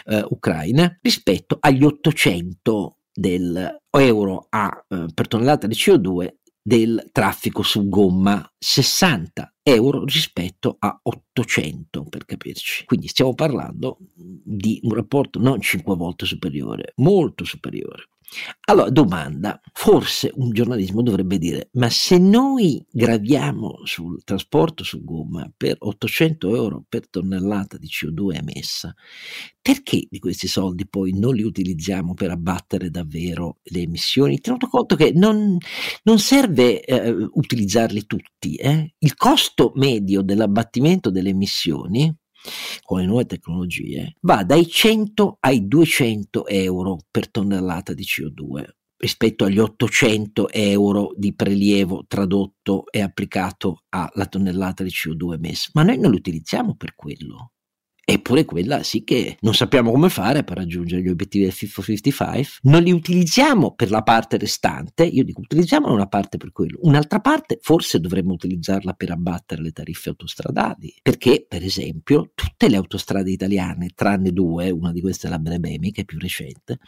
eh, 0.07 0.25
ucraina, 0.31 0.99
rispetto 1.03 1.59
agli 1.61 1.85
800 1.85 2.97
del 3.13 3.81
euro 3.91 4.47
a, 4.49 4.85
eh, 4.89 5.05
per 5.13 5.29
tonnellata 5.29 5.67
di 5.67 5.75
CO2 5.75 6.37
del 6.63 7.11
traffico 7.13 7.63
su 7.63 7.89
gomma, 7.89 8.51
60 8.57 9.57
euro 9.63 10.05
rispetto 10.05 10.77
a 10.79 10.99
800 11.03 12.05
per 12.05 12.25
capirci. 12.25 12.87
Quindi 12.87 13.09
stiamo 13.09 13.35
parlando 13.35 13.99
di 14.15 14.81
un 14.85 14.95
rapporto 14.95 15.39
non 15.39 15.61
5 15.61 15.95
volte 15.95 16.25
superiore, 16.25 16.93
molto 16.97 17.45
superiore. 17.45 18.09
Allora, 18.67 18.91
domanda, 18.91 19.61
forse 19.73 20.31
un 20.35 20.51
giornalismo 20.53 21.03
dovrebbe 21.03 21.39
dire, 21.39 21.69
ma 21.73 21.91
se 21.91 22.17
noi 22.19 22.85
graviamo 22.91 23.81
sul 23.85 24.23
trasporto 24.25 24.85
su 24.85 25.05
gomma 25.05 25.53
per 25.55 25.77
800 25.79 26.55
euro 26.57 26.85
per 26.89 27.09
tonnellata 27.09 27.77
di 27.77 27.89
CO2 27.89 28.37
emessa, 28.37 28.95
perché 29.61 30.07
di 30.09 30.19
questi 30.19 30.49
soldi 30.49 30.87
poi 30.89 31.13
non 31.13 31.35
li 31.35 31.43
utilizziamo 31.43 32.15
per 32.15 32.31
abbattere 32.31 32.91
davvero 32.91 33.59
le 33.65 33.81
emissioni? 33.81 34.41
Tenuto 34.41 34.67
conto 34.67 34.97
che 34.97 35.13
non, 35.15 35.59
non 36.05 36.19
serve 36.19 36.83
eh, 36.83 37.11
utilizzarli 37.11 38.07
tutti, 38.07 38.55
eh? 38.55 38.95
il 38.99 39.15
costo 39.15 39.73
medio 39.75 40.23
dell'abbattimento 40.23 41.11
delle 41.11 41.31
emissioni 41.31 42.15
con 42.83 42.99
le 42.99 43.07
nuove 43.07 43.27
tecnologie 43.27 44.17
va 44.21 44.45
dai 44.45 44.69
100 44.69 45.39
ai 45.41 45.67
200 45.67 46.47
euro 46.47 46.99
per 47.11 47.31
tonnellata 47.31 47.93
di 47.95 48.03
CO2 48.03 48.65
rispetto 49.03 49.45
agli 49.45 49.59
800 49.59 50.49
euro 50.51 51.13
di 51.17 51.35
prelievo 51.35 52.05
tradotto 52.07 52.85
e 52.89 53.01
applicato 53.01 53.83
alla 53.89 54.27
tonnellata 54.27 54.85
di 54.85 54.91
CO2 54.91 55.35
emessa. 55.35 55.71
Ma 55.73 55.83
noi 55.83 55.99
non 55.99 56.13
li 56.13 56.19
utilizziamo 56.19 56.77
per 56.77 56.95
quello. 56.95 57.51
Eppure 58.05 58.45
quella 58.45 58.83
sì 58.83 59.05
che 59.05 59.37
non 59.41 59.55
sappiamo 59.55 59.93
come 59.93 60.09
fare 60.09 60.43
per 60.43 60.57
raggiungere 60.57 61.03
gli 61.03 61.09
obiettivi 61.09 61.45
del 61.45 61.53
Fit 61.53 61.71
for 61.71 61.85
55, 61.85 62.59
non 62.63 62.83
li 62.83 62.91
utilizziamo 62.91 63.75
per 63.75 63.91
la 63.91 64.03
parte 64.03 64.39
restante, 64.39 65.05
io 65.05 65.23
dico 65.23 65.41
utilizziamo 65.41 65.93
una 65.93 66.09
parte 66.09 66.37
per 66.37 66.51
quello, 66.51 66.79
un'altra 66.83 67.21
parte 67.21 67.59
forse 67.63 68.01
dovremmo 68.01 68.33
utilizzarla 68.33 68.95
per 68.95 69.13
abbattere 69.13 69.63
le 69.63 69.71
tariffe 69.71 70.09
autostradali, 70.09 70.95
perché 71.01 71.47
per 71.49 71.63
esempio 71.63 72.33
tutte 72.35 72.69
le 72.69 72.77
autostrade 72.77 73.31
italiane, 73.31 73.93
tranne 73.95 74.33
due, 74.33 74.71
una 74.71 74.91
di 74.91 75.01
queste 75.01 75.29
è 75.29 75.31
la 75.31 75.39
Brebemi 75.39 75.93
che 75.93 76.01
è 76.01 76.05
più 76.05 76.19
recente, 76.19 76.79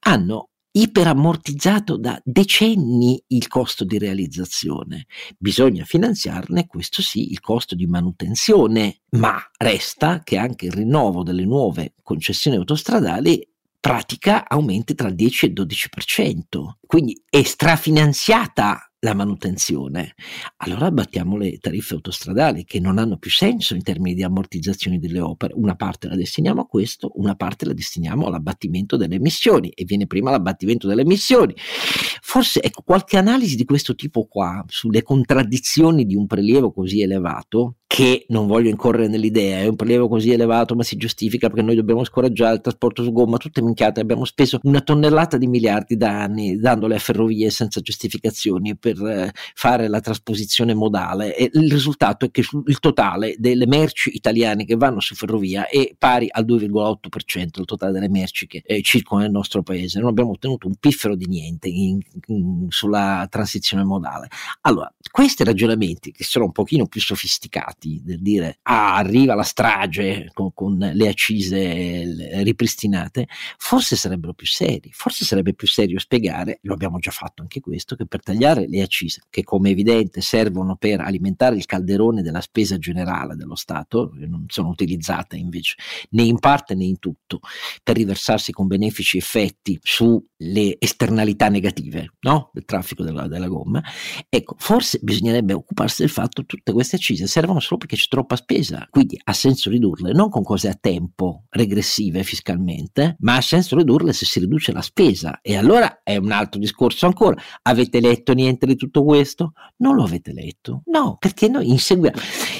hanno 0.00 0.50
iperammortizzato 0.78 1.96
da 1.96 2.20
decenni 2.22 3.22
il 3.28 3.48
costo 3.48 3.84
di 3.84 3.98
realizzazione. 3.98 5.06
Bisogna 5.38 5.84
finanziarne, 5.84 6.66
questo 6.66 7.00
sì, 7.00 7.30
il 7.30 7.40
costo 7.40 7.74
di 7.74 7.86
manutenzione, 7.86 9.00
ma 9.10 9.36
resta 9.56 10.22
che 10.22 10.36
anche 10.36 10.66
il 10.66 10.72
rinnovo 10.72 11.22
delle 11.22 11.44
nuove 11.44 11.94
concessioni 12.02 12.56
autostradali 12.56 13.48
pratica 13.80 14.48
aumenti 14.48 14.94
tra 14.94 15.08
il 15.08 15.14
10 15.14 15.46
e 15.46 15.48
il 15.48 15.54
12%, 15.54 16.70
quindi 16.86 17.22
è 17.28 17.42
strafinanziata 17.42 18.85
la 19.00 19.14
manutenzione, 19.14 20.14
allora 20.58 20.86
abbattiamo 20.86 21.36
le 21.36 21.58
tariffe 21.58 21.94
autostradali 21.94 22.64
che 22.64 22.80
non 22.80 22.98
hanno 22.98 23.18
più 23.18 23.30
senso 23.30 23.74
in 23.74 23.82
termini 23.82 24.14
di 24.14 24.22
ammortizzazione 24.22 24.98
delle 24.98 25.20
opere. 25.20 25.52
Una 25.54 25.76
parte 25.76 26.08
la 26.08 26.16
destiniamo 26.16 26.62
a 26.62 26.66
questo, 26.66 27.12
una 27.16 27.34
parte 27.34 27.66
la 27.66 27.74
destiniamo 27.74 28.26
all'abbattimento 28.26 28.96
delle 28.96 29.16
emissioni 29.16 29.68
e 29.70 29.84
viene 29.84 30.06
prima 30.06 30.30
l'abbattimento 30.30 30.86
delle 30.86 31.02
emissioni. 31.02 31.54
Forse 31.56 32.62
ecco, 32.62 32.82
qualche 32.82 33.18
analisi 33.18 33.54
di 33.54 33.64
questo 33.64 33.94
tipo 33.94 34.26
qua 34.26 34.64
sulle 34.66 35.02
contraddizioni 35.02 36.06
di 36.06 36.16
un 36.16 36.26
prelievo 36.26 36.72
così 36.72 37.02
elevato 37.02 37.76
che 37.86 38.26
non 38.28 38.46
voglio 38.46 38.68
incorrere 38.68 39.06
nell'idea, 39.08 39.60
è 39.60 39.66
un 39.66 39.76
prelievo 39.76 40.08
così 40.08 40.32
elevato 40.32 40.74
ma 40.74 40.82
si 40.82 40.96
giustifica 40.96 41.48
perché 41.48 41.62
noi 41.62 41.76
dobbiamo 41.76 42.04
scoraggiare 42.04 42.56
il 42.56 42.60
trasporto 42.60 43.02
su 43.02 43.12
gomma, 43.12 43.36
tutte 43.36 43.62
minchiate, 43.62 44.00
abbiamo 44.00 44.24
speso 44.24 44.58
una 44.64 44.80
tonnellata 44.80 45.36
di 45.36 45.46
miliardi 45.46 45.96
da 45.96 46.22
anni 46.22 46.56
dandole 46.58 46.96
a 46.96 46.98
ferrovie 46.98 47.48
senza 47.50 47.80
giustificazioni 47.80 48.76
per 48.76 49.00
eh, 49.02 49.32
fare 49.54 49.88
la 49.88 50.00
trasposizione 50.00 50.74
modale 50.74 51.36
e 51.36 51.48
il 51.52 51.70
risultato 51.70 52.26
è 52.26 52.30
che 52.30 52.42
il 52.66 52.78
totale 52.80 53.36
delle 53.38 53.66
merci 53.66 54.14
italiane 54.14 54.64
che 54.64 54.74
vanno 54.74 55.00
su 55.00 55.14
ferrovia 55.14 55.68
è 55.68 55.94
pari 55.96 56.26
al 56.28 56.44
2,8% 56.44 57.46
del 57.54 57.64
totale 57.64 57.92
delle 57.92 58.08
merci 58.08 58.46
che 58.46 58.62
eh, 58.66 58.82
circolano 58.82 59.26
nel 59.26 59.34
nostro 59.34 59.62
paese, 59.62 60.00
non 60.00 60.08
abbiamo 60.08 60.30
ottenuto 60.30 60.66
un 60.66 60.74
piffero 60.78 61.14
di 61.14 61.26
niente 61.26 61.68
in, 61.68 62.00
in, 62.26 62.66
sulla 62.68 63.26
transizione 63.30 63.84
modale. 63.84 64.28
Allora, 64.62 64.92
questi 65.10 65.44
ragionamenti 65.44 66.10
che 66.10 66.24
sono 66.24 66.46
un 66.46 66.52
pochino 66.52 66.86
più 66.86 67.00
sofisticati 67.00 67.85
fatti 67.86 68.00
del 68.02 68.20
dire 68.20 68.58
ah, 68.62 68.96
arriva 68.96 69.34
la 69.34 69.42
strage 69.42 70.30
con, 70.32 70.52
con 70.52 70.76
le 70.78 71.08
accise 71.08 72.42
ripristinate, 72.42 73.28
forse 73.56 73.96
sarebbero 73.96 74.34
più 74.34 74.46
seri, 74.46 74.90
forse 74.92 75.24
sarebbe 75.24 75.54
più 75.54 75.66
serio 75.66 75.98
spiegare, 75.98 76.58
lo 76.62 76.74
abbiamo 76.74 76.98
già 76.98 77.10
fatto 77.10 77.42
anche 77.42 77.60
questo, 77.60 77.94
che 77.94 78.06
per 78.06 78.22
tagliare 78.22 78.66
le 78.68 78.82
accise, 78.82 79.22
che 79.30 79.44
come 79.44 79.70
evidente 79.70 80.20
servono 80.20 80.76
per 80.76 81.00
alimentare 81.00 81.56
il 81.56 81.66
calderone 81.66 82.22
della 82.22 82.40
spesa 82.40 82.78
generale 82.78 83.36
dello 83.36 83.54
Stato, 83.54 84.12
non 84.16 84.46
sono 84.48 84.68
utilizzate 84.68 85.36
invece 85.36 85.76
né 86.10 86.22
in 86.22 86.38
parte 86.38 86.74
né 86.74 86.84
in 86.84 86.98
tutto, 86.98 87.40
per 87.82 87.96
riversarsi 87.96 88.52
con 88.52 88.66
benefici 88.66 89.18
effetti 89.18 89.78
sulle 89.82 90.76
esternalità 90.78 91.48
negative 91.48 92.14
no? 92.20 92.50
del 92.52 92.64
traffico 92.64 93.02
della, 93.02 93.26
della 93.28 93.48
gomma, 93.48 93.82
ecco, 94.28 94.56
forse 94.58 94.98
bisognerebbe 95.02 95.52
occuparsi 95.52 96.02
del 96.02 96.10
fatto 96.10 96.42
che 96.42 96.56
tutte 96.56 96.72
queste 96.72 96.96
accise 96.96 97.26
servono 97.26 97.60
solo 97.66 97.78
perché 97.78 97.96
c'è 97.96 98.06
troppa 98.08 98.36
spesa, 98.36 98.86
quindi 98.90 99.18
ha 99.22 99.32
senso 99.32 99.70
ridurle 99.70 100.12
non 100.12 100.30
con 100.30 100.42
cose 100.42 100.68
a 100.68 100.78
tempo 100.80 101.44
regressive 101.50 102.22
fiscalmente, 102.22 103.16
ma 103.20 103.36
ha 103.36 103.40
senso 103.40 103.76
ridurle 103.76 104.12
se 104.12 104.24
si 104.24 104.38
riduce 104.38 104.72
la 104.72 104.82
spesa. 104.82 105.40
E 105.42 105.56
allora 105.56 106.00
è 106.02 106.16
un 106.16 106.30
altro 106.30 106.60
discorso 106.60 107.06
ancora. 107.06 107.40
Avete 107.62 108.00
letto 108.00 108.32
niente 108.32 108.66
di 108.66 108.76
tutto 108.76 109.02
questo? 109.04 109.52
Non 109.78 109.96
lo 109.96 110.04
avete 110.04 110.32
letto? 110.32 110.82
No, 110.86 111.16
perché 111.18 111.48
noi 111.48 111.70
inseguiamo. 111.70 112.16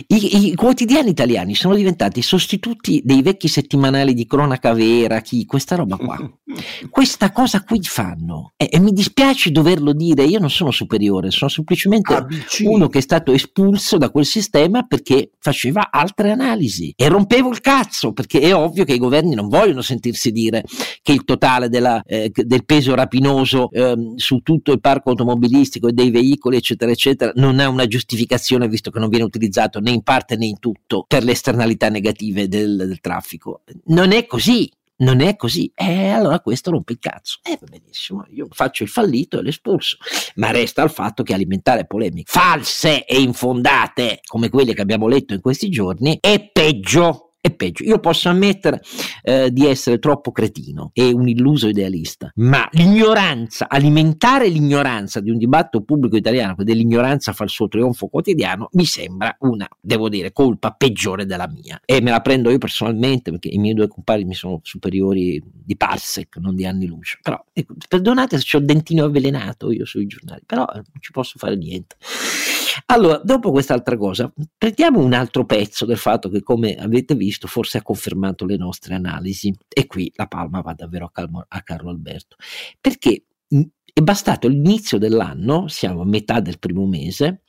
I, 0.09 0.49
I, 0.49 0.55
quotidiani 0.55 1.11
italiani 1.11 1.55
sono 1.55 1.75
diventati 1.75 2.23
sostituti 2.23 3.01
dei 3.05 3.23
vecchi 3.23 3.49
settimanali 3.49 4.15
di 4.15 4.27
cronaca 4.27 4.73
vera, 4.73 5.21
chi, 5.21 5.45
questa 5.45 5.77
roba 5.77 5.97
qua. 5.97 6.19
questa 6.91 7.31
cosa 7.33 7.63
qui 7.63 7.81
fanno. 7.83 8.53
E, 8.57 8.69
e, 8.71 8.81
mi 8.81 8.93
dispiace 8.93 9.51
doverlo 9.51 9.93
dire, 9.93 10.25
io 10.25 10.39
non 10.39 10.51
sono 10.51 10.71
superiore, 10.71 11.31
sono 11.31 11.51
semplicemente 11.51 12.15
ABC. 12.15 12.63
uno 12.65 12.89
che 12.89 12.99
è 12.99 13.03
stato 13.03 13.33
espulso 13.33 13.99
da 13.99 14.11
quel 14.11 14.25
sistema 14.25 14.85
perché 14.97 15.33
faceva 15.39 15.91
altre 15.91 16.31
analisi 16.31 16.93
e 16.97 17.09
rompevo 17.09 17.51
il 17.51 17.61
cazzo 17.61 18.13
perché 18.13 18.41
è 18.41 18.55
ovvio 18.55 18.85
che 18.85 18.95
i 18.95 18.99
governi 18.99 19.35
non 19.35 19.49
vogliono 19.49 19.83
sentirsi 19.83 20.33
dire 20.33 20.65
che 21.03 21.13
il 21.13 21.25
totale 21.25 21.69
della, 21.69 22.03
eh, 22.03 22.31
del 22.33 22.65
peso 22.65 22.95
rapinoso 22.95 23.71
eh, 23.71 23.95
su 24.17 24.39
tutto 24.39 24.73
il 24.73 24.81
parco 24.81 25.11
automobilistico 25.11 25.89
e 25.89 25.93
dei 25.93 26.11
veicoli 26.11 26.57
eccetera 26.57 26.91
eccetera 26.91 27.31
non 27.35 27.61
ha 27.61 27.69
una 27.69 27.87
giustificazione 27.87 28.69
visto 28.69 28.91
che 28.91 28.99
non 28.99 29.11
viene 29.11 29.25
utilizzato 29.25 29.81
né 29.81 29.91
in 29.91 30.03
parte 30.03 30.37
né 30.37 30.47
in 30.47 30.59
tutto 30.59 31.05
per 31.07 31.23
le 31.23 31.33
esternalità 31.33 31.91
negative 31.91 32.49
del, 32.49 32.77
del 32.77 33.01
traffico. 33.01 33.63
Non 33.87 34.13
è 34.13 34.27
così 34.27 34.71
non 34.99 35.21
è 35.21 35.37
così. 35.37 35.71
Eh, 35.75 36.09
allora 36.09 36.41
questo 36.41 36.71
rompe 36.71 36.93
il 36.93 36.99
cazzo. 36.99 37.39
Eh, 37.43 37.59
va 37.61 37.67
benissimo, 37.69 38.25
io 38.31 38.49
faccio 38.51 38.83
il 38.83 38.89
fallito 38.89 39.39
e 39.39 39.43
l'espulso. 39.43 39.99
Ma 40.37 40.51
resta 40.51 40.83
il 40.83 40.91
fatto 40.91 41.23
che 41.23 41.35
alimentare 41.35 41.87
polemiche 41.87 42.31
false 42.31 43.05
e 43.05 43.21
infondate, 43.21 44.21
come 44.25 44.49
quelle 44.49 44.75
che 44.75 44.81
abbiamo 44.81 45.09
letto 45.09 45.35
in 45.35 45.41
questi 45.41 45.69
giorni, 45.69 46.19
è 46.21 46.51
peggio 46.51 47.26
è 47.47 47.55
peggio. 47.55 47.85
Io 47.85 47.99
posso 47.99 48.29
ammettere 48.29 48.83
eh, 49.23 49.51
di 49.53 49.67
essere 49.67 49.99
troppo 49.99 50.33
cretino 50.33 50.91
e 50.93 51.13
un 51.13 51.29
illuso 51.29 51.69
idealista, 51.69 52.31
ma 52.37 52.69
l'ignoranza, 52.73 53.67
alimentare 53.69 54.49
l'ignoranza 54.49 55.21
di 55.21 55.31
un 55.31 55.39
dibattito 55.39 55.83
pubblico 55.83 56.17
italiano, 56.17 56.57
che 56.57 56.65
dell'ignoranza 56.65 57.33
fa 57.33 57.45
il 57.45 57.51
suo 57.51 57.69
trionfo 57.69 58.09
quotidiano, 58.09 58.69
mi 58.73 58.85
sembra 58.85 59.37
una, 59.41 59.69
devo 59.81 60.09
dire, 60.09 60.33
colpa 60.33 60.73
peggiore 60.73 61.25
della 61.25 61.49
mia. 61.49 61.81
E 61.85 62.01
me 62.01 62.11
la 62.11 62.21
prendo 62.21 62.51
io 62.51 62.59
personalmente 62.59 63.31
perché 63.31 63.49
i 63.49 63.59
miei 63.59 63.75
due 63.75 63.89
compari 63.89 64.25
mi 64.25 64.35
sono 64.35 64.61
superiori 64.63 65.43
di 65.45 65.77
parsec, 65.77 66.37
non 66.39 66.55
di 66.55 66.67
anni 66.67 66.87
luce. 66.87 67.19
Però, 67.23 67.43
ecco, 67.53 67.75
perdonate 67.89 68.39
se 68.41 68.57
ho 68.57 68.61
il 68.61 68.67
dentino 68.67 69.05
avvelenato 69.05 69.71
io 69.71 69.85
sui 69.85 70.07
giornali, 70.07 70.43
però 70.45 70.67
non 70.73 70.85
ci 71.01 71.13
posso 71.13 71.39
fare 71.39 71.57
niente. 71.57 71.97
Allora, 72.87 73.21
dopo 73.25 73.51
quest'altra 73.51 73.97
cosa, 73.97 74.33
prendiamo 74.57 75.01
un 75.01 75.13
altro 75.13 75.45
pezzo 75.45 75.87
del 75.87 75.97
fatto 75.97 76.29
che, 76.29 76.43
come 76.43 76.75
avete 76.75 77.15
visto, 77.15 77.47
forse 77.47 77.79
ha 77.79 77.83
confermato 77.83 78.45
le 78.45 78.57
nostre 78.57 78.95
analisi. 78.95 79.55
E 79.69 79.87
qui 79.87 80.13
la 80.15 80.27
palma 80.27 80.61
va 80.61 80.75
davvero 80.75 81.07
a, 81.07 81.11
Calmo, 81.11 81.45
a 81.47 81.63
Carlo 81.63 81.91
Alberto. 81.91 82.37
Perché 82.81 83.25
è 83.49 84.01
bastato 84.03 84.47
l'inizio 84.47 84.99
dell'anno, 84.99 85.69
siamo 85.69 86.03
a 86.03 86.05
metà 86.05 86.41
del 86.41 86.59
primo 86.59 86.85
mese, 86.85 87.43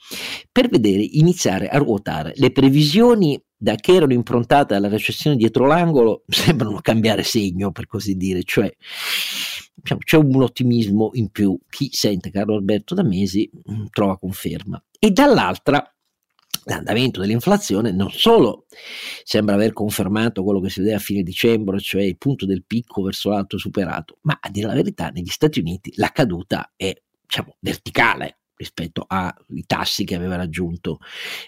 per 0.49 0.69
vedere 0.69 1.01
iniziare 1.03 1.67
a 1.67 1.77
ruotare 1.77 2.31
le 2.35 2.51
previsioni 2.51 3.37
da 3.59 3.75
che 3.75 3.95
erano 3.95 4.13
improntate 4.13 4.75
alla 4.75 4.87
recessione 4.87 5.35
dietro 5.35 5.65
l'angolo 5.65 6.23
sembrano 6.29 6.79
cambiare 6.79 7.23
segno, 7.23 7.71
per 7.71 7.87
così 7.87 8.15
dire, 8.15 8.43
cioè 8.43 8.71
c'è 9.81 10.17
un 10.17 10.41
ottimismo 10.41 11.11
in 11.13 11.29
più. 11.29 11.57
Chi 11.69 11.89
sente 11.91 12.31
Carlo 12.31 12.55
Alberto 12.55 12.95
da 12.95 13.03
mesi 13.03 13.49
mm, 13.71 13.85
trova 13.91 14.17
conferma. 14.17 14.83
E 14.99 15.11
dall'altra 15.11 15.91
l'andamento 16.65 17.21
dell'inflazione 17.21 17.91
non 17.91 18.11
solo 18.11 18.65
sembra 19.23 19.55
aver 19.55 19.73
confermato 19.73 20.43
quello 20.43 20.59
che 20.59 20.69
si 20.69 20.79
vedeva 20.79 20.97
a 20.97 21.01
fine 21.01 21.23
dicembre, 21.23 21.79
cioè 21.79 22.01
il 22.03 22.17
punto 22.17 22.45
del 22.45 22.65
picco 22.65 23.01
verso 23.01 23.29
l'alto 23.29 23.57
superato, 23.57 24.17
ma 24.23 24.37
a 24.39 24.49
dire 24.49 24.67
la 24.67 24.73
verità 24.73 25.09
negli 25.09 25.29
Stati 25.29 25.59
Uniti 25.59 25.93
la 25.95 26.11
caduta 26.11 26.73
è 26.75 26.93
diciamo, 27.21 27.55
verticale, 27.59 28.39
rispetto 28.57 29.05
ai 29.07 29.31
tassi 29.65 30.03
che 30.03 30.15
aveva 30.15 30.35
raggiunto 30.35 30.99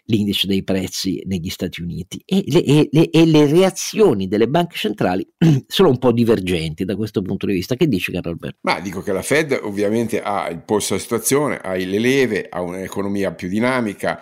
l'indice 0.05 0.47
dei 0.47 0.63
prezzi 0.63 1.21
negli 1.25 1.49
Stati 1.49 1.81
Uniti 1.81 2.21
e 2.23 2.43
le, 2.45 2.63
e, 2.63 2.89
le, 2.91 3.09
e 3.09 3.25
le, 3.25 3.47
reazioni 3.47 4.27
delle 4.27 4.47
banche 4.47 4.77
centrali 4.77 5.27
sono 5.67 5.89
un 5.89 5.97
po' 5.97 6.11
divergenti 6.11 6.85
da 6.85 6.95
questo 6.95 7.21
punto 7.21 7.45
di 7.45 7.53
vista. 7.53 7.75
Che 7.75 7.87
dici 7.87 8.11
Carlo 8.11 8.31
Alberto? 8.31 8.59
Ma 8.61 8.79
dico 8.79 9.01
che 9.01 9.11
la 9.11 9.21
Fed 9.21 9.59
ovviamente 9.61 10.21
ha 10.21 10.47
il 10.49 10.63
polso 10.63 10.93
della 10.93 11.03
situazione, 11.03 11.57
ha 11.57 11.73
le 11.73 11.99
leve, 11.99 12.47
ha 12.49 12.61
un'economia 12.61 13.33
più 13.33 13.49
dinamica 13.49 14.21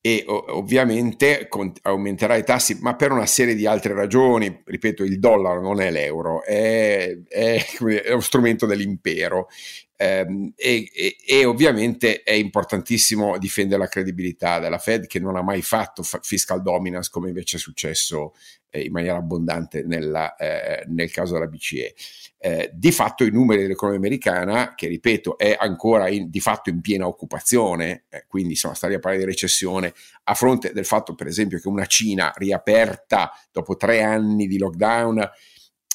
e 0.00 0.24
ovviamente 0.26 1.48
aumenterà 1.82 2.36
i 2.36 2.44
tassi, 2.44 2.78
ma 2.80 2.94
per 2.94 3.10
una 3.10 3.26
serie 3.26 3.54
di 3.54 3.66
altre 3.66 3.94
ragioni. 3.94 4.62
Ripeto, 4.64 5.02
il 5.02 5.18
dollaro 5.18 5.60
non 5.60 5.80
è 5.80 5.90
l'euro, 5.90 6.44
è, 6.44 7.18
è, 7.28 7.66
è 8.04 8.12
uno 8.12 8.20
strumento 8.20 8.64
dell'impero 8.64 9.48
e, 10.00 10.52
e, 10.54 11.16
e, 11.26 11.44
ovviamente 11.44 12.22
è 12.22 12.32
importantissimo 12.32 13.36
difendere 13.36 13.80
la 13.80 13.88
credibilità 13.88 14.60
della 14.60 14.78
Fed 14.78 15.08
che 15.08 15.18
non 15.18 15.34
ha 15.34 15.42
mai 15.42 15.60
fatto 15.60 16.04
fiscal 16.04 16.62
dominance 16.62 17.10
come 17.10 17.26
invece 17.28 17.56
è 17.56 17.60
successo 17.60 18.32
eh, 18.70 18.82
in 18.82 18.92
maniera 18.92 19.16
abbondante 19.16 19.82
nella, 19.82 20.36
eh, 20.36 20.84
nel 20.86 21.10
caso 21.10 21.32
della 21.32 21.48
BCE. 21.48 21.94
Eh, 22.38 22.70
di 22.72 22.92
fatto 22.92 23.24
i 23.24 23.32
numeri 23.32 23.62
dell'economia 23.62 23.98
americana, 23.98 24.74
che 24.76 24.86
ripeto 24.86 25.36
è 25.36 25.56
ancora 25.58 26.08
in, 26.08 26.30
di 26.30 26.38
fatto 26.38 26.70
in 26.70 26.80
piena 26.80 27.08
occupazione, 27.08 28.04
eh, 28.08 28.24
quindi 28.28 28.50
insomma 28.50 28.74
stare 28.74 28.94
a 28.94 28.98
parlare 29.00 29.24
di 29.24 29.30
recessione, 29.30 29.92
a 30.24 30.34
fronte 30.34 30.72
del 30.72 30.84
fatto 30.84 31.16
per 31.16 31.26
esempio 31.26 31.58
che 31.58 31.66
una 31.66 31.86
Cina 31.86 32.32
riaperta 32.36 33.32
dopo 33.50 33.76
tre 33.76 34.02
anni 34.02 34.46
di 34.46 34.58
lockdown 34.58 35.28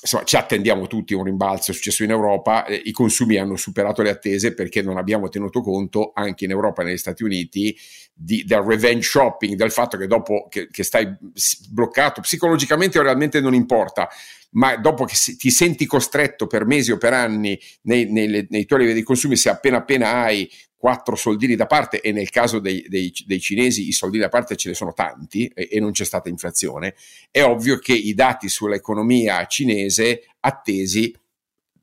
insomma, 0.04 0.24
ci 0.26 0.36
attendiamo 0.36 0.86
tutti 0.88 1.14
un 1.14 1.24
rimbalzo, 1.24 1.72
è 1.72 1.74
successo 1.74 2.04
in 2.04 2.12
Europa, 2.12 2.66
eh, 2.66 2.82
i 2.84 2.92
consumi 2.92 3.38
hanno 3.38 3.56
superato 3.56 4.02
le 4.02 4.10
attese 4.10 4.54
perché 4.54 4.82
non 4.82 4.98
abbiamo 4.98 5.30
tenuto 5.30 5.62
conto 5.62 6.12
anche 6.14 6.44
in 6.44 6.52
Europa 6.52 6.82
e 6.82 6.86
negli 6.86 6.98
Stati 6.98 7.24
Uniti 7.24 7.76
di, 8.14 8.44
del 8.44 8.60
revenge 8.60 9.08
shopping, 9.08 9.56
del 9.56 9.72
fatto 9.72 9.98
che 9.98 10.08
dopo 10.08 10.48
che, 10.50 10.68
che 10.70 10.84
stai 10.84 11.10
bloccato 11.70 12.22
psicologicamente 12.22 13.00
o 13.00 13.02
realmente 13.02 13.40
non 13.40 13.54
importa, 13.54 14.10
ma 14.52 14.76
dopo 14.76 15.06
che 15.06 15.16
ti 15.38 15.50
senti 15.50 15.86
costretto 15.86 16.48
per 16.48 16.66
mesi 16.66 16.92
o 16.92 16.98
per 16.98 17.14
anni 17.14 17.58
nei, 17.84 18.12
nei, 18.12 18.46
nei 18.50 18.66
tuoi 18.66 18.82
livelli 18.82 19.00
di 19.00 19.06
consumi, 19.06 19.38
se 19.38 19.50
appena 19.50 19.78
appena 19.78 20.24
hai 20.24 20.50
quattro 20.84 21.16
soldini 21.16 21.56
da 21.56 21.66
parte 21.66 22.02
e 22.02 22.12
nel 22.12 22.30
caso 22.30 22.60
dei, 22.60 22.86
dei, 22.90 23.10
dei, 23.26 23.40
cinesi 23.40 23.88
i 23.88 23.94
soldini 23.94 24.24
da 24.24 24.28
parte 24.28 24.58
ce 24.58 24.68
ne 24.68 24.76
sono 24.76 24.92
tanti 24.92 25.48
e, 25.48 25.70
e, 25.72 25.80
non 25.80 25.92
c'è 25.92 26.04
stata 26.04 26.28
inflazione, 26.28 26.96
è 27.32 27.42
ovvio 27.42 27.78
che 27.78 27.94
i 27.94 28.14
dati 28.14 28.50
sull'economia 28.50 29.46
cinese 29.46 30.26
attesi, 30.42 31.16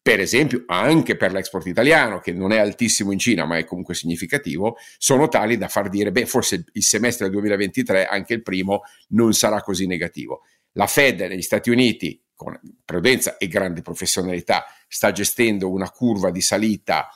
per 0.03 0.21
esempio 0.21 0.65
anche 0.67 1.17
per 1.17 1.33
l'export 1.33 1.65
italiano, 1.65 2.21
che 2.21 2.35
non 2.35 2.53
è 2.53 2.59
altissimo 2.59 3.11
in 3.11 3.19
Cina 3.19 3.47
ma 3.47 3.57
è 3.57 3.65
comunque 3.65 3.95
significativo, 3.95 4.77
sono 4.99 5.29
tali 5.29 5.57
da 5.57 5.69
far 5.69 5.89
dire, 5.89 6.13
beh, 6.13 6.27
forse 6.27 6.67
il 6.71 6.85
semestre 6.85 7.25
del 7.25 7.37
2023, 7.37 8.05
anche 8.05 8.35
il 8.35 8.43
primo, 8.43 8.83
non 9.13 9.33
sarà 9.33 9.63
così 9.63 9.87
negativo. 9.87 10.43
La 10.73 10.87
Fed 10.87 11.21
negli 11.21 11.41
Stati 11.41 11.71
Uniti, 11.71 12.23
con 12.35 12.55
prudenza 12.85 13.39
e 13.39 13.49
grande 13.49 13.81
professionalità, 13.81 14.67
sta 14.87 15.11
gestendo 15.11 15.71
una 15.71 15.89
curva 15.89 16.31
di 16.31 16.43
salita 16.43 17.09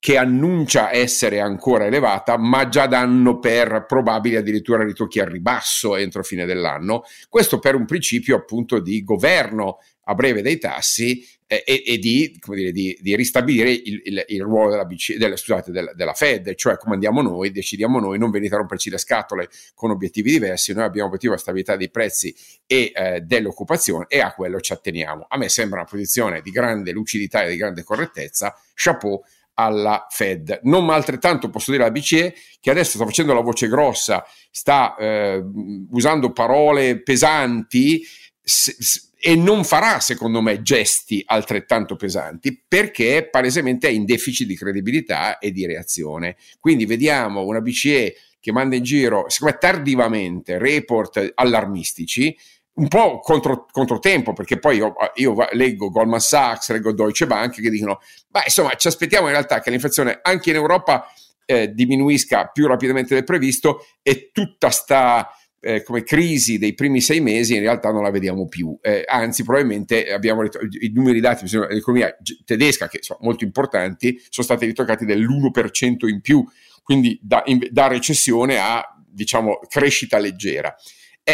che 0.00 0.16
annuncia 0.16 0.92
essere 0.92 1.40
ancora 1.40 1.84
elevata, 1.84 2.38
ma 2.38 2.68
già 2.68 2.86
danno 2.86 3.38
per 3.38 3.84
probabili 3.86 4.36
addirittura 4.36 4.82
ritocchi 4.82 5.20
al 5.20 5.26
ribasso 5.26 5.94
entro 5.94 6.22
fine 6.22 6.46
dell'anno. 6.46 7.04
Questo 7.28 7.58
per 7.58 7.74
un 7.74 7.84
principio 7.84 8.34
appunto 8.34 8.80
di 8.80 9.04
governo 9.04 9.78
a 10.04 10.14
breve 10.14 10.40
dei 10.40 10.58
tassi 10.58 11.22
eh, 11.46 11.62
e, 11.66 11.82
e 11.84 11.98
di, 11.98 12.34
dire, 12.46 12.72
di, 12.72 12.98
di, 13.00 13.14
ristabilire 13.14 13.70
il, 13.70 14.00
il, 14.04 14.24
il 14.28 14.42
ruolo 14.42 14.70
della, 14.70 14.86
BC, 14.86 15.16
della, 15.16 15.36
scusate, 15.36 15.70
della, 15.70 15.92
della, 15.92 16.14
Fed, 16.14 16.54
cioè 16.54 16.78
comandiamo 16.78 17.20
noi, 17.20 17.50
decidiamo 17.50 18.00
noi, 18.00 18.18
non 18.18 18.30
venite 18.30 18.54
a 18.54 18.58
romperci 18.58 18.88
le 18.88 18.98
scatole 18.98 19.48
con 19.74 19.90
obiettivi 19.90 20.30
diversi, 20.30 20.72
noi 20.72 20.84
abbiamo 20.84 21.08
obiettivo 21.08 21.34
la 21.34 21.38
stabilità 21.38 21.76
dei 21.76 21.90
prezzi 21.90 22.34
e 22.66 22.90
eh, 22.94 23.20
dell'occupazione 23.20 24.06
e 24.08 24.20
a 24.20 24.32
quello 24.32 24.60
ci 24.60 24.72
atteniamo. 24.72 25.26
A 25.28 25.36
me 25.36 25.50
sembra 25.50 25.80
una 25.80 25.88
posizione 25.88 26.40
di 26.40 26.50
grande 26.50 26.90
lucidità 26.92 27.42
e 27.42 27.50
di 27.50 27.56
grande 27.56 27.82
correttezza, 27.82 28.56
chapeau 28.74 29.20
alla 29.54 30.06
Fed. 30.10 30.60
Non 30.64 30.84
ma 30.84 30.94
altrettanto 30.94 31.50
posso 31.50 31.70
dire 31.70 31.82
alla 31.84 31.92
BCE 31.92 32.34
che 32.60 32.70
adesso 32.70 32.96
sta 32.96 33.04
facendo 33.04 33.32
la 33.34 33.40
voce 33.40 33.68
grossa, 33.68 34.24
sta 34.50 34.94
eh, 34.96 35.42
usando 35.90 36.32
parole 36.32 37.02
pesanti 37.02 38.02
s- 38.42 38.76
s- 38.78 39.08
e 39.22 39.36
non 39.36 39.64
farà, 39.64 40.00
secondo 40.00 40.40
me, 40.40 40.62
gesti 40.62 41.22
altrettanto 41.26 41.94
pesanti 41.94 42.62
perché 42.66 43.28
palesemente 43.30 43.88
è 43.88 43.90
in 43.90 44.06
deficit 44.06 44.46
di 44.46 44.56
credibilità 44.56 45.38
e 45.38 45.52
di 45.52 45.66
reazione. 45.66 46.36
Quindi 46.58 46.86
vediamo 46.86 47.44
una 47.44 47.60
BCE 47.60 48.14
che 48.40 48.52
manda 48.52 48.76
in 48.76 48.82
giro, 48.82 49.28
secondo 49.28 49.54
me 49.54 49.60
tardivamente, 49.60 50.56
report 50.56 51.32
allarmistici 51.34 52.34
un 52.72 52.88
po' 52.88 53.18
contro, 53.20 53.66
controtempo, 53.70 54.32
perché 54.32 54.58
poi 54.58 54.76
io, 54.76 54.94
io, 55.14 55.34
leggo 55.52 55.90
Goldman 55.90 56.20
Sachs, 56.20 56.70
leggo 56.70 56.92
Deutsche 56.92 57.26
Bank 57.26 57.60
che 57.60 57.70
dicono, 57.70 58.00
beh, 58.28 58.42
insomma, 58.44 58.74
ci 58.74 58.88
aspettiamo 58.88 59.26
in 59.26 59.32
realtà 59.32 59.60
che 59.60 59.70
l'inflazione 59.70 60.20
anche 60.22 60.50
in 60.50 60.56
Europa 60.56 61.06
eh, 61.44 61.72
diminuisca 61.72 62.46
più 62.46 62.66
rapidamente 62.66 63.14
del 63.14 63.24
previsto 63.24 63.84
e 64.02 64.30
tutta 64.32 64.70
sta 64.70 65.28
eh, 65.60 65.82
come 65.82 66.02
crisi 66.02 66.58
dei 66.58 66.74
primi 66.74 67.00
sei 67.00 67.20
mesi 67.20 67.54
in 67.54 67.60
realtà 67.60 67.90
non 67.90 68.02
la 68.02 68.10
vediamo 68.10 68.48
più, 68.48 68.78
eh, 68.80 69.04
anzi 69.06 69.44
probabilmente 69.44 70.10
abbiamo 70.10 70.42
i 70.42 70.90
numeri 70.94 71.20
dati 71.20 71.44
dell'economia 71.44 72.16
tedesca 72.44 72.88
che 72.88 72.98
sono 73.02 73.18
molto 73.22 73.44
importanti, 73.44 74.18
sono 74.30 74.46
stati 74.46 74.64
ritoccati 74.64 75.04
dell'1% 75.04 76.08
in 76.08 76.20
più, 76.22 76.42
quindi 76.82 77.18
da, 77.22 77.42
in, 77.46 77.66
da 77.70 77.88
recessione 77.88 78.58
a 78.58 78.82
diciamo 79.06 79.58
crescita 79.68 80.18
leggera. 80.18 80.74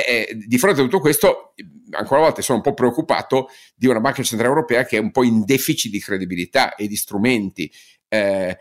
E, 0.04 0.26
e, 0.28 0.34
di 0.46 0.58
fronte 0.58 0.80
a 0.80 0.84
tutto 0.84 1.00
questo, 1.00 1.54
ancora 1.90 2.20
una 2.20 2.28
volta 2.28 2.42
sono 2.42 2.58
un 2.58 2.64
po' 2.64 2.74
preoccupato 2.74 3.48
di 3.74 3.86
una 3.86 4.00
banca 4.00 4.22
centrale 4.22 4.52
europea 4.52 4.84
che 4.84 4.96
è 4.96 5.00
un 5.00 5.10
po' 5.10 5.22
in 5.22 5.44
deficit 5.44 5.90
di 5.90 6.00
credibilità 6.00 6.74
e 6.74 6.86
di 6.86 6.96
strumenti. 6.96 7.70
Eh, 8.08 8.58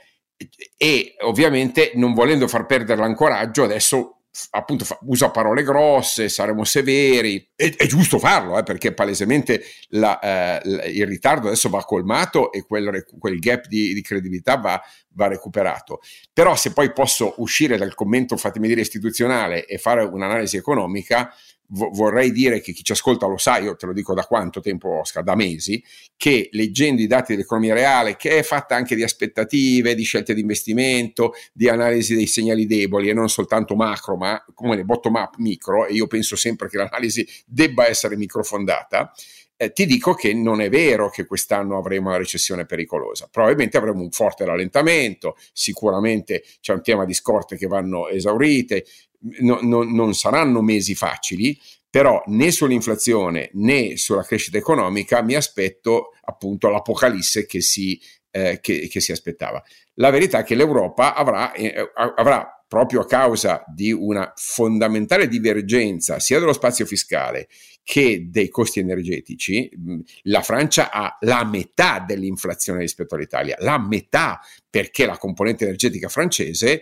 e 0.77 1.15
ovviamente 1.21 1.91
non 1.95 2.13
volendo 2.13 2.47
far 2.47 2.65
perdere 2.65 2.99
l'ancoraggio, 2.99 3.63
adesso 3.63 4.24
appunto 4.51 4.85
fa, 4.85 4.97
usa 5.03 5.31
parole 5.31 5.63
grosse, 5.63 6.29
saremo 6.29 6.63
severi, 6.63 7.51
è, 7.55 7.73
è 7.75 7.85
giusto 7.85 8.19
farlo 8.19 8.57
eh, 8.57 8.63
perché 8.63 8.93
palesemente 8.93 9.63
la, 9.89 10.19
eh, 10.19 10.89
il 10.91 11.07
ritardo 11.07 11.47
adesso 11.47 11.69
va 11.69 11.83
colmato 11.83 12.51
e 12.51 12.63
quel, 12.63 13.05
quel 13.17 13.39
gap 13.39 13.67
di, 13.67 13.93
di 13.93 14.01
credibilità 14.01 14.57
va, 14.57 14.81
va, 15.13 15.27
recuperato. 15.27 16.01
Però 16.33 16.55
se 16.55 16.73
poi 16.73 16.91
posso 16.91 17.35
uscire 17.37 17.77
dal 17.77 17.95
commento, 17.95 18.37
fatemi 18.37 18.67
dire, 18.67 18.81
istituzionale 18.81 19.65
e 19.65 19.77
fare 19.77 20.03
un'analisi 20.03 20.57
economica, 20.57 21.33
vorrei 21.67 22.31
dire 22.31 22.61
che 22.61 22.71
chi 22.71 22.83
ci 22.83 22.91
ascolta 22.91 23.25
lo 23.27 23.37
sa, 23.37 23.57
io 23.57 23.75
te 23.75 23.85
lo 23.85 23.93
dico 23.93 24.13
da 24.13 24.25
quanto 24.25 24.59
tempo 24.59 24.99
Oscar, 24.99 25.23
da 25.23 25.35
mesi, 25.35 25.83
che 26.15 26.49
leggendo 26.51 27.01
i 27.01 27.07
dati 27.07 27.33
dell'economia 27.33 27.73
reale, 27.73 28.15
che 28.15 28.37
è 28.37 28.43
fatta 28.43 28.75
anche 28.75 28.95
di 28.95 29.03
aspettative, 29.03 29.95
di 29.95 30.03
scelte 30.03 30.33
di 30.33 30.41
investimento, 30.41 31.33
di 31.53 31.67
analisi 31.67 32.15
dei 32.15 32.27
segnali 32.27 32.65
deboli 32.65 33.09
e 33.09 33.13
non 33.13 33.29
soltanto 33.29 33.75
macro, 33.75 34.15
ma 34.15 34.43
come 34.53 34.83
bottom 34.83 35.15
up 35.15 35.35
micro, 35.37 35.85
e 35.85 35.93
io 35.93 36.07
penso 36.07 36.35
sempre 36.35 36.69
che 36.69 36.77
l'analisi 36.77 37.27
debba 37.45 37.87
essere 37.87 38.15
microfondata, 38.15 39.11
eh, 39.57 39.71
ti 39.71 39.85
dico 39.85 40.13
che 40.13 40.33
non 40.33 40.59
è 40.61 40.69
vero 40.69 41.09
che 41.09 41.25
quest'anno 41.25 41.77
avremo 41.77 42.09
una 42.09 42.17
recessione 42.17 42.65
pericolosa. 42.65 43.29
Probabilmente 43.31 43.77
avremo 43.77 44.01
un 44.01 44.11
forte 44.11 44.43
rallentamento, 44.43 45.37
sicuramente 45.53 46.43
c'è 46.59 46.73
un 46.73 46.81
tema 46.81 47.05
di 47.05 47.13
scorte 47.13 47.55
che 47.55 47.67
vanno 47.67 48.09
esaurite, 48.09 48.85
no, 49.41 49.59
no, 49.61 49.83
non 49.83 50.13
saranno 50.13 50.61
mesi 50.61 50.95
facili, 50.95 51.59
però 51.89 52.21
né 52.27 52.51
sull'inflazione 52.51 53.51
né 53.53 53.95
sulla 53.97 54.23
crescita 54.23 54.57
economica 54.57 55.21
mi 55.21 55.35
aspetto 55.35 56.11
appunto 56.23 56.69
l'apocalisse 56.69 57.45
che 57.45 57.61
si, 57.61 57.99
eh, 58.31 58.59
che, 58.61 58.87
che 58.87 58.99
si 58.99 59.11
aspettava. 59.11 59.63
La 59.95 60.09
verità 60.09 60.39
è 60.39 60.43
che 60.43 60.55
l'Europa 60.55 61.15
avrà, 61.15 61.53
eh, 61.53 61.91
avrà 61.93 62.55
proprio 62.67 63.01
a 63.01 63.05
causa 63.05 63.63
di 63.67 63.91
una 63.91 64.33
fondamentale 64.35 65.27
divergenza 65.27 66.19
sia 66.19 66.39
dello 66.39 66.51
spazio 66.51 66.85
fiscale 66.85 67.47
che 67.83 68.27
dei 68.29 68.49
costi 68.49 68.79
energetici, 68.79 69.69
la 70.23 70.41
Francia 70.41 70.91
ha 70.91 71.17
la 71.21 71.45
metà 71.45 72.03
dell'inflazione 72.05 72.79
rispetto 72.79 73.13
all'Italia, 73.13 73.55
la 73.59 73.77
metà 73.77 74.41
perché 74.67 75.05
la 75.05 75.17
componente 75.17 75.65
energetica 75.65 76.09
francese 76.09 76.81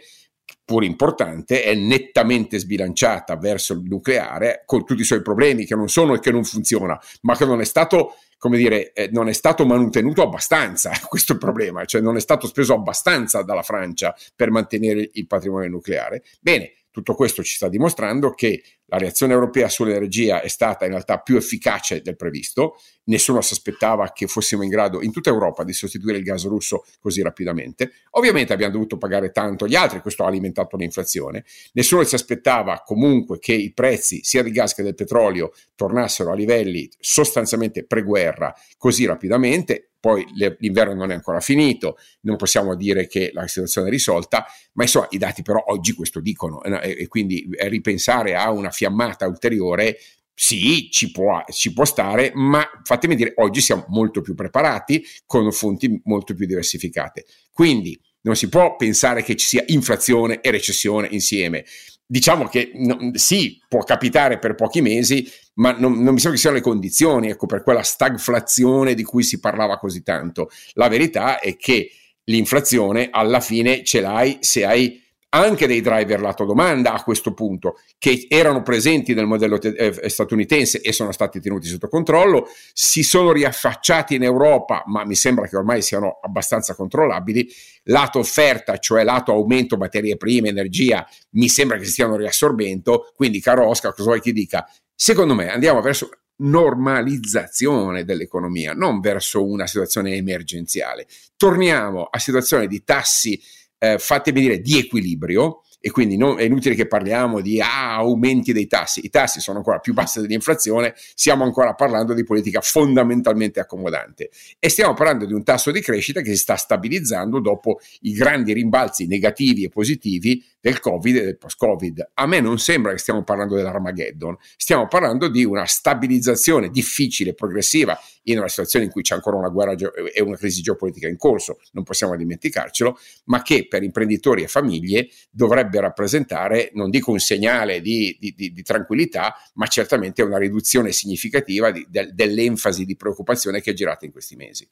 pur 0.66 0.84
importante, 0.84 1.64
è 1.64 1.74
nettamente 1.76 2.58
sbilanciata 2.58 3.36
verso 3.36 3.74
il 3.74 3.84
nucleare, 3.84 4.64
con 4.66 4.86
tutti 4.86 5.02
i 5.02 5.06
suoi 5.06 5.22
problemi 5.22 5.66
che 5.66 5.76
non 5.76 5.90
sono 5.90 6.16
e 6.16 6.20
che 6.20 6.32
non 6.32 6.44
funziona, 6.44 7.00
ma 7.22 7.36
che 7.36 7.46
non 7.46 7.62
è 7.62 7.66
stato, 7.66 8.16
come 8.38 8.58
dire, 8.58 8.94
eh, 8.94 9.10
non 9.12 9.28
è 9.28 9.34
stato 9.34 9.66
manutenuto 9.66 10.22
abbastanza, 10.22 10.92
questo 11.08 11.38
problema, 11.38 11.86
cioè 11.86 12.02
non 12.02 12.16
è 12.16 12.22
stato 12.22 12.48
speso 12.48 12.74
abbastanza 12.74 13.42
dalla 13.42 13.64
Francia 13.64 14.16
per 14.36 14.52
mantenere 14.52 15.10
il 15.14 15.28
patrimonio 15.28 15.70
nucleare. 15.70 16.24
Bene, 16.40 16.72
tutto 16.94 17.16
questo 17.16 17.42
ci 17.42 17.56
sta 17.56 17.70
dimostrando 17.70 18.36
che 18.36 18.62
la 18.86 19.00
reazione 19.00 19.34
europea 19.34 19.68
sull'energia 19.68 20.42
è 20.42 20.48
stata 20.48 20.86
in 20.86 20.92
realtà 20.92 21.18
più 21.18 21.36
efficace 21.36 22.02
del 22.02 22.16
previsto, 22.16 22.76
nessuno 23.06 23.42
si 23.42 23.54
aspettava 23.54 24.12
che 24.12 24.28
fossimo 24.28 24.62
in 24.62 24.70
grado 24.70 25.02
in 25.02 25.12
tutta 25.12 25.32
Europa 25.32 25.64
di 25.64 25.74
sostituire 25.74 26.20
il 26.20 26.24
gas 26.24 26.46
russo 26.46 26.86
così 27.00 27.24
rapidamente, 27.24 27.94
ovviamente 28.12 28.54
abbiamo 28.54 28.74
dovuto 28.74 29.00
pagare 29.00 29.32
tanto 29.32 29.66
gli 29.68 29.74
altri, 29.74 30.02
questo 30.02 30.24
ha 30.24 30.28
alimentato 30.28 30.78
l'inflazione, 30.78 31.46
nessuno 31.72 32.04
si 32.04 32.14
aspettava 32.14 32.84
comunque 32.86 33.40
che 33.40 33.54
i 33.54 33.74
prezzi 33.74 34.20
sia 34.24 34.44
del 34.44 34.52
gas 34.52 34.76
che 34.76 34.84
del 34.84 34.94
petrolio 34.94 35.52
tornassero 35.74 36.32
a 36.32 36.36
livelli 36.36 36.88
sostanzialmente 37.00 37.88
pre-guerra 37.88 38.54
così 38.78 39.06
rapidamente, 39.06 39.93
poi 40.04 40.26
l'inverno 40.34 40.96
non 40.96 41.12
è 41.12 41.14
ancora 41.14 41.40
finito, 41.40 41.98
non 42.24 42.36
possiamo 42.36 42.76
dire 42.76 43.08
che 43.08 43.32
la 43.34 43.48
situazione 43.48 43.88
è 43.88 43.90
risolta, 43.90 44.46
ma 44.74 44.84
insomma 44.84 45.08
i 45.12 45.18
dati 45.18 45.44
però 45.44 45.64
oggi 45.68 45.94
questo 45.94 46.20
dicono 46.20 46.62
e, 46.62 47.08
quindi 47.08 47.48
ripensare 47.68 48.36
a 48.36 48.52
una 48.52 48.70
fiammata 48.70 49.26
ulteriore 49.26 49.98
sì, 50.34 50.90
ci 50.92 51.10
può, 51.10 51.42
ci 51.48 51.72
può, 51.72 51.86
stare, 51.86 52.34
ma 52.36 52.68
fatemi 52.84 53.16
dire, 53.16 53.32
oggi 53.38 53.62
siamo 53.62 53.86
molto 53.88 54.20
più 54.20 54.36
preparati 54.36 55.02
con 55.26 55.50
fonti 55.54 56.02
molto 56.04 56.34
più 56.34 56.46
diversificate. 56.48 57.24
Quindi 57.54 57.98
non 58.24 58.36
si 58.36 58.50
può 58.50 58.76
pensare 58.76 59.24
che 59.24 59.38
ci 59.38 59.46
sia 59.46 59.64
inflazione 59.68 60.42
e 60.42 60.52
recessione 60.52 61.08
insieme. 61.12 61.64
Diciamo 62.06 62.46
che 62.46 62.72
no, 62.76 63.12
sì, 63.14 63.60
può 63.68 63.84
capitare 63.84 64.38
per 64.40 64.56
pochi 64.56 64.82
mesi, 64.82 65.28
ma 65.56 65.72
non, 65.72 65.94
non 65.94 66.14
mi 66.14 66.20
sembra 66.20 66.32
che 66.32 66.38
siano 66.38 66.56
le 66.56 66.62
condizioni 66.62 67.30
ecco, 67.30 67.46
per 67.46 67.64
quella 67.64 67.84
stagflazione 67.84 68.94
di 68.94 69.04
cui 69.04 69.24
si 69.24 69.40
parlava 69.40 69.78
così 69.78 70.04
tanto. 70.04 70.50
La 70.74 70.90
verità 70.90 71.40
è 71.40 71.56
che 71.56 71.92
l'inflazione 72.26 73.10
alla 73.12 73.40
fine 73.40 73.84
ce 73.84 74.02
l'hai 74.02 74.38
se 74.42 74.66
hai 74.66 75.03
anche 75.34 75.66
dei 75.66 75.82
driver 75.82 76.22
lato 76.22 76.46
domanda 76.46 76.94
a 76.94 77.04
questo 77.04 77.34
punto, 77.34 77.80
che 77.98 78.28
erano 78.30 78.62
presenti 78.62 79.14
nel 79.14 79.26
modello 79.26 79.58
te- 79.58 79.70
eh, 79.70 80.10
statunitense 80.10 80.82
e 80.82 80.92
sono 80.94 81.12
stati 81.12 81.40
tenuti 81.40 81.68
sotto 81.68 81.88
controllo, 81.88 82.48
si 82.72 83.02
sono 83.02 83.32
riaffacciati 83.32 84.16
in 84.16 84.24
Europa, 84.24 84.84
ma 84.86 85.04
mi 85.06 85.16
sembra 85.16 85.48
che 85.48 85.58
ormai 85.58 85.82
siano 85.82 86.20
abbastanza 86.22 86.76
controllabili. 86.76 87.50
Lato 87.86 88.20
offerta, 88.20 88.78
cioè 88.78 89.04
lato 89.04 89.32
aumento 89.32 89.76
materie 89.76 90.18
prime, 90.18 90.50
energia, 90.50 91.06
mi 91.32 91.50
sembra 91.50 91.78
che 91.78 91.86
si 91.86 91.92
stiano 91.92 92.16
riassorbendo. 92.16 93.12
Quindi, 93.16 93.42
caro 93.42 93.68
Oscar, 93.68 93.92
cosa 93.94 94.10
vuoi 94.10 94.22
che 94.22 94.32
dica? 94.32 94.70
Secondo 94.96 95.34
me 95.34 95.50
andiamo 95.50 95.82
verso 95.82 96.10
normalizzazione 96.36 98.04
dell'economia, 98.04 98.74
non 98.74 99.00
verso 99.00 99.46
una 99.46 99.68
situazione 99.68 100.14
emergenziale. 100.16 101.08
Torniamo 101.36 102.04
a 102.04 102.20
situazioni 102.20 102.68
di 102.68 102.84
tassi 102.84 103.42
eh, 103.84 103.98
fatemi 104.00 104.40
dire, 104.40 104.62
di 104.62 104.78
equilibrio, 104.78 105.64
e 105.82 105.92
quindi 105.92 106.16
non, 106.16 106.40
è 106.40 106.44
inutile 106.44 106.76
che 106.76 106.88
parliamo 106.88 107.42
di 107.42 107.60
ah, 107.60 107.96
aumenti 107.96 108.54
dei 108.54 108.68
tassi, 108.68 109.06
i 109.06 109.10
tassi 109.10 109.42
sono 109.42 109.58
ancora 109.58 109.80
più 109.80 109.94
bassi 109.94 110.22
dell'inflazione, 110.22 110.94
stiamo 110.96 111.44
ancora 111.44 111.74
parlando 111.74 112.14
di 112.14 112.24
politica 112.24 112.62
fondamentalmente 112.62 113.60
accomodante. 113.60 114.30
E 114.58 114.70
stiamo 114.70 114.94
parlando 114.94 115.26
di 115.26 115.34
un 115.34 115.44
tasso 115.44 115.72
di 115.72 115.82
crescita 115.82 116.22
che 116.22 116.30
si 116.30 116.38
sta 116.38 116.56
stabilizzando 116.56 117.42
dopo 117.42 117.82
i 118.04 118.14
grandi 118.14 118.54
rimbalzi 118.54 119.08
negativi 119.08 119.66
e 119.66 119.70
positivi 119.70 120.42
del 120.64 120.80
Covid 120.80 121.18
e 121.18 121.24
del 121.26 121.38
post-Covid. 121.38 122.12
A 122.14 122.26
me 122.26 122.40
non 122.40 122.58
sembra 122.58 122.94
che 122.94 122.98
stiamo 122.98 123.26
parlando 123.26 123.56
dell'Armageddon, 123.56 124.38
stiamo 124.56 124.88
parlando 124.88 125.28
di 125.28 125.44
una 125.44 125.66
stabilizzazione 125.66 126.70
difficile, 126.70 127.34
progressiva, 127.34 128.00
in 128.24 128.38
una 128.38 128.48
situazione 128.48 128.86
in 128.86 128.92
cui 128.92 129.02
c'è 129.02 129.14
ancora 129.14 129.36
una 129.36 129.50
guerra 129.50 129.76
e 130.14 130.22
una 130.22 130.38
crisi 130.38 130.62
geopolitica 130.62 131.10
in 131.10 131.18
corso, 131.18 131.60
non 131.74 131.84
possiamo 131.84 132.16
dimenticarcelo, 132.16 132.98
ma 133.26 133.42
che 133.42 133.68
per 133.68 133.84
imprenditori 133.84 134.44
e 134.44 134.48
famiglie 134.48 135.10
dovrebbe 135.30 135.82
rappresentare, 135.82 136.70
non 136.76 136.90
dico 136.90 137.12
un 137.12 137.20
segnale 137.20 137.82
di, 137.82 138.16
di, 138.18 138.34
di, 138.34 138.54
di 138.54 138.64
tranquillità, 138.64 139.36
ma 139.56 139.68
certamente 139.68 140.22
una 140.22 140.38
riduzione 140.38 140.94
significativa 140.94 141.72
de, 141.72 141.86
dell'enfasi 142.14 142.86
di 142.86 142.96
preoccupazione 142.96 143.60
che 143.60 143.72
è 143.72 143.74
girata 143.74 144.06
in 144.06 144.14
questi 144.14 144.38
mesi. 144.38 144.66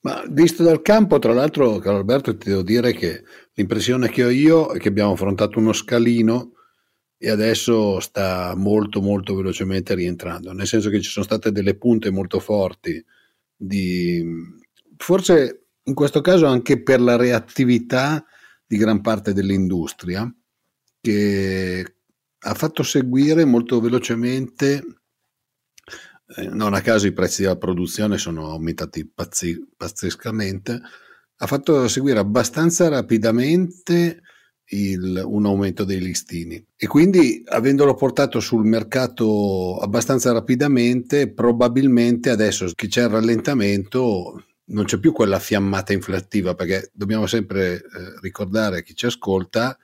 Ma 0.00 0.24
visto 0.28 0.62
dal 0.62 0.82
campo, 0.82 1.18
tra 1.18 1.32
l'altro, 1.32 1.78
caro 1.78 1.96
Alberto, 1.96 2.36
ti 2.36 2.48
devo 2.48 2.62
dire 2.62 2.92
che 2.92 3.22
l'impressione 3.54 4.08
che 4.08 4.24
ho 4.24 4.30
io 4.30 4.72
è 4.72 4.78
che 4.78 4.88
abbiamo 4.88 5.12
affrontato 5.12 5.58
uno 5.58 5.72
scalino 5.72 6.52
e 7.16 7.30
adesso 7.30 8.00
sta 8.00 8.54
molto 8.56 9.00
molto 9.00 9.36
velocemente 9.36 9.94
rientrando, 9.94 10.52
nel 10.52 10.66
senso 10.66 10.90
che 10.90 11.00
ci 11.00 11.08
sono 11.08 11.24
state 11.24 11.52
delle 11.52 11.76
punte 11.76 12.10
molto 12.10 12.40
forti 12.40 13.02
di 13.56 14.24
forse 14.96 15.66
in 15.84 15.94
questo 15.94 16.20
caso 16.20 16.46
anche 16.46 16.82
per 16.82 17.00
la 17.00 17.14
reattività 17.14 18.24
di 18.66 18.76
gran 18.76 19.00
parte 19.00 19.32
dell'industria 19.32 20.28
che 21.00 21.96
ha 22.38 22.54
fatto 22.54 22.82
seguire 22.82 23.44
molto 23.44 23.80
velocemente 23.80 24.82
eh, 26.36 26.48
non 26.48 26.74
a 26.74 26.80
caso 26.80 27.06
i 27.06 27.12
prezzi 27.12 27.42
della 27.42 27.56
produzione 27.56 28.18
sono 28.18 28.50
aumentati 28.50 29.06
pazzi, 29.06 29.58
pazzescamente, 29.76 30.80
ha 31.36 31.46
fatto 31.46 31.88
seguire 31.88 32.18
abbastanza 32.18 32.88
rapidamente 32.88 34.22
il, 34.66 35.22
un 35.24 35.46
aumento 35.46 35.84
dei 35.84 36.00
listini. 36.00 36.64
E 36.76 36.86
quindi 36.86 37.42
avendolo 37.46 37.94
portato 37.94 38.40
sul 38.40 38.64
mercato 38.64 39.78
abbastanza 39.78 40.32
rapidamente, 40.32 41.32
probabilmente 41.32 42.30
adesso 42.30 42.70
che 42.74 42.88
c'è 42.88 43.02
il 43.02 43.08
rallentamento 43.08 44.44
non 44.64 44.84
c'è 44.84 44.98
più 44.98 45.12
quella 45.12 45.38
fiammata 45.38 45.92
inflattiva 45.92 46.54
perché 46.54 46.90
dobbiamo 46.94 47.26
sempre 47.26 47.74
eh, 47.74 47.82
ricordare 48.20 48.78
a 48.78 48.80
chi 48.82 48.94
ci 48.94 49.06
ascolta 49.06 49.76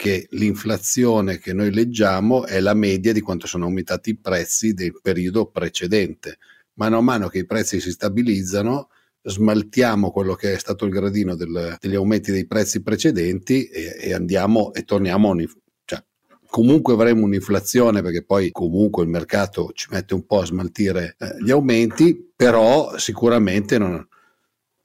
che 0.00 0.28
l'inflazione 0.30 1.36
che 1.36 1.52
noi 1.52 1.70
leggiamo 1.70 2.46
è 2.46 2.58
la 2.60 2.72
media 2.72 3.12
di 3.12 3.20
quanto 3.20 3.46
sono 3.46 3.66
aumentati 3.66 4.10
i 4.10 4.16
prezzi 4.16 4.72
del 4.72 4.98
periodo 5.02 5.50
precedente. 5.50 6.38
Mano 6.78 6.96
a 6.96 7.02
mano 7.02 7.28
che 7.28 7.40
i 7.40 7.44
prezzi 7.44 7.80
si 7.80 7.90
stabilizzano, 7.90 8.88
smaltiamo 9.20 10.10
quello 10.10 10.34
che 10.36 10.54
è 10.54 10.58
stato 10.58 10.86
il 10.86 10.90
gradino 10.90 11.34
del, 11.36 11.76
degli 11.78 11.96
aumenti 11.96 12.32
dei 12.32 12.46
prezzi 12.46 12.80
precedenti 12.80 13.66
e, 13.66 13.94
e 14.00 14.14
andiamo 14.14 14.72
e 14.72 14.84
torniamo 14.84 15.28
a 15.28 15.32
un'inflazione. 15.32 15.68
Cioè, 15.84 16.02
comunque 16.48 16.94
avremo 16.94 17.26
un'inflazione 17.26 18.00
perché 18.00 18.24
poi 18.24 18.50
comunque 18.52 19.02
il 19.02 19.10
mercato 19.10 19.70
ci 19.74 19.88
mette 19.90 20.14
un 20.14 20.24
po' 20.24 20.40
a 20.40 20.46
smaltire 20.46 21.14
eh, 21.18 21.36
gli 21.42 21.50
aumenti, 21.50 22.32
però 22.34 22.96
sicuramente 22.96 23.76
non, 23.76 24.08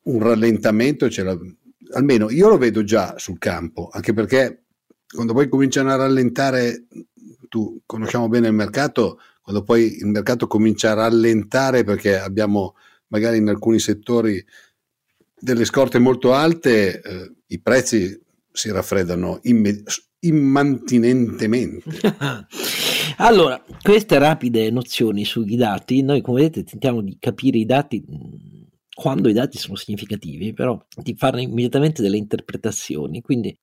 un 0.01 0.19
rallentamento 0.19 1.09
ce 1.09 1.23
l'ha, 1.23 1.37
almeno 1.93 2.29
io 2.29 2.49
lo 2.49 2.57
vedo 2.57 2.83
già 2.83 3.13
sul 3.17 3.37
campo, 3.37 3.87
anche 3.89 4.11
perché 4.11 4.64
quando 5.13 5.33
poi 5.33 5.47
cominciano 5.47 5.91
a 5.91 5.95
rallentare, 5.95 6.85
tu 7.49 7.81
conosciamo 7.85 8.27
bene 8.27 8.47
il 8.47 8.53
mercato, 8.53 9.19
quando 9.41 9.63
poi 9.63 9.97
il 9.97 10.07
mercato 10.07 10.47
comincia 10.47 10.91
a 10.91 10.95
rallentare 10.95 11.83
perché 11.83 12.17
abbiamo 12.17 12.75
magari 13.07 13.37
in 13.37 13.47
alcuni 13.47 13.79
settori 13.79 14.43
delle 15.37 15.65
scorte 15.65 15.99
molto 15.99 16.33
alte, 16.33 17.01
eh, 17.01 17.31
i 17.47 17.59
prezzi 17.59 18.19
si 18.51 18.71
raffreddano 18.71 19.39
imme- 19.43 19.83
immantinentemente. 20.19 21.83
allora, 23.17 23.63
queste 23.81 24.17
rapide 24.17 24.71
nozioni 24.71 25.23
sui 25.25 25.55
dati, 25.55 26.01
noi 26.01 26.21
come 26.21 26.41
vedete 26.41 26.63
tentiamo 26.63 27.01
di 27.01 27.17
capire 27.19 27.57
i 27.57 27.65
dati 27.65 28.03
quando 28.95 29.27
i 29.27 29.33
dati 29.33 29.57
sono 29.57 29.75
significativi, 29.75 30.53
però 30.53 30.81
di 30.95 31.15
fare 31.17 31.41
immediatamente 31.41 32.01
delle 32.01 32.15
interpretazioni. 32.15 33.19
Quindi 33.19 33.53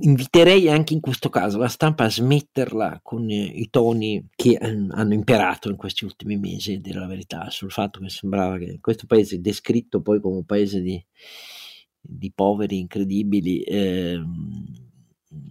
inviterei 0.00 0.70
anche 0.70 0.94
in 0.94 1.00
questo 1.00 1.28
caso 1.28 1.58
la 1.58 1.68
stampa 1.68 2.04
a 2.04 2.10
smetterla 2.10 3.00
con 3.02 3.28
i 3.28 3.68
toni 3.68 4.28
che 4.34 4.56
hanno 4.56 5.12
imperato 5.12 5.68
in 5.68 5.76
questi 5.76 6.06
ultimi 6.06 6.38
mesi, 6.38 6.80
dire 6.80 7.00
la 7.00 7.06
verità, 7.06 7.50
sul 7.50 7.70
fatto 7.70 8.00
che 8.00 8.08
sembrava 8.08 8.56
che 8.56 8.78
questo 8.80 9.04
paese, 9.06 9.42
descritto 9.42 10.00
poi 10.00 10.22
come 10.22 10.36
un 10.36 10.44
paese 10.46 10.80
di, 10.80 11.04
di 12.00 12.32
poveri 12.34 12.78
incredibili, 12.78 13.60
eh, 13.64 14.18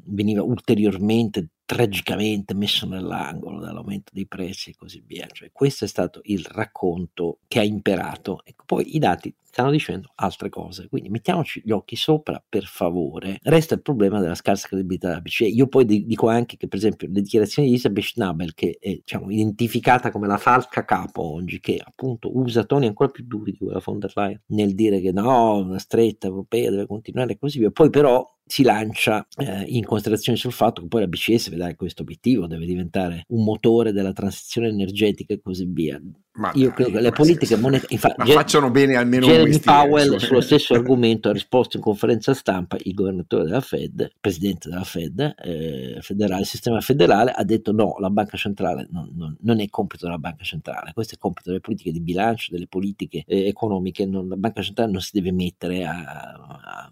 veniva 0.06 0.42
ulteriormente 0.42 1.48
tragicamente 1.72 2.54
messo 2.54 2.86
nell'angolo 2.86 3.62
dall'aumento 3.62 4.12
dei 4.14 4.28
prezzi 4.28 4.72
e 4.72 4.76
così 4.76 5.02
via. 5.08 5.26
Cioè, 5.32 5.52
questo 5.54 5.86
è 5.86 5.88
stato 5.88 6.20
il 6.26 6.46
racconto 6.46 7.40
che 7.48 7.60
ha 7.60 7.64
imperato. 7.64 8.42
Ecco, 8.44 8.66
poi 8.66 8.94
i 8.94 9.00
dati 9.00 9.34
stanno 9.42 9.72
dicendo 9.72 10.12
altre 10.16 10.50
cose, 10.50 10.90
quindi 10.90 11.08
mettiamoci 11.08 11.62
gli 11.64 11.72
occhi 11.72 11.96
sopra 11.96 12.44
per 12.48 12.66
favore. 12.66 13.40
Resta 13.44 13.76
il 13.76 13.82
problema 13.82 14.20
della 14.20 14.36
scarsa 14.36 14.68
credibilità 14.68 15.08
della 15.08 15.22
BCE. 15.22 15.48
Io 15.48 15.68
poi 15.68 15.86
dico 15.86 16.28
anche 16.28 16.58
che, 16.58 16.68
per 16.68 16.78
esempio, 16.78 17.08
le 17.10 17.22
dichiarazioni 17.22 17.70
di 17.70 17.76
Isabel 17.76 18.04
Schnabel, 18.04 18.54
che 18.54 18.78
è 18.78 18.90
diciamo, 18.90 19.30
identificata 19.30 20.12
come 20.12 20.28
la 20.28 20.38
falca 20.38 20.84
capo 20.84 21.22
oggi, 21.22 21.62
che 21.62 21.82
appunto 21.82 22.38
usa 22.38 22.66
toni 22.66 22.88
ancora 22.88 23.10
più 23.10 23.24
duri 23.26 23.52
di 23.52 23.60
quella 23.60 23.82
von 23.82 23.98
der 23.98 24.12
Leyen 24.14 24.42
nel 24.48 24.76
dire 24.76 25.00
che 25.00 25.14
no, 25.14 25.56
una 25.56 25.80
stretta 25.80 26.28
europea 26.28 26.70
deve 26.70 26.86
continuare 26.86 27.32
e 27.32 27.38
così 27.38 27.60
via. 27.60 27.72
Poi 27.72 27.90
però 27.90 28.28
si 28.52 28.64
lancia 28.64 29.26
eh, 29.38 29.64
in 29.68 29.86
considerazione 29.86 30.38
sul 30.38 30.52
fatto 30.52 30.82
che 30.82 30.88
poi 30.90 31.00
la 31.00 31.08
BCE 31.08 31.38
se 31.38 31.50
vedrà 31.62 31.76
questo 31.76 32.02
obiettivo 32.02 32.48
deve 32.48 32.66
diventare 32.66 33.26
un 33.30 33.44
motore 33.44 33.92
della 33.92 34.14
transizione 34.14 34.68
energetica 34.68 35.34
e 35.34 35.42
così 35.42 35.66
via. 35.66 36.02
Ma 36.34 36.52
Io 36.56 36.68
dai, 36.68 36.76
credo 36.76 36.92
che 36.92 37.02
le 37.02 37.12
politiche 37.12 37.58
monetarie 37.58 37.96
infatti, 37.96 38.32
facciano 38.32 38.72
bene 38.72 38.96
almeno 38.96 39.26
Jeremy 39.26 39.60
Powell 39.60 40.16
sullo 40.16 40.40
stesso 40.42 40.74
argomento 40.74 41.28
ha 41.28 41.34
risposto 41.34 41.76
in 41.76 41.84
conferenza 41.84 42.34
stampa 42.34 42.78
il 42.84 42.94
governatore 42.94 43.44
della 43.44 43.60
Fed, 43.60 44.12
presidente 44.20 44.70
della 44.70 44.86
Fed 44.86 45.36
eh, 45.44 45.98
federale, 46.00 46.42
il 46.42 46.48
sistema 46.48 46.80
federale 46.80 47.32
ha 47.32 47.44
detto 47.44 47.74
no, 47.74 47.96
la 48.00 48.10
banca 48.10 48.38
centrale 48.38 48.88
non, 48.92 49.12
non, 49.14 49.36
non, 49.42 49.60
è 49.60 49.68
compito 49.70 50.06
della 50.06 50.18
banca 50.18 50.46
centrale, 50.46 50.94
questo 50.94 51.16
è 51.16 51.18
compito 51.18 51.50
delle 51.50 51.60
politiche 51.60 51.92
di 51.92 52.00
bilancio, 52.00 52.54
delle 52.54 52.68
politiche 52.68 53.26
eh, 53.28 53.48
economiche, 53.48 54.06
non, 54.06 54.30
la 54.30 54.38
banca 54.38 54.62
centrale 54.62 54.90
non 54.92 55.02
si 55.02 55.12
deve 55.12 55.34
mettere 55.34 55.84
a, 55.84 56.00
a 56.00 56.92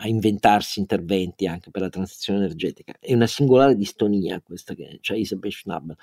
a 0.00 0.08
inventarsi 0.08 0.80
interventi 0.80 1.46
anche 1.46 1.70
per 1.70 1.82
la 1.82 1.88
transizione 1.88 2.40
energetica. 2.40 2.94
È 2.98 3.12
una 3.12 3.26
singolare 3.26 3.76
distonia 3.76 4.40
questa 4.40 4.74
che 4.74 4.98
c'è 5.00 5.14
Isabel 5.14 5.52
Schnabel. 5.52 5.96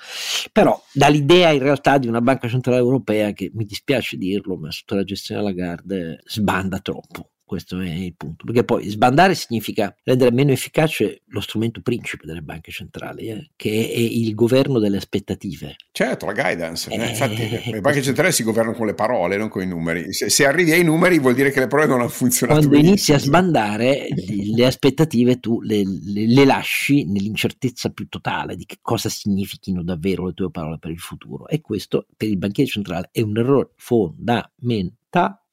Però 0.51 0.81
dall'idea 0.93 1.49
in 1.51 1.61
realtà 1.61 1.97
di 1.97 2.07
una 2.07 2.21
banca 2.21 2.47
centrale 2.47 2.79
europea 2.79 3.31
che 3.31 3.51
mi 3.53 3.65
dispiace 3.65 4.17
dirlo, 4.17 4.55
ma 4.55 4.71
sotto 4.71 4.95
la 4.95 5.03
gestione 5.03 5.41
Lagarde 5.41 6.21
sbanda 6.25 6.79
troppo 6.79 7.29
questo 7.47 7.79
è 7.79 7.89
il 7.89 8.13
punto, 8.13 8.43
perché 8.43 8.65
poi 8.65 8.89
sbandare 8.89 9.33
significa 9.33 9.95
rendere 10.03 10.33
meno 10.33 10.51
efficace 10.51 11.21
lo 11.27 11.39
strumento 11.39 11.81
principe 11.81 12.25
delle 12.25 12.41
banche 12.41 12.71
centrali, 12.71 13.29
eh, 13.29 13.51
che 13.55 13.71
è 13.71 13.97
il 13.97 14.35
governo 14.35 14.79
delle 14.79 14.97
aspettative. 14.97 15.77
Certo, 15.93 16.25
la 16.25 16.33
guidance. 16.33 16.91
Eh, 16.91 17.07
Infatti 17.07 17.71
le 17.71 17.79
banche 17.79 18.01
centrali 18.01 18.33
si 18.33 18.43
governano 18.43 18.75
con 18.75 18.85
le 18.85 18.93
parole, 18.93 19.37
non 19.37 19.47
con 19.47 19.61
i 19.61 19.65
numeri. 19.65 20.11
Se, 20.11 20.29
se, 20.29 20.45
arrivi 20.45 20.73
ai 20.73 20.83
numeri 20.83 21.19
vuol 21.19 21.35
dire 21.35 21.49
che 21.51 21.61
le 21.61 21.67
parole 21.67 21.87
non 21.87 22.01
hanno 22.01 22.09
funzionato. 22.09 22.59
Quando 22.59 22.77
inizi 22.77 23.13
a 23.13 23.17
sbandare, 23.17 24.09
le 24.53 24.65
aspettative 24.65 25.39
tu 25.39 25.61
le, 25.61 25.83
le, 25.85 26.27
le 26.27 26.45
lasci 26.45 27.05
nell'incertezza 27.05 27.91
più 27.91 28.09
totale 28.09 28.57
di 28.57 28.65
che 28.65 28.79
cosa 28.81 29.07
significhino 29.07 29.83
davvero 29.83 30.25
le 30.25 30.33
tue 30.33 30.51
parole 30.51 30.79
per 30.79 30.91
il 30.91 30.99
futuro. 30.99 31.47
E 31.47 31.61
questo 31.61 32.07
per 32.17 32.27
il 32.27 32.37
banchiere 32.37 32.69
centrale 32.69 33.07
è 33.13 33.21
un 33.21 33.37
errore 33.37 33.69
fondamentale 33.77 35.43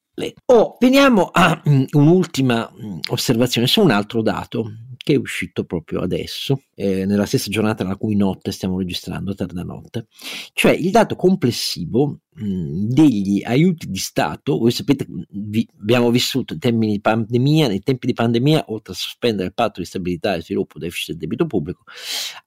Oh, 0.45 0.77
veniamo 0.79 1.29
a 1.31 1.61
mm, 1.67 1.83
un'ultima 1.91 2.71
mm, 2.71 2.99
osservazione 3.09 3.67
su 3.67 3.81
un 3.81 3.91
altro 3.91 4.21
dato 4.21 4.71
che 5.05 5.13
è 5.13 5.17
uscito 5.17 5.65
proprio 5.65 5.99
adesso, 6.01 6.63
eh, 6.73 7.05
nella 7.05 7.27
stessa 7.27 7.51
giornata 7.51 7.83
nella 7.83 7.95
cui 7.95 8.15
notte 8.15 8.51
stiamo 8.51 8.79
registrando, 8.79 9.35
tarda 9.35 9.61
notte, 9.61 10.07
cioè 10.53 10.71
il 10.71 10.89
dato 10.89 11.15
complessivo 11.15 12.21
mm, 12.41 12.87
degli 12.87 13.43
aiuti 13.43 13.87
di 13.87 13.99
Stato. 13.99 14.57
Voi 14.57 14.71
sapete, 14.71 15.05
vi, 15.29 15.67
abbiamo 15.79 16.09
vissuto 16.09 16.53
in 16.53 16.59
tempi 16.59 16.87
di 16.87 16.99
pandemia, 16.99 17.67
nei 17.67 17.81
tempi 17.81 18.07
di 18.07 18.13
pandemia, 18.13 18.65
oltre 18.69 18.93
a 18.93 18.95
sospendere 18.95 19.49
il 19.49 19.53
patto 19.53 19.79
di 19.79 19.85
stabilità 19.85 20.33
e 20.33 20.41
sviluppo, 20.41 20.79
deficit 20.79 21.13
e 21.13 21.17
debito 21.19 21.45
pubblico, 21.45 21.83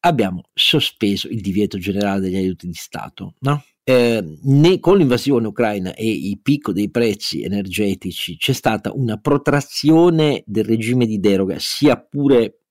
abbiamo 0.00 0.42
sospeso 0.52 1.28
il 1.28 1.40
divieto 1.40 1.78
generale 1.78 2.18
degli 2.18 2.36
aiuti 2.36 2.66
di 2.66 2.74
Stato, 2.74 3.34
no? 3.38 3.62
Eh, 3.89 4.22
né 4.43 4.80
con 4.80 4.99
l'invasione 4.99 5.47
ucraina 5.47 5.95
e 5.95 6.07
il 6.07 6.39
picco 6.43 6.72
dei 6.72 6.91
prezzi 6.91 7.43
energetici 7.43 8.36
c'è 8.36 8.53
stata 8.53 8.93
una 8.93 9.16
protrazione 9.16 10.43
del 10.45 10.64
regime 10.64 11.07
di 11.07 11.18
deroga, 11.18 11.57
sia 11.59 11.97
pure 11.99 12.64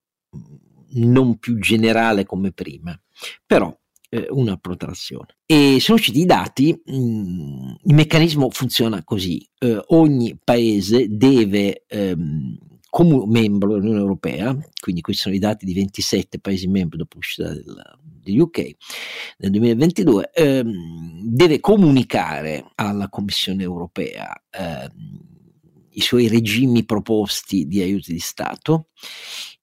non 0.90 1.40
più 1.40 1.58
generale 1.58 2.24
come 2.24 2.52
prima, 2.52 2.96
però 3.48 3.76
eh, 4.10 4.28
una 4.30 4.58
protrazione. 4.58 5.38
E 5.48 5.78
sono 5.80 5.98
usciti 5.98 6.20
i 6.20 6.26
dati, 6.26 6.80
mh, 6.86 7.78
il 7.86 7.96
meccanismo 7.96 8.52
funziona 8.52 9.04
così, 9.04 9.44
eh, 9.58 9.82
ogni 9.88 10.40
paese 10.44 11.08
deve 11.10 11.84
ehm, 11.88 12.58
come 12.98 13.28
membro 13.28 13.74
dell'Unione 13.74 14.00
Europea, 14.00 14.58
quindi 14.82 15.02
questi 15.02 15.22
sono 15.22 15.36
i 15.36 15.38
dati 15.38 15.68
di 15.68 15.76
27 15.76 16.40
paesi 16.40 16.68
membri 16.68 16.98
dopo 16.98 17.18
l'uscita 17.18 17.54
degli 18.02 18.40
UK 18.40 18.72
nel 19.38 19.52
2022, 19.52 20.32
ehm, 20.34 21.22
deve 21.22 21.60
comunicare 21.60 22.72
alla 22.74 23.08
Commissione 23.08 23.62
europea 23.62 24.34
ehm, 24.50 24.90
i 25.92 26.02
suoi 26.02 26.28
regimi 26.28 26.86
proposti 26.86 27.68
di 27.68 27.82
aiuti 27.82 28.14
di 28.14 28.20
Stato 28.20 28.88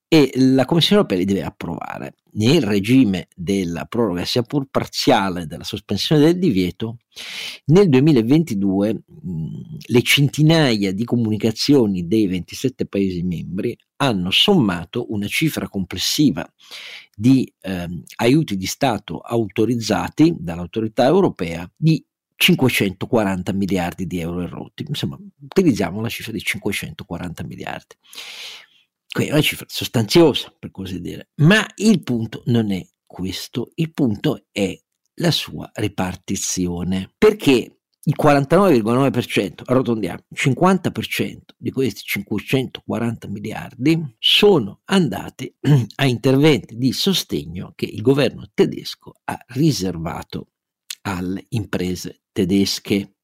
e 0.06 0.30
la 0.36 0.64
Commissione 0.64 1.00
europea 1.02 1.18
li 1.18 1.24
deve 1.24 1.42
approvare. 1.42 2.14
Nel 2.36 2.62
regime 2.62 3.28
della 3.34 3.84
proroga, 3.84 4.24
sia 4.24 4.42
pur 4.42 4.66
parziale, 4.70 5.46
della 5.46 5.64
sospensione 5.64 6.22
del 6.22 6.38
divieto, 6.38 6.98
nel 7.66 7.88
2022 7.88 8.94
mh, 8.94 9.48
le 9.86 10.02
centinaia 10.02 10.92
di 10.92 11.04
comunicazioni 11.04 12.06
dei 12.06 12.26
27 12.26 12.86
Paesi 12.86 13.22
membri 13.22 13.76
hanno 13.96 14.30
sommato 14.30 15.12
una 15.12 15.28
cifra 15.28 15.68
complessiva 15.68 16.46
di 17.14 17.50
eh, 17.60 17.88
aiuti 18.16 18.56
di 18.56 18.66
Stato 18.66 19.18
autorizzati 19.18 20.34
dall'autorità 20.36 21.06
europea 21.06 21.70
di 21.76 22.04
540 22.36 23.52
miliardi 23.52 24.06
di 24.06 24.18
euro 24.18 24.42
erotti. 24.42 24.84
Insomma, 24.88 25.16
utilizziamo 25.40 26.00
la 26.00 26.08
cifra 26.08 26.32
di 26.32 26.40
540 26.40 27.44
miliardi. 27.44 27.94
Quindi 29.14 29.30
è 29.30 29.34
una 29.36 29.44
cifra 29.44 29.66
sostanziosa, 29.68 30.52
per 30.58 30.72
così 30.72 31.00
dire. 31.00 31.28
Ma 31.36 31.64
il 31.76 32.02
punto 32.02 32.42
non 32.46 32.72
è 32.72 32.84
questo, 33.06 33.70
il 33.76 33.92
punto 33.92 34.46
è 34.50 34.76
la 35.20 35.30
sua 35.30 35.70
ripartizione. 35.72 37.14
Perché 37.16 37.78
il 38.06 38.14
49,9%, 38.20 39.62
arrotondiamo, 39.66 40.18
il 40.28 40.36
50% 40.36 41.38
di 41.56 41.70
questi 41.70 42.00
540 42.02 43.28
miliardi 43.28 44.16
sono 44.18 44.80
andati 44.86 45.54
a 45.94 46.06
interventi 46.06 46.76
di 46.76 46.92
sostegno 46.92 47.72
che 47.76 47.86
il 47.86 48.02
governo 48.02 48.50
tedesco 48.52 49.12
ha 49.26 49.38
riservato 49.50 50.48
alle 51.02 51.44
imprese 51.50 52.22
tedesche, 52.32 53.14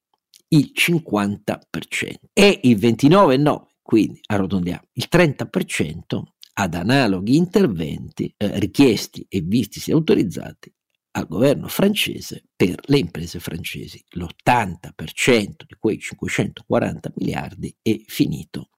il 0.47 0.71
50%. 0.73 2.13
E 2.31 2.59
il 2.63 2.77
29,9% 2.77 3.70
quindi 3.81 4.19
arrotondiamo 4.25 4.87
il 4.93 5.07
30% 5.09 6.21
ad 6.53 6.73
analoghi 6.75 7.35
interventi 7.35 8.33
eh, 8.37 8.59
richiesti 8.59 9.25
e 9.27 9.41
vistisi 9.41 9.91
autorizzati 9.91 10.73
al 11.13 11.27
governo 11.27 11.67
francese 11.67 12.45
per 12.55 12.79
le 12.85 12.97
imprese 12.97 13.39
francesi. 13.39 14.03
L'80% 14.11 15.63
di 15.67 15.75
quei 15.77 15.99
540 15.99 17.11
miliardi 17.15 17.75
è 17.81 17.99
finito 18.05 18.69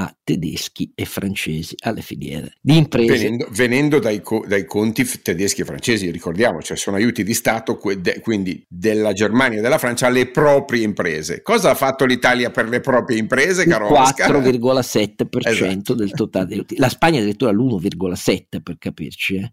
a 0.00 0.16
tedeschi 0.22 0.92
e 0.94 1.04
francesi 1.04 1.74
alle 1.80 2.02
filiere 2.02 2.54
di 2.60 2.76
imprese. 2.76 3.12
Venendo, 3.12 3.48
venendo 3.50 3.98
dai, 3.98 4.20
co, 4.20 4.44
dai, 4.46 4.64
conti 4.64 5.04
tedeschi 5.04 5.62
e 5.62 5.64
francesi, 5.64 6.08
ricordiamo, 6.10 6.62
cioè 6.62 6.76
sono 6.76 6.96
aiuti 6.96 7.24
di 7.24 7.34
Stato, 7.34 7.76
quindi 7.76 8.64
della 8.68 9.12
Germania 9.12 9.58
e 9.58 9.60
della 9.60 9.78
Francia 9.78 10.06
alle 10.06 10.30
proprie 10.30 10.84
imprese. 10.84 11.42
Cosa 11.42 11.70
ha 11.70 11.74
fatto 11.74 12.04
l'Italia 12.04 12.50
per 12.50 12.68
le 12.68 12.78
proprie 12.78 13.18
imprese, 13.18 13.66
caro 13.66 13.88
4,7% 13.88 15.26
esatto. 15.48 15.94
del 15.94 16.12
totale 16.12 16.46
degli 16.46 16.58
aiuti. 16.58 16.76
La 16.76 16.88
Spagna 16.88 17.18
addirittura 17.18 17.50
l'1,7% 17.50 18.60
per 18.62 18.78
capirci. 18.78 19.34
Eh. 19.34 19.52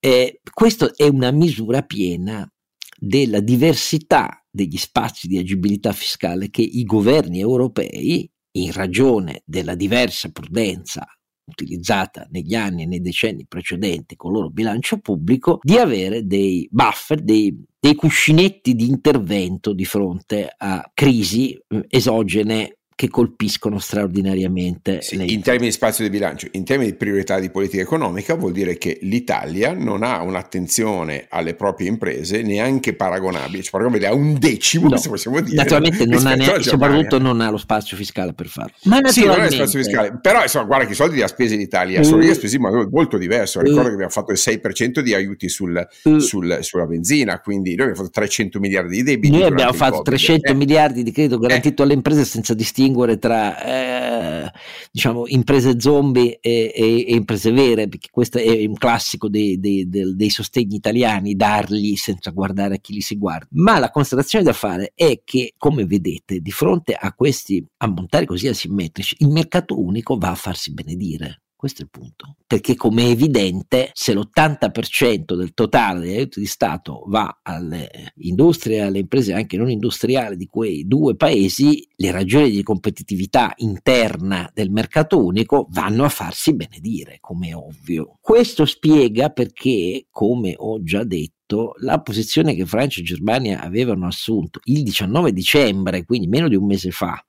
Eh, 0.00 0.40
questa 0.50 0.90
è 0.96 1.06
una 1.06 1.30
misura 1.32 1.82
piena 1.82 2.50
della 2.98 3.40
diversità 3.40 4.42
degli 4.50 4.78
spazi 4.78 5.28
di 5.28 5.36
agibilità 5.36 5.92
fiscale 5.92 6.48
che 6.48 6.62
i 6.62 6.84
governi 6.84 7.40
europei 7.40 8.30
in 8.52 8.72
ragione 8.72 9.42
della 9.44 9.74
diversa 9.74 10.30
prudenza 10.30 11.06
utilizzata 11.50 12.26
negli 12.30 12.54
anni 12.54 12.84
e 12.84 12.86
nei 12.86 13.00
decenni 13.00 13.46
precedenti 13.46 14.16
con 14.16 14.30
il 14.30 14.36
loro 14.38 14.50
bilancio 14.50 14.98
pubblico, 14.98 15.58
di 15.62 15.76
avere 15.76 16.26
dei 16.26 16.68
buffer, 16.70 17.20
dei, 17.20 17.64
dei 17.78 17.94
cuscinetti 17.94 18.74
di 18.74 18.88
intervento 18.88 19.72
di 19.72 19.84
fronte 19.84 20.52
a 20.56 20.88
crisi 20.94 21.52
eh, 21.52 21.84
esogene 21.88 22.78
che 23.00 23.08
colpiscono 23.08 23.78
straordinariamente. 23.78 25.00
Sì, 25.00 25.14
in 25.14 25.40
termini 25.40 25.68
di 25.68 25.72
spazio 25.72 26.04
di 26.04 26.10
bilancio, 26.10 26.48
in 26.50 26.64
termini 26.64 26.90
di 26.90 26.96
priorità 26.98 27.40
di 27.40 27.48
politica 27.48 27.80
economica, 27.82 28.34
vuol 28.34 28.52
dire 28.52 28.76
che 28.76 28.98
l'Italia 29.00 29.72
non 29.72 30.02
ha 30.02 30.20
un'attenzione 30.20 31.24
alle 31.30 31.54
proprie 31.54 31.88
imprese 31.88 32.42
neanche 32.42 32.92
paragonabile, 32.92 33.62
cioè 33.62 33.70
paragonabile 33.70 34.06
a 34.08 34.12
un 34.12 34.38
decimo, 34.38 34.90
no, 34.90 34.98
se 34.98 35.08
possiamo 35.08 35.40
dire. 35.40 35.56
Naturalmente 35.56 36.04
non 36.04 36.26
ha 36.26 36.34
neanche, 36.34 36.62
soprattutto 36.64 37.18
non 37.18 37.40
ha 37.40 37.48
lo 37.48 37.56
spazio 37.56 37.96
fiscale 37.96 38.34
per 38.34 38.48
farlo. 38.48 38.72
Ma 38.82 39.00
sì, 39.06 39.24
non 39.24 39.40
ha 39.40 39.44
lo 39.44 39.50
spazio 39.50 39.82
fiscale, 39.82 40.18
però 40.20 40.42
insomma, 40.42 40.66
guarda 40.66 40.84
che 40.84 40.92
i 40.92 40.96
soldi 40.96 41.14
li 41.14 41.22
ha 41.22 41.28
spesi 41.28 41.56
l'Italia, 41.56 42.02
sono 42.02 42.22
uh, 42.22 42.32
spesi 42.34 42.56
in 42.56 42.60
modo 42.60 42.86
molto 42.92 43.16
diverso. 43.16 43.62
Ricordo 43.62 43.80
uh, 43.80 43.88
che 43.88 43.94
abbiamo 43.94 44.10
fatto 44.10 44.32
il 44.32 44.38
6% 44.38 45.00
di 45.00 45.14
aiuti 45.14 45.48
sul, 45.48 45.88
uh, 46.02 46.18
sul, 46.18 46.58
sulla 46.60 46.84
benzina, 46.84 47.40
quindi 47.40 47.74
noi 47.76 47.86
abbiamo 47.86 48.08
fatto 48.08 48.20
300 48.20 48.60
miliardi 48.60 48.96
di 48.96 49.02
debiti. 49.02 49.34
Noi 49.34 49.46
abbiamo 49.46 49.72
fatto 49.72 50.02
300 50.02 50.50
eh. 50.50 50.54
miliardi 50.54 51.02
di 51.02 51.12
credito 51.12 51.38
garantito 51.38 51.80
eh. 51.80 51.84
alle 51.86 51.94
imprese 51.94 52.26
senza 52.26 52.52
distinguere 52.52 52.88
distinguere 52.90 53.18
tra 53.18 53.62
eh, 53.62 54.52
diciamo 54.90 55.26
imprese 55.28 55.80
zombie 55.80 56.38
e, 56.40 56.72
e, 56.74 57.04
e, 57.08 57.14
imprese 57.14 57.52
vere, 57.52 57.88
perché 57.88 58.08
questo 58.10 58.38
è 58.38 58.64
un 58.66 58.74
classico 58.74 59.28
dei, 59.28 59.58
dei, 59.58 59.88
dei, 59.88 60.14
dei, 60.16 60.30
sostegni 60.30 60.76
italiani, 60.76 61.36
darli 61.36 61.96
senza 61.96 62.30
guardare 62.30 62.74
a 62.76 62.78
chi 62.78 62.94
li 62.94 63.00
si 63.00 63.16
guarda. 63.16 63.48
Ma 63.52 63.78
la 63.78 63.90
constatazione 63.90 64.44
da 64.44 64.52
fare 64.52 64.92
è 64.94 65.20
che, 65.24 65.54
come 65.56 65.86
vedete, 65.86 66.40
di 66.40 66.50
fronte 66.50 66.94
a 66.94 67.12
questi 67.12 67.64
ammontari 67.78 68.26
così 68.26 68.48
asimmetrici, 68.48 69.16
il 69.20 69.28
mercato 69.28 69.80
unico 69.80 70.16
va 70.16 70.30
a 70.30 70.34
farsi 70.34 70.72
benedire 70.72 71.42
Questo 71.60 71.82
è 71.82 71.84
il 71.84 71.90
punto. 71.90 72.36
Perché 72.46 72.74
come 72.74 73.02
è 73.02 73.10
evidente, 73.10 73.90
se 73.92 74.14
l'80% 74.14 75.34
del 75.34 75.52
totale 75.52 76.00
degli 76.00 76.16
aiuti 76.16 76.40
di 76.40 76.46
Stato 76.46 77.04
va 77.06 77.40
alle 77.42 78.14
industrie 78.20 78.76
e 78.76 78.80
alle 78.80 79.00
imprese 79.00 79.34
anche 79.34 79.58
non 79.58 79.68
industriali 79.68 80.36
di 80.36 80.46
quei 80.46 80.86
due 80.86 81.16
paesi, 81.16 81.86
le 81.96 82.10
ragioni 82.12 82.48
di 82.50 82.62
competitività 82.62 83.52
interna 83.56 84.50
del 84.54 84.70
mercato 84.70 85.22
unico 85.22 85.66
vanno 85.68 86.04
a 86.04 86.08
farsi 86.08 86.54
benedire, 86.54 87.18
come 87.20 87.48
è 87.48 87.54
ovvio. 87.54 88.16
Questo 88.22 88.64
spiega 88.64 89.28
perché, 89.28 90.06
come 90.08 90.54
ho 90.56 90.82
già 90.82 91.04
detto, 91.04 91.74
la 91.80 92.00
posizione 92.00 92.54
che 92.54 92.64
Francia 92.64 93.00
e 93.00 93.04
Germania 93.04 93.60
avevano 93.60 94.06
assunto 94.06 94.60
il 94.64 94.82
19 94.82 95.30
dicembre, 95.30 96.06
quindi 96.06 96.26
meno 96.26 96.48
di 96.48 96.56
un 96.56 96.64
mese 96.64 96.90
fa, 96.90 97.22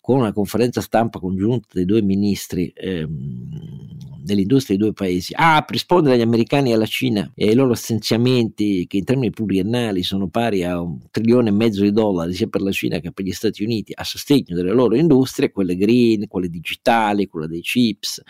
con 0.00 0.18
una 0.18 0.32
conferenza 0.32 0.80
stampa 0.80 1.18
congiunta 1.18 1.68
dei 1.72 1.84
due 1.84 2.02
ministri 2.02 2.72
ehm, 2.74 4.12
dell'industria 4.24 4.76
dei 4.76 4.86
due 4.86 4.94
paesi, 4.94 5.34
ah, 5.36 5.64
rispondere 5.68 6.14
agli 6.14 6.22
americani 6.22 6.70
e 6.70 6.74
alla 6.74 6.86
Cina 6.86 7.30
e 7.34 7.48
ai 7.48 7.54
loro 7.54 7.74
stanziamenti 7.74 8.86
che 8.86 8.96
in 8.96 9.04
termini 9.04 9.30
pluriennali 9.30 10.02
sono 10.02 10.28
pari 10.28 10.64
a 10.64 10.80
un 10.80 10.98
trilione 11.10 11.50
e 11.50 11.52
mezzo 11.52 11.82
di 11.82 11.92
dollari 11.92 12.32
sia 12.32 12.46
per 12.46 12.62
la 12.62 12.72
Cina 12.72 12.98
che 13.00 13.12
per 13.12 13.24
gli 13.24 13.32
Stati 13.32 13.62
Uniti 13.62 13.92
a 13.94 14.02
sostegno 14.02 14.54
delle 14.56 14.72
loro 14.72 14.96
industrie, 14.96 15.50
quelle 15.50 15.76
green, 15.76 16.26
quelle 16.26 16.48
digitali, 16.48 17.28
quella 17.28 17.46
dei 17.46 17.60
chips, 17.60 18.22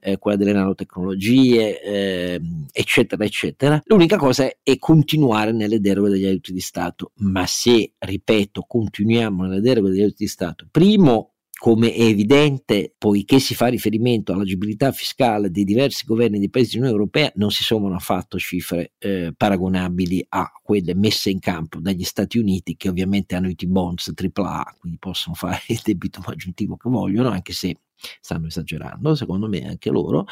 eh, 0.00 0.18
quella 0.18 0.36
delle 0.36 0.52
nanotecnologie, 0.52 1.82
eh, 1.82 2.40
eccetera, 2.70 3.24
eccetera. 3.24 3.80
L'unica 3.86 4.18
cosa 4.18 4.50
è 4.62 4.78
continuare 4.78 5.52
nelle 5.52 5.80
deroghe 5.80 6.10
degli 6.10 6.26
aiuti 6.26 6.52
di 6.52 6.60
Stato, 6.60 7.12
ma 7.16 7.46
se, 7.46 7.92
ripeto, 7.98 8.64
continuiamo 8.68 9.44
nelle 9.44 9.60
deroghe 9.60 9.90
degli 9.90 10.00
aiuti 10.00 10.24
di 10.24 10.28
Stato, 10.28 10.66
primo 10.78 11.32
come 11.58 11.92
è 11.92 12.02
evidente, 12.02 12.94
poiché 12.96 13.40
si 13.40 13.56
fa 13.56 13.66
riferimento 13.66 14.32
all'agibilità 14.32 14.92
fiscale 14.92 15.50
dei 15.50 15.64
diversi 15.64 16.06
governi 16.06 16.38
dei 16.38 16.50
paesi 16.50 16.70
dell'Unione 16.70 16.96
Europea, 16.96 17.32
non 17.34 17.50
si 17.50 17.64
sono 17.64 17.92
affatto 17.92 18.38
cifre 18.38 18.92
eh, 18.98 19.34
paragonabili 19.36 20.24
a 20.28 20.52
quelle 20.62 20.94
messe 20.94 21.30
in 21.30 21.40
campo 21.40 21.80
dagli 21.80 22.04
Stati 22.04 22.38
Uniti, 22.38 22.76
che 22.76 22.88
ovviamente 22.88 23.34
hanno 23.34 23.48
i 23.48 23.56
T-bonds 23.56 24.12
AAA, 24.14 24.76
quindi 24.78 24.98
possono 25.00 25.34
fare 25.34 25.62
il 25.66 25.80
debito 25.82 26.22
aggiuntivo 26.24 26.76
che 26.76 26.88
vogliono, 26.88 27.30
anche 27.30 27.52
se 27.52 27.76
stanno 28.20 28.46
esagerando, 28.46 29.16
secondo 29.16 29.48
me 29.48 29.66
anche 29.66 29.90
loro, 29.90 30.26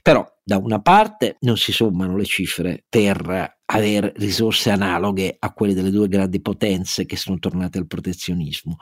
però 0.00 0.26
da 0.42 0.56
una 0.56 0.80
parte 0.80 1.36
non 1.40 1.58
si 1.58 1.72
sommano 1.72 2.16
le 2.16 2.24
cifre 2.24 2.84
per 2.88 3.59
avere 3.72 4.12
risorse 4.16 4.70
analoghe 4.70 5.36
a 5.38 5.52
quelle 5.52 5.74
delle 5.74 5.90
due 5.90 6.08
grandi 6.08 6.40
potenze 6.40 7.06
che 7.06 7.16
sono 7.16 7.38
tornate 7.38 7.78
al 7.78 7.86
protezionismo, 7.86 8.76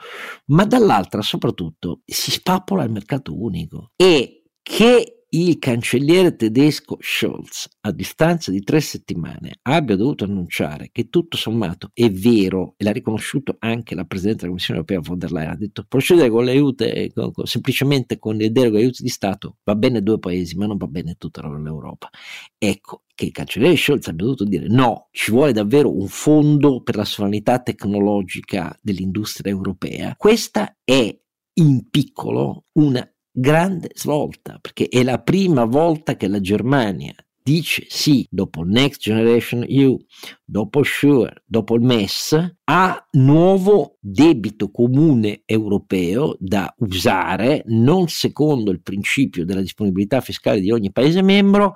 ma 0.47 0.64
dall'altra 0.64 1.22
soprattutto 1.22 2.01
si 2.05 2.30
spappola 2.30 2.84
il 2.84 2.91
mercato 2.91 3.39
unico. 3.39 3.93
E 3.97 4.45
che 4.62 5.17
il 5.31 5.59
cancelliere 5.59 6.37
tedesco 6.37 6.97
Scholz, 7.01 7.68
a 7.83 7.93
distanza 7.93 8.51
di 8.51 8.62
tre 8.62 8.81
settimane, 8.81 9.59
abbia 9.62 9.95
dovuto 9.95 10.24
annunciare 10.24 10.89
che 10.91 11.11
tutto 11.11 11.37
sommato 11.37 11.91
è 11.93 12.11
vero, 12.11 12.74
e 12.79 12.85
l'ha 12.85 12.93
riconosciuto 12.93 13.57
anche 13.59 13.95
la 13.95 14.05
Presidente 14.05 14.41
della 14.41 14.53
Commissione 14.53 14.81
Europea 14.81 15.01
von 15.01 15.18
der 15.18 15.33
Leyen, 15.33 15.51
ha 15.51 15.57
detto 15.57 15.85
procedere 15.87 16.31
con 16.31 16.45
le 16.45 16.53
aiute, 16.53 17.11
con, 17.12 17.33
con, 17.33 17.45
semplicemente 17.45 18.18
con 18.18 18.37
le 18.37 18.51
deroghe 18.51 18.79
aiuti 18.79 19.03
di 19.03 19.11
Stato, 19.11 19.59
va 19.64 19.74
bene 19.74 20.03
due 20.03 20.18
paesi, 20.18 20.57
ma 20.57 20.66
non 20.66 20.79
va 20.79 20.87
bene 20.87 21.16
tutta 21.18 21.47
l'Europa. 21.47 22.09
Ecco, 22.57 23.03
che 23.14 23.26
il 23.26 23.33
cancelliere 23.33 23.76
Scholz 23.76 24.07
abbia 24.09 24.24
dovuto 24.24 24.45
dire 24.45 24.66
no, 24.68 25.09
ci 25.11 25.31
vuole 25.31 25.53
davvero 25.53 25.95
un 25.95 26.09
fondo 26.09 26.83
per 26.83 26.97
la 26.97 27.05
sovranità 27.05 27.61
tecnologica 27.61 28.74
dell'industria 28.81 29.53
europea. 29.53 30.14
Questa 30.16 30.79
è 30.85 31.14
in 31.55 31.91
piccolo 31.91 32.66
una 32.79 33.07
grande 33.31 33.91
svolta, 33.95 34.59
perché 34.61 34.89
è 34.89 35.03
la 35.03 35.18
prima 35.18 35.64
volta 35.64 36.16
che 36.16 36.29
la 36.29 36.41
Germania 36.41 37.14
dice 37.49 37.87
sì, 37.89 38.26
dopo 38.31 38.62
Next 38.62 39.01
Generation 39.01 39.64
EU, 39.66 39.97
dopo 40.45 40.83
SURE, 40.83 41.45
dopo 41.47 41.76
il 41.76 41.81
MES, 41.81 42.57
ha 42.64 43.09
nuovo 43.12 43.97
debito 44.01 44.70
comune 44.70 45.41
europeo 45.47 46.37
da 46.39 46.70
usare 46.81 47.62
non 47.68 48.09
secondo 48.09 48.70
il 48.70 48.83
principio 48.83 49.47
della 49.47 49.62
disponibilità 49.62 50.20
fiscale 50.20 50.61
di 50.61 50.70
ogni 50.70 50.93
Paese 50.93 51.22
membro, 51.22 51.74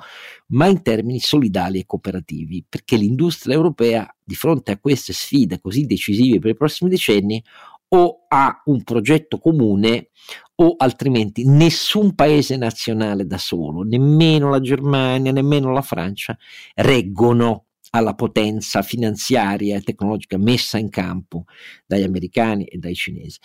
ma 0.48 0.66
in 0.66 0.82
termini 0.82 1.20
solidali 1.20 1.78
e 1.78 1.86
cooperativi, 1.86 2.66
perché 2.68 2.96
l'industria 2.96 3.54
europea 3.54 4.14
di 4.22 4.34
fronte 4.34 4.72
a 4.72 4.78
queste 4.78 5.14
sfide 5.14 5.58
così 5.58 5.86
decisive 5.86 6.38
per 6.38 6.50
i 6.50 6.56
prossimi 6.56 6.90
decenni 6.90 7.42
o 7.94 8.24
ha 8.28 8.62
un 8.66 8.82
progetto 8.84 9.38
comune 9.38 10.08
o 10.56 10.74
altrimenti 10.76 11.44
nessun 11.46 12.14
paese 12.14 12.56
nazionale 12.56 13.26
da 13.26 13.38
solo, 13.38 13.82
nemmeno 13.82 14.50
la 14.50 14.60
Germania, 14.60 15.32
nemmeno 15.32 15.72
la 15.72 15.82
Francia, 15.82 16.36
reggono 16.74 17.66
alla 17.90 18.14
potenza 18.14 18.82
finanziaria 18.82 19.76
e 19.76 19.82
tecnologica 19.82 20.38
messa 20.38 20.78
in 20.78 20.88
campo 20.88 21.44
dagli 21.86 22.04
americani 22.04 22.64
e 22.64 22.78
dai 22.78 22.94
cinesi. 22.94 23.38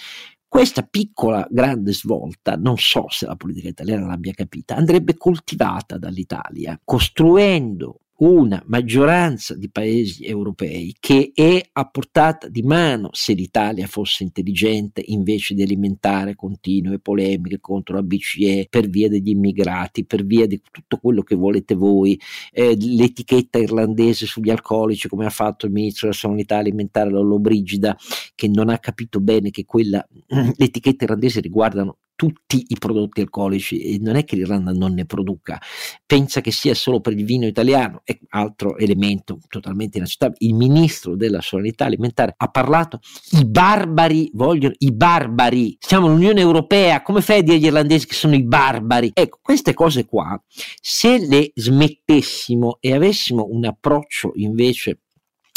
Questa 0.48 0.84
piccola 0.84 1.46
grande 1.50 1.92
svolta, 1.92 2.56
non 2.56 2.78
so 2.78 3.08
se 3.10 3.26
la 3.26 3.36
politica 3.36 3.68
italiana 3.68 4.08
l'abbia 4.08 4.32
capita, 4.32 4.76
andrebbe 4.76 5.18
coltivata 5.18 5.98
dall'Italia, 5.98 6.80
costruendo 6.86 8.00
una 8.18 8.64
maggioranza 8.66 9.56
di 9.56 9.70
paesi 9.70 10.26
europei 10.26 10.96
che 11.00 11.32
è 11.36 11.62
a 11.74 11.88
portata 11.88 12.48
di 12.48 12.64
mano 12.64 13.10
se 13.12 13.34
l'Italia 13.34 13.86
fosse 13.86 14.24
intelligente 14.24 15.04
invece 15.06 15.54
di 15.54 15.62
alimentare 15.62 16.36
continue 16.36 17.00
polemiche 17.00 17.60
contro 17.60 17.96
la 17.96 18.02
BCE 18.02 18.68
per 18.70 18.90
via 18.90 19.08
degli 19.08 19.30
immigrati, 19.30 20.06
per 20.06 20.26
via 20.26 20.48
di 20.48 20.60
tutto 20.72 20.98
quello 20.98 21.22
che 21.22 21.36
volete 21.36 21.76
voi, 21.76 22.20
eh, 22.52 22.76
l'etichetta 22.76 23.60
irlandese 23.60 24.26
sugli 24.26 24.50
alcolici 24.50 25.08
come 25.08 25.26
ha 25.26 25.30
fatto 25.30 25.68
il 25.68 25.72
ministro 25.72 26.08
della 26.08 26.20
sovranità 26.20 26.58
alimentare 26.58 27.12
Lollobrigida 27.12 27.96
che 28.34 28.48
non 28.48 28.70
ha 28.70 28.80
capito 28.80 29.20
bene 29.20 29.52
che 29.52 29.66
quella, 29.66 30.06
l'etichetta 30.58 31.04
irlandese 31.04 31.40
riguardano 31.40 31.98
tutti 32.18 32.66
i 32.70 32.76
prodotti 32.80 33.22
alcolici 33.22 33.80
e 33.80 34.00
non 34.02 34.16
è 34.16 34.26
che 34.26 34.36
l'Irlanda 34.36 34.72
non 34.72 34.94
ne 34.94 35.06
produca, 35.06 35.62
pensa 36.06 36.42
che 36.42 36.52
sia 36.52 36.74
solo 36.74 37.00
per 37.00 37.14
il 37.14 37.24
vino 37.24 37.46
italiano, 37.46 38.02
è 38.04 38.18
altro 38.30 38.76
elemento 38.78 39.40
totalmente 39.48 40.00
inaccettabile. 40.00 40.40
Il 40.42 40.56
ministro 40.56 41.16
della 41.16 41.42
sovranità 41.42 41.86
alimentare 41.86 42.34
ha 42.36 42.48
parlato, 42.48 43.00
i 43.40 43.46
barbari 43.46 44.32
vogliono, 44.34 44.74
i 44.80 44.92
barbari, 44.92 45.78
siamo 45.80 46.08
l'Unione 46.08 46.42
Europea, 46.42 47.04
come 47.04 47.22
fai 47.22 47.40
a 47.40 47.42
dire 47.44 47.58
agli 47.58 47.66
irlandesi 47.66 48.08
che 48.08 48.16
sono 48.16 48.34
i 48.34 48.44
barbari? 48.44 49.12
Ecco, 49.14 49.38
queste 49.42 49.76
cose 49.76 50.06
qua, 50.06 50.42
se 50.82 51.20
le 51.20 51.52
smettessimo 51.54 52.80
e 52.82 52.96
avessimo 52.96 53.48
un 53.48 53.66
approccio 53.66 54.32
invece 54.36 55.02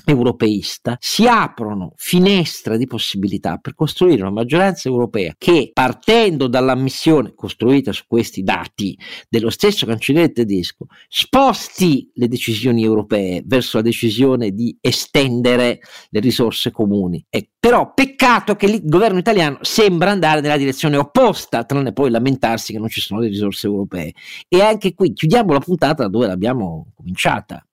europeista 0.07 0.97
si 1.01 1.27
aprono 1.27 1.93
finestre 1.97 2.79
di 2.79 2.87
possibilità 2.87 3.57
per 3.57 3.75
costruire 3.75 4.23
una 4.23 4.31
maggioranza 4.31 4.89
europea 4.89 5.35
che 5.37 5.71
partendo 5.73 6.47
dall'ammissione 6.47 7.35
costruita 7.35 7.93
su 7.93 8.05
questi 8.07 8.43
dati 8.43 8.97
dello 9.29 9.51
stesso 9.51 9.87
cancelliere 9.87 10.33
tedesco 10.33 10.87
sposti 11.09 12.11
le 12.15 12.29
decisioni 12.29 12.85
europee 12.85 13.43
verso 13.45 13.79
la 13.79 13.83
decisione 13.83 14.53
di 14.53 14.77
estendere 14.81 15.81
le 16.09 16.21
risorse 16.21 16.71
comuni. 16.71 17.25
E 17.29 17.51
però 17.59 17.93
peccato 17.93 18.57
che 18.57 18.67
il 18.67 18.81
governo 18.85 19.19
italiano 19.19 19.59
sembra 19.61 20.11
andare 20.11 20.41
nella 20.41 20.57
direzione 20.57 20.97
opposta, 20.97 21.65
tranne 21.65 21.93
poi 21.93 22.11
lamentarsi 22.11 22.73
che 22.73 22.79
non 22.79 22.89
ci 22.89 23.01
sono 23.01 23.21
le 23.21 23.29
risorse 23.29 23.67
europee. 23.67 24.13
E 24.49 24.63
anche 24.63 24.95
qui 24.95 25.13
chiudiamo 25.13 25.53
la 25.53 25.61
puntata 25.61 26.05
da 26.05 26.09
dove 26.09 26.27
l'abbiamo 26.27 26.93
cominciata 26.95 27.65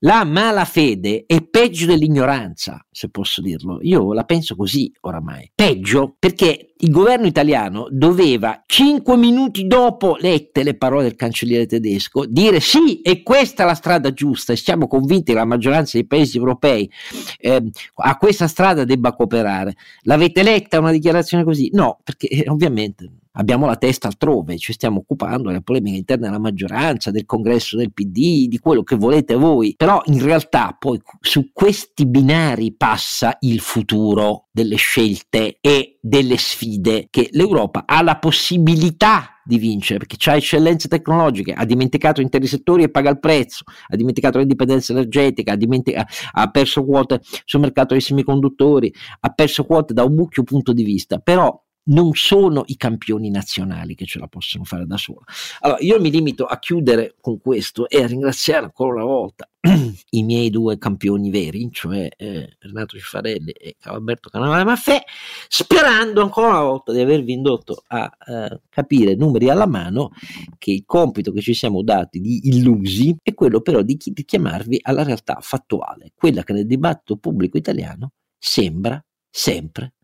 la 0.00 0.24
malafede 0.24 1.24
è 1.26 1.42
peggio 1.42 1.86
dell'ignoranza, 1.86 2.84
se 2.90 3.08
posso 3.08 3.40
dirlo. 3.40 3.78
Io 3.82 4.12
la 4.12 4.24
penso 4.24 4.56
così 4.56 4.92
oramai. 5.00 5.50
Peggio 5.54 6.14
perché 6.18 6.74
il 6.80 6.90
governo 6.90 7.26
italiano 7.26 7.88
doveva, 7.90 8.62
cinque 8.66 9.16
minuti 9.16 9.66
dopo 9.66 10.16
lette 10.20 10.62
le 10.62 10.76
parole 10.76 11.04
del 11.04 11.16
cancelliere 11.16 11.66
tedesco, 11.66 12.24
dire 12.26 12.60
sì, 12.60 13.00
è 13.02 13.22
questa 13.22 13.64
la 13.64 13.74
strada 13.74 14.12
giusta 14.12 14.52
e 14.52 14.56
siamo 14.56 14.86
convinti 14.86 15.32
che 15.32 15.38
la 15.38 15.44
maggioranza 15.44 15.98
dei 15.98 16.06
paesi 16.06 16.36
europei 16.36 16.90
eh, 17.38 17.62
a 17.94 18.16
questa 18.16 18.46
strada 18.46 18.84
debba 18.84 19.14
cooperare. 19.14 19.74
L'avete 20.02 20.42
letta 20.42 20.78
una 20.78 20.92
dichiarazione 20.92 21.44
così? 21.44 21.70
No, 21.72 21.98
perché 22.04 22.28
eh, 22.28 22.48
ovviamente 22.48 23.10
abbiamo 23.38 23.66
la 23.66 23.76
testa 23.76 24.08
altrove, 24.08 24.58
ci 24.58 24.72
stiamo 24.72 24.98
occupando 24.98 25.48
della 25.48 25.60
polemica 25.60 25.96
interna 25.96 26.26
della 26.26 26.38
maggioranza, 26.38 27.10
del 27.10 27.24
congresso 27.24 27.76
del 27.76 27.92
PD, 27.92 28.48
di 28.48 28.58
quello 28.60 28.82
che 28.82 28.96
volete 28.96 29.34
voi, 29.34 29.74
però 29.76 30.00
in 30.06 30.22
realtà 30.22 30.76
poi 30.78 31.00
su 31.20 31.50
questi 31.52 32.06
binari 32.06 32.74
passa 32.74 33.36
il 33.40 33.60
futuro 33.60 34.48
delle 34.50 34.76
scelte 34.76 35.58
e 35.60 35.98
delle 36.00 36.36
sfide 36.36 37.06
che 37.10 37.28
l'Europa 37.32 37.84
ha 37.86 38.02
la 38.02 38.18
possibilità 38.18 39.32
di 39.44 39.58
vincere 39.58 39.98
perché 39.98 40.30
ha 40.30 40.36
eccellenze 40.36 40.88
tecnologiche, 40.88 41.52
ha 41.52 41.64
dimenticato 41.64 42.20
interi 42.20 42.46
settori 42.46 42.82
e 42.82 42.90
paga 42.90 43.08
il 43.08 43.18
prezzo, 43.18 43.64
ha 43.86 43.96
dimenticato 43.96 44.38
l'indipendenza 44.38 44.92
energetica, 44.92 45.52
ha, 45.52 45.56
dimentica- 45.56 46.06
ha 46.32 46.50
perso 46.50 46.84
quote 46.84 47.20
sul 47.44 47.60
mercato 47.60 47.94
dei 47.94 48.02
semiconduttori, 48.02 48.92
ha 49.20 49.30
perso 49.30 49.64
quote 49.64 49.94
da 49.94 50.04
un 50.04 50.14
mucchio 50.14 50.42
punto 50.42 50.72
di 50.74 50.82
vista, 50.82 51.18
però 51.18 51.58
non 51.88 52.12
sono 52.14 52.64
i 52.66 52.76
campioni 52.76 53.30
nazionali 53.30 53.94
che 53.94 54.06
ce 54.06 54.18
la 54.18 54.26
possono 54.26 54.64
fare 54.64 54.86
da 54.86 54.96
solo. 54.96 55.24
Allora, 55.60 55.80
io 55.80 56.00
mi 56.00 56.10
limito 56.10 56.44
a 56.44 56.58
chiudere 56.58 57.16
con 57.20 57.38
questo 57.40 57.88
e 57.88 58.02
a 58.02 58.06
ringraziare 58.06 58.64
ancora 58.64 58.94
una 58.94 59.04
volta 59.04 59.48
i 60.10 60.22
miei 60.22 60.50
due 60.50 60.78
campioni 60.78 61.30
veri, 61.30 61.68
cioè 61.72 62.08
eh, 62.16 62.56
Renato 62.58 62.98
Cifarelli 62.98 63.50
e 63.50 63.76
Alberto 63.82 64.28
Canavale 64.28 64.64
Maffè, 64.64 65.02
sperando 65.48 66.22
ancora 66.22 66.48
una 66.48 66.62
volta 66.62 66.92
di 66.92 67.00
avervi 67.00 67.32
indotto 67.32 67.82
a 67.88 68.10
eh, 68.26 68.60
capire 68.68 69.14
numeri 69.14 69.50
alla 69.50 69.66
mano 69.66 70.10
che 70.58 70.72
il 70.72 70.84
compito 70.86 71.32
che 71.32 71.40
ci 71.40 71.54
siamo 71.54 71.82
dati 71.82 72.20
di 72.20 72.48
illusi 72.48 73.16
è 73.22 73.34
quello 73.34 73.60
però 73.60 73.82
di, 73.82 73.98
di 73.98 74.24
chiamarvi 74.24 74.80
alla 74.82 75.02
realtà 75.02 75.38
fattuale, 75.40 76.12
quella 76.14 76.44
che 76.44 76.52
nel 76.52 76.66
dibattito 76.66 77.16
pubblico 77.16 77.56
italiano 77.56 78.12
sembra 78.38 79.02
sempre 79.30 79.94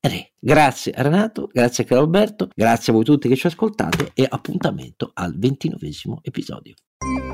mancare. 0.00 0.32
Grazie 0.38 0.92
Renato, 0.96 1.48
grazie 1.52 1.84
a 1.84 1.86
Carlo 1.86 2.04
Alberto, 2.04 2.48
grazie 2.54 2.92
a 2.92 2.94
voi 2.94 3.04
tutti 3.04 3.28
che 3.28 3.36
ci 3.36 3.46
ascoltate 3.46 4.10
e 4.14 4.26
appuntamento 4.28 5.10
al 5.14 5.38
ventinovesimo 5.38 6.20
episodio. 6.22 6.74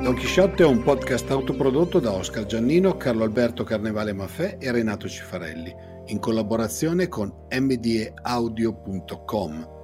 Don 0.02 0.14
Chisciotte 0.14 0.64
è 0.64 0.66
un 0.66 0.82
podcast 0.82 1.30
autoprodotto 1.30 2.00
da 2.00 2.12
Oscar 2.12 2.44
Giannino, 2.46 2.96
Carlo 2.96 3.24
Alberto 3.24 3.64
Carnevale 3.64 4.12
Maffè 4.12 4.58
e 4.60 4.70
Renato 4.72 5.08
Cifarelli, 5.08 5.74
in 6.06 6.18
collaborazione 6.18 7.08
con 7.08 7.32
mdeaudio.com. 7.50 8.64